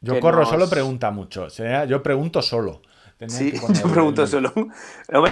[0.00, 1.44] Yo corro nos- solo pregunta mucho.
[1.44, 2.82] O sea, yo pregunto solo.
[3.28, 3.52] Sí,
[3.82, 4.52] yo pregunto el- solo.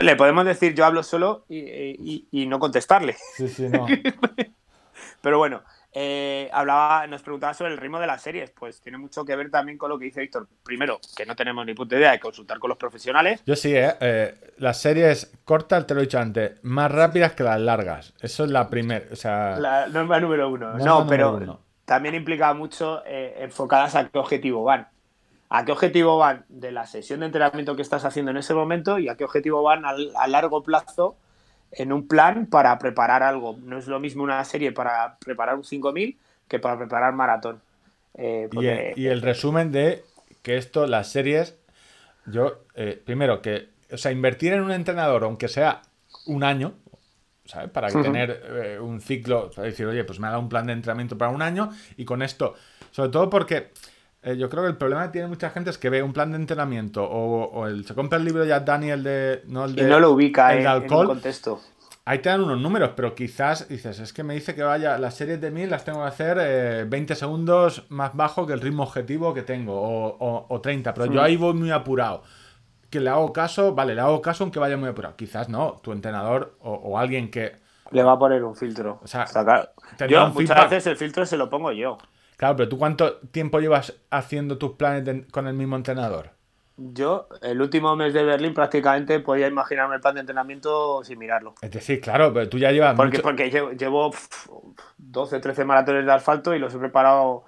[0.01, 3.17] Le podemos decir yo hablo solo y, y- y no contestarle.
[3.37, 3.87] Sí, sí, no.
[5.23, 5.63] Pero bueno,
[5.93, 8.51] eh, hablaba, nos preguntaba sobre el ritmo de las series.
[8.53, 10.49] Pues tiene mucho que ver también con lo que dice Víctor.
[10.63, 13.43] Primero, que no tenemos ni puta idea de consultar con los profesionales.
[13.45, 13.93] Yo sí, ¿eh?
[14.01, 18.15] Eh, Las series cortas, te lo he dicho antes, más rápidas que las largas.
[18.21, 19.05] Eso es la primera.
[19.13, 20.71] O sea, La norma número uno.
[20.71, 21.61] Norma no, número pero uno.
[21.85, 24.89] también implica mucho eh, enfocadas a qué objetivo van.
[25.53, 29.01] ¿A qué objetivo van de la sesión de entrenamiento que estás haciendo en ese momento
[29.01, 31.17] y a qué objetivo van a, largo plazo
[31.73, 33.59] en un plan para preparar algo?
[33.65, 37.61] No es lo mismo una serie para preparar un 5000 que para preparar maratón.
[38.15, 40.05] Eh, y, el, y el resumen de
[40.43, 41.59] que esto, las series,
[42.27, 45.83] yo, eh, primero, que, o sea, invertir en un entrenador, aunque sea
[46.27, 46.75] un año,
[47.45, 47.71] ¿sabes?
[47.71, 50.75] Para tener eh, un ciclo, para decir, oye, pues me ha dado un plan de
[50.75, 52.55] entrenamiento para un año y con esto,
[52.93, 53.71] sobre todo porque
[54.23, 56.31] eh, yo creo que el problema que tiene mucha gente es que ve un plan
[56.33, 59.43] de entrenamiento o, o el, se compra el libro ya Daniel de...
[59.47, 61.05] No el y de no lo ubica el en, de en un alcohol.
[61.05, 61.61] contexto.
[62.05, 65.15] Ahí te dan unos números, pero quizás dices, es que me dice que vaya, las
[65.15, 68.83] series de 1000 las tengo que hacer eh, 20 segundos más bajo que el ritmo
[68.85, 71.25] objetivo que tengo, o, o- o 30, pero yo Mm.
[71.25, 72.23] ahí voy muy apurado.
[72.91, 75.17] Que le hago caso, vale, le hago caso aunque vaya muy apurado.
[75.17, 77.57] Quizás no, tu entrenador o, alguien que.
[77.97, 78.99] Le va a poner un filtro.
[79.03, 79.69] O sea, claro.
[80.09, 80.71] Yo muchas feedback.
[80.71, 81.99] veces el filtro se lo pongo yo.
[82.41, 86.31] Claro, pero tú cuánto tiempo llevas haciendo tus planes de- con el mismo entrenador?
[86.79, 91.53] Yo, el último mes de Berlín, prácticamente podía imaginarme el plan de entrenamiento sin mirarlo.
[91.61, 92.97] Es decir, claro, pero tú ya llevas.
[92.97, 94.49] Porque, mucho- porque llevo, llevo, pf,
[94.97, 97.45] 12, 13 maratones de asfalto y los he preparado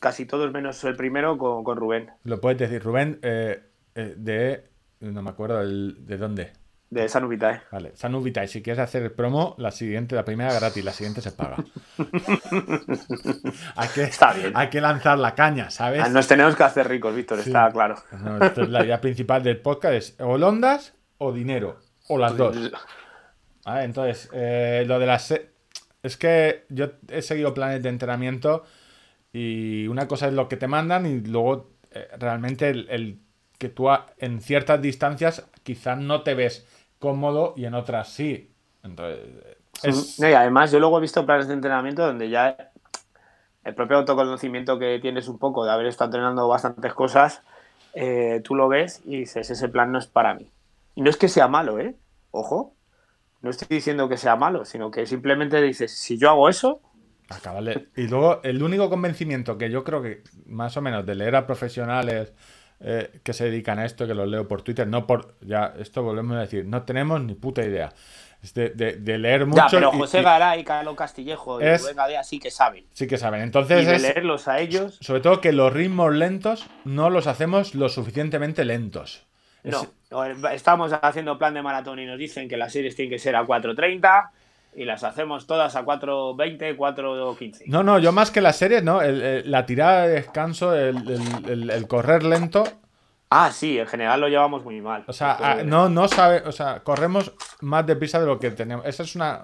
[0.00, 3.62] casi todos menos el primero con, con Rubén, Lo puedes decir, Rubén, eh,
[3.94, 4.64] eh, de.
[4.98, 6.52] No me acuerdo el- de dónde.
[6.90, 7.62] De San Ubitae.
[7.72, 11.20] Vale, Sanu Vitae, si quieres hacer el promo, la siguiente, la primera gratis, la siguiente
[11.20, 11.56] se paga.
[13.76, 14.52] hay, que, Está bien.
[14.54, 16.02] hay que lanzar la caña, ¿sabes?
[16.04, 17.50] Ah, Nos tenemos que hacer ricos, Víctor, Sí.
[17.50, 17.96] está claro.
[18.22, 22.36] No, esto es la idea principal del podcast, es o londas o dinero, o las
[22.36, 22.56] dos.
[23.64, 25.34] Vale, entonces, eh, lo de las...
[26.02, 28.64] Es que yo he seguido planes de entrenamiento
[29.32, 33.18] y una cosa es lo que te mandan y luego eh, realmente el, el
[33.58, 36.64] que tú a- en ciertas distancias quizás no te ves
[36.98, 38.50] cómodo y en otras sí.
[38.82, 39.20] Entonces,
[39.82, 40.18] es...
[40.20, 42.72] No, y además, yo luego he visto planes de entrenamiento donde ya
[43.64, 47.42] el propio autoconocimiento que tienes un poco de haber estado entrenando bastantes cosas,
[47.94, 50.50] eh, tú lo ves y dices, ese plan no es para mí.
[50.94, 51.96] Y no es que sea malo, ¿eh?
[52.30, 52.74] Ojo,
[53.42, 56.80] no estoy diciendo que sea malo, sino que simplemente dices, si yo hago eso,
[57.28, 57.88] Acabarle.
[57.96, 61.46] Y luego, el único convencimiento que yo creo que, más o menos, de leer a
[61.46, 62.32] profesionales
[62.80, 65.34] eh, que se dedican a esto, que los leo por Twitter, no por.
[65.40, 67.92] Ya, esto volvemos a decir, no tenemos ni puta idea.
[68.42, 69.62] Es de, de- de leer mucho.
[69.62, 72.84] Ya, pero José y- Garay, Carlos Castillejo y Rubén Gadea sí que saben.
[72.92, 73.40] sí que saben.
[73.40, 77.26] Y Entonces, de es, leerlos a ellos, sobre todo que los ritmos lentos no los
[77.26, 79.26] hacemos lo suficientemente lentos.
[79.64, 83.34] No, Estamos haciendo plan de maratón y nos dicen que las series tienen que ser
[83.34, 84.30] a 4.30
[84.76, 87.62] y las hacemos todas a 4.20, 4.15.
[87.66, 89.00] No, no, yo más que las series, ¿no?
[89.02, 92.64] El- el- la tirada de descanso, el, correr lento.
[93.30, 95.04] Ah, sí, en general lo llevamos muy mal.
[95.08, 96.42] O sea, ah, no, no sabe.
[96.46, 98.86] O sea, corremos más deprisa de lo que tenemos.
[98.86, 99.40] Esa es una.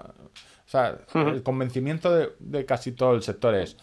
[0.65, 3.75] O sea, el convencimiento de, de casi todo el sector es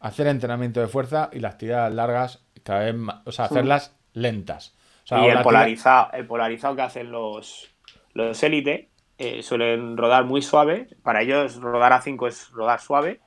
[0.00, 3.22] hacer entrenamiento de fuerza y las tiradas largas cada vez más.
[3.24, 4.74] O sea, hacerlas lentas.
[5.04, 7.70] O sea, y el tira- polarizado, el polarizado que hacen los,
[8.12, 10.88] los élite eh, suelen rodar muy suave.
[11.02, 13.20] Para ellos rodar a 5 es rodar suave.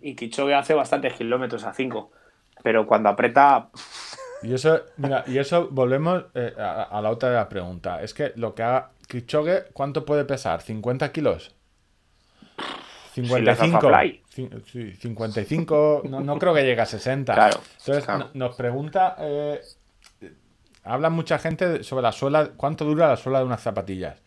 [0.00, 2.10] Y Kichogue hace bastantes kilómetros a 5.
[2.62, 3.68] Pero cuando aprieta,
[4.42, 8.02] Y eso, mira, y eso volvemos eh, a, a la otra de la pregunta.
[8.02, 10.60] Es que lo que haga Kipchoge, ¿cuánto puede pesar?
[10.62, 11.54] ¿50 kilos?
[13.16, 13.80] le hace 55.
[13.80, 14.22] fly.
[14.34, 17.32] Cin- sí, 55, no, no creo que llegue a 60.
[17.34, 18.30] Claro, Entonces claro.
[18.34, 19.60] nos pregunta, eh,
[20.84, 24.20] habla mucha gente sobre la suela, ¿cuánto dura la suela de unas zapatillas?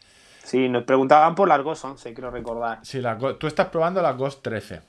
[0.43, 2.79] Sí, nos preguntaban por las GOS 11, creo recordar.
[2.83, 4.81] Si la Go- tú estás probando la Ghost 13.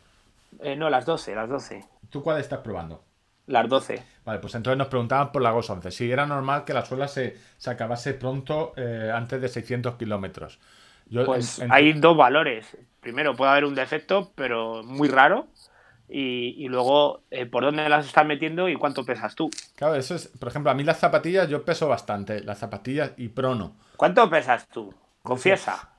[0.60, 1.84] Eh, no, las 12, las 12.
[2.10, 3.02] ¿Tú cuál estás probando?
[3.46, 4.02] Las 12.
[4.24, 5.90] Vale, pues entonces nos preguntaban por la GOS 11.
[5.90, 10.58] Si era normal que la suela se, se acabase pronto eh, antes de 600 kilómetros.
[11.26, 12.76] Pues en- en- hay dos valores.
[13.00, 15.48] Primero, puede haber un defecto, pero muy raro.
[16.08, 19.48] Y, y luego, eh, por dónde las estás metiendo y cuánto pesas tú.
[19.76, 23.28] Claro, eso es, por ejemplo, a mí las zapatillas yo peso bastante, las zapatillas y
[23.28, 23.76] prono.
[23.96, 24.92] ¿Cuánto pesas tú?
[25.22, 25.90] Confiesa.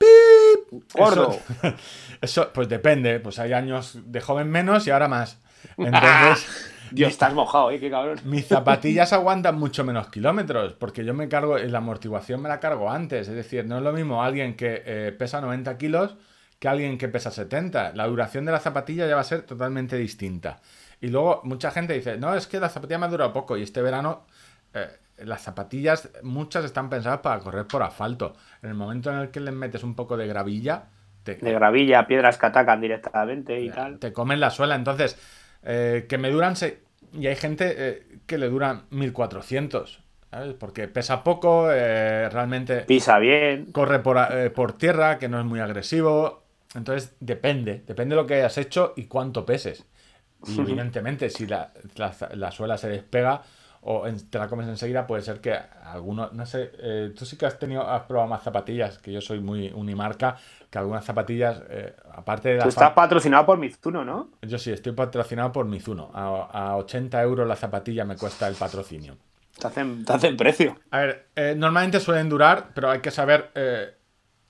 [0.94, 1.30] Gordo.
[1.30, 1.74] Eso,
[2.20, 5.38] eso, pues depende, pues hay años de joven menos y ahora más.
[5.76, 7.78] Entonces, Dios, estás mojado, ¿eh?
[7.78, 8.18] Qué cabrón.
[8.24, 12.90] mis zapatillas aguantan mucho menos kilómetros, porque yo me cargo, la amortiguación me la cargo
[12.90, 13.28] antes.
[13.28, 16.16] Es decir, no es lo mismo alguien que eh, pesa 90 kilos
[16.62, 17.92] que alguien que pesa 70.
[17.96, 20.60] La duración de la zapatilla ya va a ser totalmente distinta.
[21.00, 23.64] Y luego mucha gente dice, no, es que la zapatilla me ha durado poco y
[23.64, 24.26] este verano
[24.72, 24.88] eh,
[25.24, 28.34] las zapatillas, muchas están pensadas para correr por asfalto.
[28.62, 30.84] En el momento en el que les metes un poco de gravilla,
[31.24, 33.98] te, De gravilla, piedras que atacan directamente y tal.
[33.98, 34.74] te comen la suela.
[34.74, 35.18] Entonces,
[35.62, 36.56] eh, que me duran.
[36.56, 36.82] se-
[37.14, 40.00] Y hay gente eh, que le duran 1400.
[40.30, 40.54] ¿sabes?
[40.54, 43.66] Porque pesa poco, eh, realmente Pisa bien.
[43.70, 44.16] corre por,
[44.54, 46.42] por tierra, que no es muy agresivo.
[46.74, 47.82] Entonces, depende.
[47.86, 49.84] Depende de lo que hayas hecho y cuánto peses.
[50.46, 53.42] Y evidentemente, si la, la- la suela se despega
[53.84, 55.52] o en- te la comes enseguida, puede ser que
[55.84, 59.20] alguno, no sé, eh, tú sí que has tenido, has probado más zapatillas, que yo
[59.20, 60.36] soy muy unimarca,
[60.70, 64.30] que algunas zapatillas, eh, aparte de Tú estás patrocinado por Mizuno, ¿no?
[64.42, 66.10] yo sí, estoy patrocinado por Mizuno.
[66.14, 69.16] A, a 80 euros la zapatilla me cuesta el patrocinio.
[69.58, 70.78] Te hacen, te hacen precio.
[70.90, 73.50] A ver, eh, normalmente suelen durar, pero hay que saber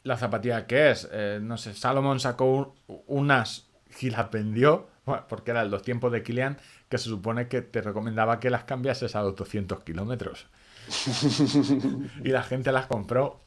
[0.04, 1.08] la zapatilla que es.
[1.40, 2.44] No sé, Salomon sacó
[2.86, 3.68] un- unas
[4.00, 6.58] y las vendió, bueno, porque eran los tiempos de Kilian,
[6.92, 10.46] que se supone que te recomendaba que las cambiases a los 200 kilómetros.
[12.22, 13.40] y la gente las compró.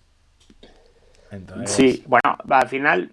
[1.29, 3.11] Entonces, Sí, bueno, al final,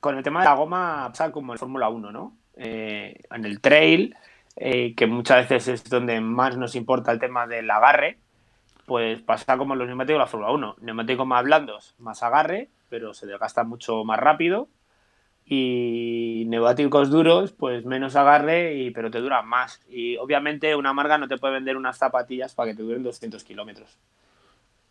[0.00, 2.34] con el tema de la goma pasa como en Fórmula 1, ¿no?
[2.56, 4.16] Eh, en el trail,
[4.56, 8.16] eh, que muchas veces es donde más nos importa el tema del agarre,
[8.86, 10.76] pues pasa como en los neumáticos de la Fórmula 1.
[10.80, 14.66] Neumáticos más blandos, más agarre, pero se desgasta mucho más rápido.
[15.46, 19.82] Y neumáticos duros, pues menos agarre, y, pero te duran más.
[19.88, 23.44] Y obviamente una marca no te puede vender unas zapatillas para que te duren 200
[23.44, 23.98] kilómetros.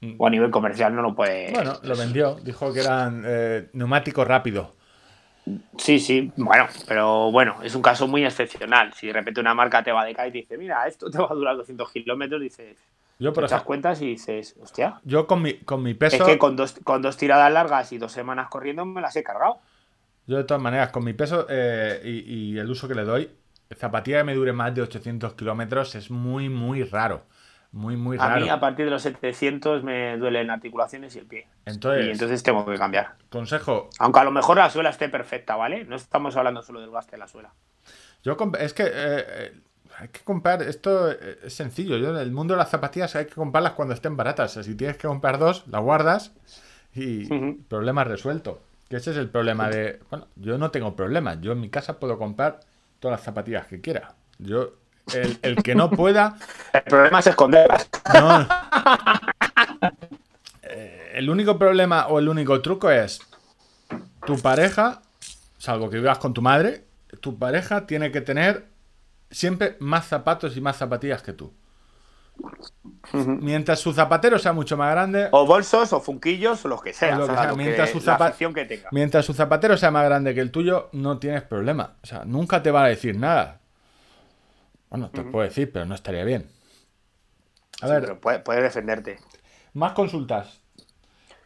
[0.01, 0.15] Mm.
[0.17, 1.51] O a nivel comercial no lo puede.
[1.51, 2.35] Bueno, lo vendió.
[2.35, 4.67] Dijo que eran eh, neumáticos rápidos.
[5.77, 8.93] Sí, sí, bueno, pero bueno, es un caso muy excepcional.
[8.93, 11.17] Si de repente una marca te va de cara y te dice, mira, esto te
[11.17, 12.77] va a durar 200 kilómetros, dices,
[13.19, 16.15] Yo, por ejemplo, cuentas y dices, hostia, yo con mi, con mi peso.
[16.15, 19.23] es que con dos, con dos tiradas largas y dos semanas corriendo me las he
[19.23, 19.57] cargado.
[20.27, 23.29] Yo de todas maneras, con mi peso eh, y, y el uso que le doy,
[23.75, 27.25] zapatilla que me dure más de 800 kilómetros es muy, muy raro.
[27.71, 28.41] Muy, muy A raro.
[28.41, 31.47] mí a partir de los 700 me duelen articulaciones y el pie.
[31.65, 33.15] Entonces, Y entonces tengo que cambiar.
[33.31, 35.83] consejo, Aunque a lo mejor la suela esté perfecta, ¿vale?
[35.85, 37.51] No estamos hablando solo del gasto de la suela.
[38.23, 39.61] yo es que eh, eh,
[39.97, 43.33] hay que comprar, esto es sencillo, yo en el mundo de las zapatillas hay que
[43.33, 44.53] comprarlas cuando estén baratas.
[44.53, 46.31] Si tienes que comprar dos, las guardas
[46.93, 47.25] y
[47.67, 48.61] problema resuelto.
[48.89, 51.99] Que ese es el problema de, bueno, yo no tengo problema, yo en mi casa
[51.99, 52.59] puedo comprar
[52.99, 54.15] todas las zapatillas que quiera.
[54.37, 54.73] Yo,
[55.13, 56.37] el, el que no pueda,
[56.73, 57.89] El problema es esconderlas.
[58.13, 58.47] No.
[60.61, 63.19] Eh, el único problema o el único truco es
[64.25, 65.01] tu pareja,
[65.57, 66.85] salvo que vivas con tu madre,
[67.19, 68.65] tu pareja tiene que tener
[69.29, 71.53] siempre más zapatos y más zapatillas que tú.
[73.13, 77.15] Mientras su zapatero sea mucho más grande, O bolsos, o funquillos, o los que sea.
[77.17, 78.89] Lo que sea, que- mientras su la zapa- afición que tenga.
[78.91, 81.95] mientras su zapatero sea más grande que el tuyo, no tienes problema.
[82.01, 83.59] O sea, nunca te va a decir nada.
[84.89, 86.49] Bueno, te puedo decir, pero no estaría bien.
[87.81, 89.19] A Sí, ver, pero puede- puedes defenderte.
[89.73, 90.61] más consultas.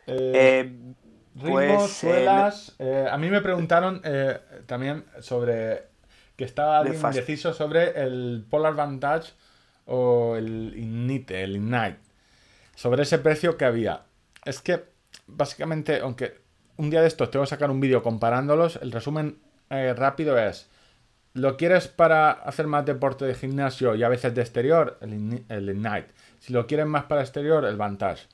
[0.05, 0.93] Eh, Eh,
[1.35, 2.75] ritmos, pues, suelas.
[2.79, 5.87] eh, a mí me preguntaron eh, también sobre
[6.35, 9.33] que estaba indeciso sobre el Polar Vantage
[9.87, 11.97] o el Ignite, el Ignite.
[12.75, 14.03] Sobre ese precio que había.
[14.45, 14.83] Es que,
[15.25, 16.39] básicamente, aunque
[16.77, 19.39] un día de estos tengo que sacar un vídeo comparándolos, el resumen
[19.69, 20.69] eh, rápido es.
[21.33, 24.97] ¿Lo quieres para hacer más deporte de gimnasio y a veces de exterior?
[25.01, 26.07] El, el Ignite.
[26.39, 28.27] Si lo quieres más para exterior, el Vantage.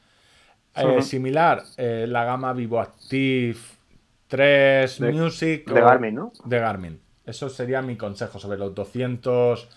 [0.76, 1.02] Eh.
[1.02, 3.58] Similar, eh, la gama Vivo Active
[4.28, 5.70] 3 De- Music.
[5.72, 6.34] de o- Garmin, ¿no?
[6.46, 7.00] De Garmin.
[7.26, 9.70] Eso sería mi consejo sobre los 200,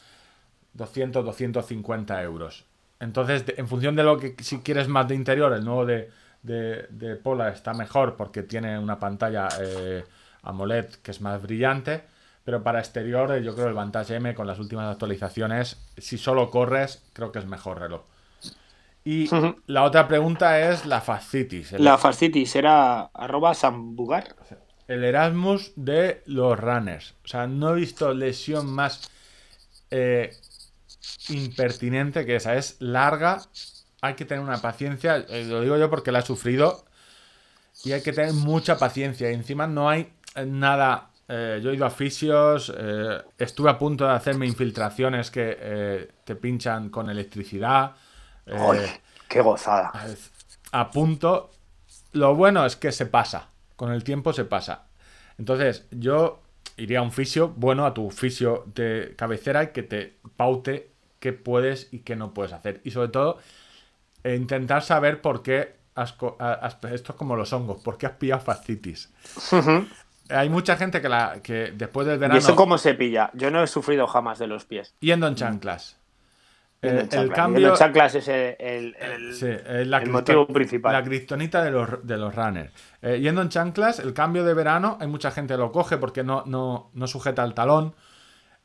[0.76, 2.64] 200, 250 euros.
[3.00, 6.10] Entonces, en función de lo que, si quieres más de interior, el nuevo de,
[6.42, 10.04] de, de Polar está mejor porque tiene una pantalla eh,
[10.42, 12.04] AMOLED que es más brillante.
[12.44, 16.48] Pero para exterior, eh, yo creo el Vantage M con las últimas actualizaciones, si solo
[16.50, 18.02] corres, creo que es mejor reloj.
[19.04, 19.28] Y
[19.66, 24.34] la otra pregunta es la Facitis, el, La Fastitis era arroba sambugar.
[24.88, 27.14] el Erasmus de los runners.
[27.24, 29.10] O sea, no he visto lesión más
[29.90, 30.30] eh,
[31.28, 32.56] impertinente que esa.
[32.56, 33.50] Es larga,
[34.00, 35.16] hay que tener una paciencia.
[35.28, 36.86] eh, lo digo yo porque la he sufrido.
[37.84, 39.30] Y hay que tener mucha paciencia.
[39.30, 41.12] Y encima no hay eh, nada.
[41.28, 46.08] eh, yo he ido a fisios, eh, estuve a punto de hacerme infiltraciones que eh,
[46.24, 47.96] te pinchan con electricidad.
[48.50, 48.80] ¡Ay,
[49.28, 50.00] qué gozada!
[50.72, 51.50] a punto.
[52.12, 53.50] Lo bueno es que se pasa.
[53.76, 54.88] Con el tiempo se pasa.
[55.38, 56.42] Entonces, yo
[56.76, 60.95] iría a un fisio, bueno, a tu fisio de cabecera y que te paute
[61.26, 62.80] qué puedes y qué no puedes hacer.
[62.84, 63.38] Y sobre todo,
[64.22, 68.12] eh, intentar saber por qué has has- esto es como los hongos, por qué has
[68.12, 69.12] pillado fascitis.
[70.28, 73.30] Hay mucha gente que, la, que después del ¿Y verano, eso cómo se pilla?
[73.34, 74.94] Yo no he sufrido jamás de los pies.
[75.00, 75.96] yendo en chanclas.
[76.82, 77.14] Chanclas.
[77.14, 80.92] el cambio, en chanclas es el, el- el- Sí, es la el cripto- motivo principal.
[80.92, 82.72] La kriptonita de los, de los runners.
[83.02, 86.22] Eh, yendo en chanclas, el cambio de verano, hay mucha gente que lo coge porque
[86.22, 87.94] no, no, no sujeta el talón.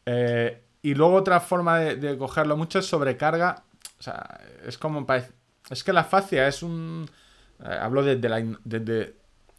[0.06, 3.64] Eh, y luego otra forma de, de cogerlo mucho es sobrecarga.
[4.00, 5.06] O sea, es como.
[5.70, 7.10] Es que la fascia es un.
[7.64, 8.42] eh, hablo de, de la.
[8.64, 9.16] de-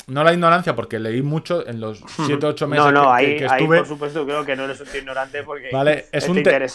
[0.09, 3.37] no la ignorancia, porque leí mucho en los 7 8 meses no, no, que, ahí,
[3.37, 3.79] que ahí, estuve.
[3.79, 6.67] por supuesto creo que no eres un ignorante porque Vale, es te un, te-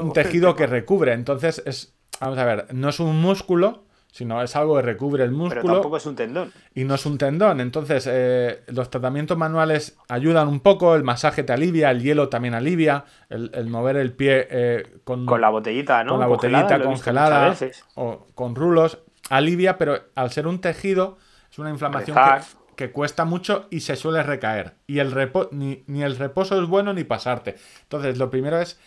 [0.00, 1.12] un tejido que recubre.
[1.12, 1.92] Entonces, es.
[2.20, 3.85] Vamos a ver, no es un músculo,
[4.16, 6.50] sino es algo que recubre el Pero músculo tampoco es un tendón.
[6.74, 7.60] y no es un tendón.
[7.60, 12.54] Entonces, eh, los tratamientos manuales ayudan un poco, el masaje te alivia, el hielo también
[12.54, 16.12] alivia, el, el mover el pie eh, con, Con la botellita, ¿no?
[16.12, 17.84] con la Congelada, botellita congelada veces.
[17.94, 21.18] o con rulos, alivia, pero al ser un tejido,
[21.52, 22.16] es una inflamación
[22.74, 24.76] que, que cuesta mucho y se suele recaer.
[24.86, 27.56] Y el repo ni, ni el reposo es bueno ni pasarte.
[27.82, 28.80] Entonces, lo primero es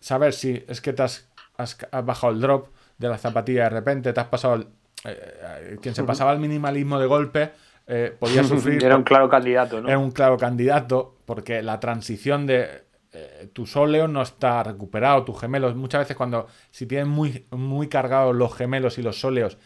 [0.00, 1.28] saber si es que te has,
[1.58, 2.68] has- has bajado el drop
[3.02, 4.66] de la zapatilla de repente, te has pasado el-
[5.04, 5.34] eh,
[5.72, 7.50] eh, quien se pasaba al minimalismo de golpe
[7.86, 9.88] eh, podía sufrir Era un claro candidato, ¿no?
[9.88, 15.38] era un claro candidato porque la transición de eh, tu sóleo no está recuperado, tus
[15.40, 19.58] gemelos, muchas veces cuando si tienes muy, muy cargados los gemelos y los sóleos,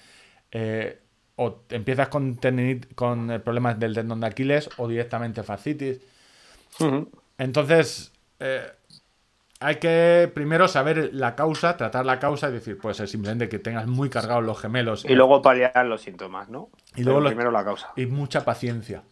[1.37, 2.39] o empiezas con,
[2.95, 6.01] con problemas del tendón de Aquiles o directamente fascitis.
[7.39, 8.63] Entonces, eh,
[9.61, 13.59] hay que primero saber la causa, tratar la causa y decir, pues es simplemente que
[13.59, 15.05] tengas muy cargados los gemelos.
[15.07, 16.69] Y luego paliar los síntomas, ¿no?
[16.95, 17.93] Y luego los- primero la causa.
[17.97, 19.03] y mucha paciencia.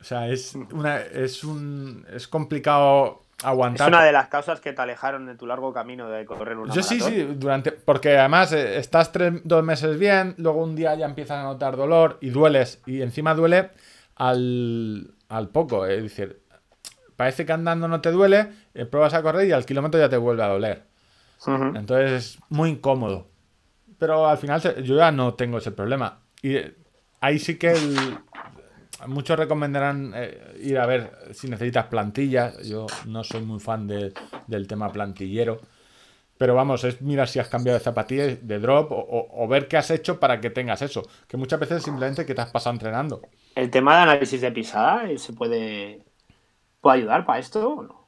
[0.00, 3.88] O sea, es una es un es complicado Es aguantar.
[3.88, 6.82] una de las causas que te alejaron de tu largo camino de correr una Yo
[6.82, 7.18] sí, maratón.
[7.28, 11.38] sí, durante porque además eh, estás tres, dos meses bien, luego un día ya empiezas
[11.38, 13.70] a notar dolor y dueles y encima duele
[14.16, 16.39] al, al poco, es decir,
[17.20, 20.16] parece que andando no te duele, eh, pruebas a correr y al kilómetro ya te
[20.16, 20.84] vuelve a doler.
[21.76, 23.28] Entonces es muy incómodo.
[23.98, 26.20] Pero al final se- yo ya no tengo ese problema.
[26.40, 26.74] Y eh,
[27.20, 28.16] ahí sí que el-
[29.06, 32.66] muchos recomendarán eh, ir a ver si necesitas plantillas.
[32.66, 34.14] Yo no soy muy fan de-
[34.46, 35.60] del tema plantillero.
[36.38, 39.68] Pero vamos, es mirar si has cambiado de zapatillas, de drop, o, o- o ver
[39.68, 41.02] qué has hecho para que tengas eso.
[41.28, 43.20] Que muchas veces simplemente que te has pasado entrenando.
[43.54, 45.18] El tema de análisis de pisada, ¿eh?
[45.18, 46.00] ¿se puede,
[46.80, 48.00] puede ayudar para esto o no?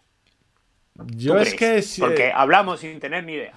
[1.17, 1.83] Yo ¿Tú es que...
[1.83, 3.53] si- Porque hablamos sin tener ni idea.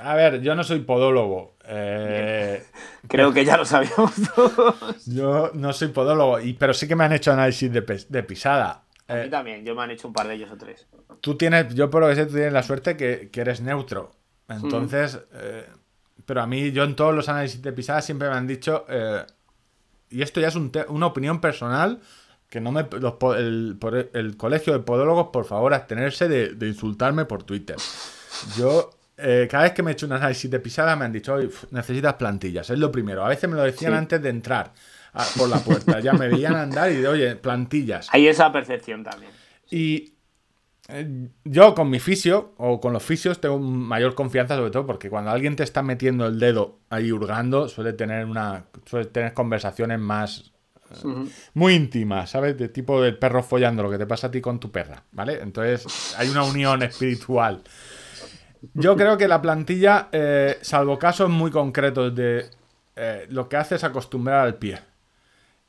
[0.00, 1.56] A ver, yo no soy podólogo.
[1.64, 2.62] Eh,
[3.08, 5.06] Creo que ya lo sabíamos todos.
[5.06, 8.84] Yo no soy podólogo, y, pero sí que me han hecho análisis de, pisada.
[9.08, 10.86] A mí Eh, también, yo me han hecho un par de ellos o tres.
[11.20, 14.12] tú tienes, yo por lo que sé, tú tienes la suerte que, que eres neutro.
[14.48, 15.66] Entonces, eh,
[16.26, 19.24] pero a mí, yo en todos los análisis de pisadas siempre me han dicho, eh,
[20.10, 22.00] y esto ya es un una opinión personal,
[22.48, 23.76] que no me, los po- el,
[24.36, 27.76] colegio de podólogos, por favor, abstenerse de, de insultarme por Twitter.
[28.56, 31.34] Yo, eh, cada vez que me he hecho un análisis de pisada, me han dicho,
[31.34, 33.24] "Oye, pf, necesitas plantillas, es lo primero.
[33.24, 33.98] A veces me lo decían Sí.
[33.98, 34.72] antes de entrar
[35.12, 38.08] a- por la puerta, ya me veían andar y de, oye, plantillas.
[38.12, 39.32] Hay esa percepción también.
[39.70, 40.14] Y
[40.88, 45.10] eh, yo con mi fisio o con los fisios tengo mayor confianza sobre todo porque
[45.10, 49.98] cuando alguien te está metiendo el dedo ahí hurgando suele tener una suele tener conversaciones
[49.98, 50.50] más
[51.54, 52.56] muy íntimas, ¿sabes?
[52.56, 55.40] De tipo del perro follando lo que te pasa a ti con tu perra, ¿vale?
[55.40, 57.62] Entonces hay una unión espiritual.
[58.74, 62.46] Yo creo que la plantilla, eh, salvo casos muy concretos de
[62.96, 64.80] eh, lo que hace es acostumbrar al pie.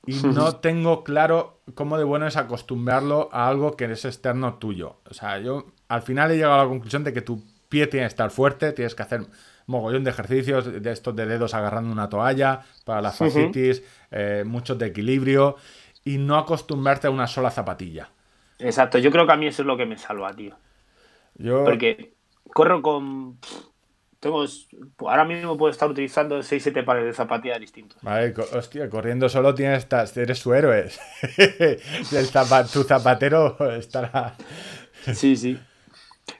[0.05, 4.97] Y no tengo claro cómo de bueno es acostumbrarlo a algo que es externo tuyo.
[5.09, 8.05] O sea, yo al final he llegado a la conclusión de que tu pie tiene
[8.05, 9.27] que estar fuerte, tienes que hacer
[9.67, 14.77] mogollón de ejercicios, de estos de dedos agarrando una toalla para la fascitis, eh, muchos
[14.77, 15.55] de equilibrio,
[16.03, 18.09] y no acostumbrarte a una sola zapatilla.
[18.59, 20.57] Exacto, yo creo que a mí eso es lo que me salva, tío.
[21.35, 22.13] Yo, Porque
[22.53, 23.37] corro con.
[24.19, 24.43] Tengo.
[24.99, 27.97] Ahora mismo puedo estar utilizando 6-7 pares de zapatillas distintos.
[28.01, 29.87] Vale, hostia, corriendo solo tienes
[30.17, 30.89] eres su héroe.
[31.37, 34.35] El zapa- tu zapatero estará.
[35.13, 35.57] Sí, sí.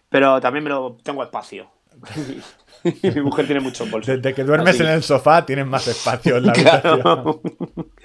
[0.09, 1.69] Pero también me lo tengo espacio.
[3.03, 4.15] Mi mujer tiene muchos bolsos.
[4.15, 7.01] Desde que duermes Así en el sofá tienes más espacio en la habitación.
[7.01, 7.41] Claro.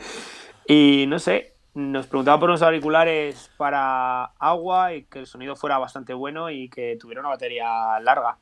[0.66, 5.78] y no sé, nos preguntaba por unos auriculares para agua y que el sonido fuera
[5.78, 8.38] bastante bueno y que tuviera una batería larga.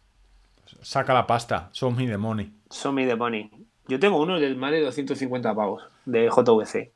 [0.83, 2.49] Saca la pasta, son mi demonio.
[2.71, 3.51] Son mi money.
[3.89, 6.93] Yo tengo uno de más de 250 pavos de JVC.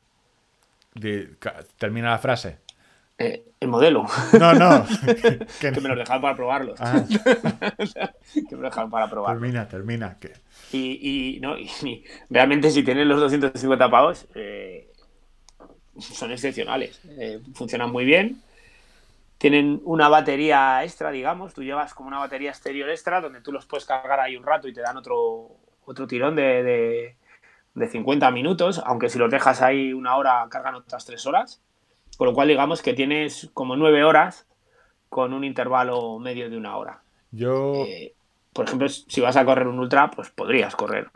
[1.78, 2.58] Termina la frase.
[3.18, 4.06] Eh, el modelo.
[4.38, 4.86] No, no.
[5.60, 6.78] que me los dejaron para probarlos.
[6.80, 9.40] Ah, que me los dejaron para probarlos.
[9.40, 10.16] termina, termina.
[10.20, 10.32] Que...
[10.72, 14.90] Y, y, no, y- realmente si tienes los 250 pavos, eh,
[15.98, 17.00] son excepcionales.
[17.18, 18.42] Eh, funcionan muy bien.
[19.38, 21.54] Tienen una batería extra, digamos.
[21.54, 24.68] Tú llevas como una batería exterior extra donde tú los puedes cargar ahí un rato
[24.68, 25.50] y te dan otro,
[25.84, 27.16] otro tirón de, de,
[27.74, 28.82] de 50 minutos.
[28.84, 31.62] Aunque si los dejas ahí una hora, cargan otras 3 horas.
[32.16, 34.46] Con lo cual, digamos que tienes como 9 horas
[35.08, 37.02] con un intervalo medio de una hora.
[37.30, 37.72] Yo.
[37.86, 38.14] Eh,
[38.52, 41.10] por ejemplo, si vas a correr un ultra, pues podrías correr.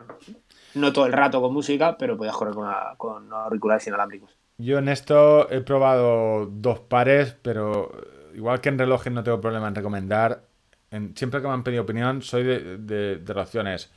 [0.75, 4.37] No todo el rato con música, pero podías correr con, a- con auriculares inalámbricos.
[4.57, 7.91] Yo en esto he probado dos pares, pero
[8.35, 10.43] igual que en relojes no tengo problema en recomendar.
[10.91, 13.89] En- siempre que me han pedido opinión, soy de, de, de.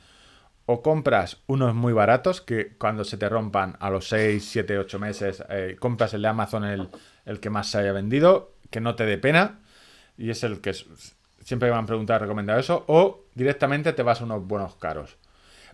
[0.65, 4.99] O compras unos muy baratos que cuando se te rompan a los 6, 7, 8
[4.99, 6.89] meses, eh, compras el de Amazon el,
[7.25, 9.59] el que más se haya vendido, que no te dé pena.
[10.17, 10.73] Y es el que
[11.43, 12.83] siempre me han preguntado recomendado eso.
[12.87, 15.17] O directamente te vas a unos buenos caros.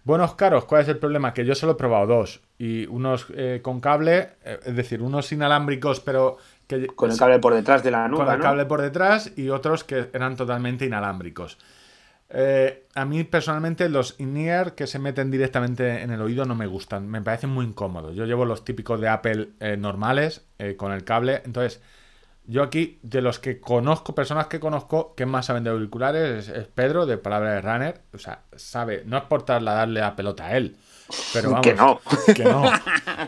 [0.04, 1.32] Buenos caros, ¿cuál es el problema?
[1.32, 2.42] Que yo solo he probado dos.
[2.58, 6.38] Y unos eh, con cable, eh, es decir, unos inalámbricos, pero
[6.68, 8.44] que Con el cable por detrás de la nuca, con el ¿no?
[8.44, 11.60] cable por detrás y otros que eran totalmente inalámbricos.
[12.34, 16.66] Eh, a mí personalmente los in-ear que se meten directamente en el oído no me
[16.66, 18.16] gustan, me parecen muy incómodos.
[18.16, 21.82] Yo llevo los típicos de Apple eh, normales eh, con el cable, entonces
[22.46, 26.68] yo aquí de los que conozco, personas que conozco que más saben de auriculares es,
[26.68, 30.58] Pedro de Palabra de Runner, o sea, sabe, no es por trasladarle la pelota a
[30.58, 30.78] él,
[31.34, 32.00] pero vamos, Que no.
[32.36, 32.64] que no,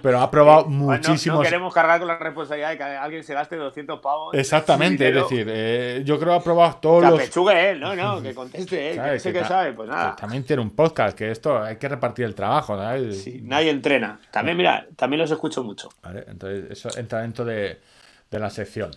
[0.01, 3.33] pero ha probado no- muchísimos No, queremos cargar con la responsabilidad de que alguien se
[3.33, 4.33] gaste 200 pavos.
[4.33, 7.19] Exactamente, es decir, eh, yo creo que ha probado todos Que los...
[7.19, 8.95] apechugue él, no, no, que conteste él.
[8.97, 9.13] ¿sabes?
[9.13, 10.15] Que sé Que que ta- sabe, pues nada.
[10.15, 13.23] también tiene un podcast, que esto hay que repartir el trabajo, ¿sabes?
[13.23, 14.19] Sí, nadie entrena.
[14.31, 15.89] También, mira, también los escucho mucho.
[16.01, 17.79] Vale, entonces eso entra dentro de,
[18.31, 18.91] de la sección.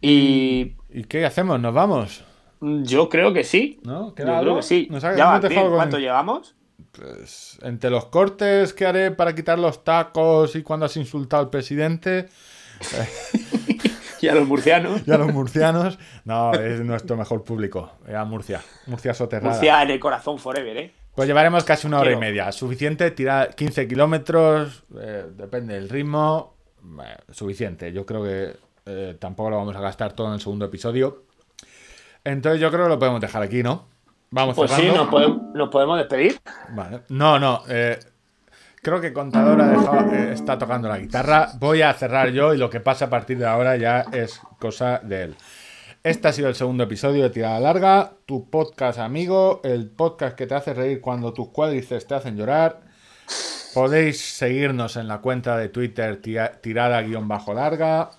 [0.00, 1.60] Y ¿Y qué hacemos?
[1.60, 2.24] ¿Nos vamos?
[2.60, 3.78] yo creo que sí.
[3.84, 4.08] ¿No?
[4.08, 4.88] Yo ¿Queda creo que sí.
[4.90, 5.70] ¿Nos ha- Ya va, bien.
[5.70, 6.54] ¿Cuánto llevamos?
[6.92, 11.50] Pues, entre los cortes que haré para quitar los tacos y cuando has insultado al
[11.50, 12.28] presidente
[14.20, 15.02] Y a los murcianos.
[15.06, 19.50] y a los murcianos, no, es nuestro mejor público, eh, a Murcia, Murcia soterrada.
[19.54, 20.92] Murcia en el corazón forever, ¿eh?
[21.14, 22.18] Pues llevaremos casi una hora Quiero.
[22.18, 22.50] y media.
[22.52, 26.54] Suficiente, tirar 15 kilómetros, eh, depende del ritmo.
[27.04, 27.92] eh, suficiente.
[27.92, 28.56] Yo creo que
[28.86, 31.24] eh, tampoco lo vamos a gastar todo en el segundo episodio.
[32.24, 33.86] Entonces yo creo que lo podemos dejar aquí, ¿no?
[34.30, 36.38] Vamos Pues sí, nos podemos, nos podemos despedir.
[36.70, 37.00] Vale.
[37.08, 37.62] No, no.
[37.68, 37.98] eh,
[38.82, 41.48] creo que Contador ha dejado- eh, está tocando la guitarra.
[41.58, 45.00] Voy a cerrar yo y lo que pasa a partir de ahora ya es cosa
[45.02, 45.36] de él.
[46.04, 50.46] Este ha sido el segundo episodio de Tirada Larga, tu podcast amigo, el podcast que
[50.46, 52.80] te hace reír cuando tus cuádriceps te hacen llorar.
[53.74, 58.10] Podéis seguirnos en la cuenta de Twitter tira- tirada-larga.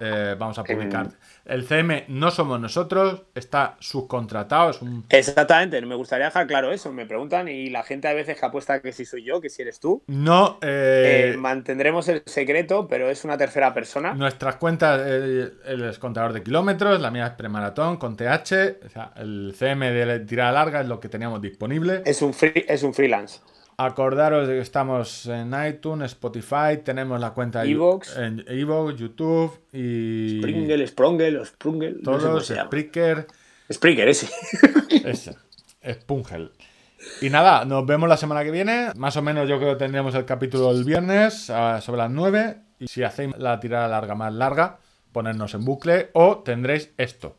[0.00, 1.08] eh, vamos a publicar.
[1.44, 5.04] El CM no somos nosotros, está subcontratado, es un...
[5.10, 6.92] Exactamente, me gustaría dejar claro eso.
[6.92, 9.62] Me preguntan y la gente a veces que apuesta que si soy yo, que si
[9.62, 10.02] eres tú.
[10.06, 14.14] No, eh, Eh, mantendremos el secreto, pero es una tercera persona.
[14.14, 19.12] nuestras cuentas, eh, es contador de kilómetros, la mía es premaratón con TH, o sea,
[19.16, 22.02] el CM de tirada larga es lo que teníamos disponible.
[22.06, 23.40] Es un, free- es un freelance.
[23.76, 28.16] Acordaros de que estamos en iTunes, Spotify, tenemos la cuenta de Evox.
[28.16, 31.96] en Evox, YouTube y Pringle, Sprungle o Sprungle.
[32.02, 32.70] no sé todos, se llama.
[33.72, 34.28] Spreaker, ese.
[35.04, 35.34] ese,
[35.92, 36.52] Spungel.
[37.20, 38.90] Y nada, nos vemos la semana que viene.
[38.96, 42.58] Más o menos yo creo que tendremos el capítulo el viernes a- sobre las 9.
[42.78, 44.78] Y si hacéis la tirada larga más larga,
[45.12, 47.36] ponernos en bucle o tendréis esto.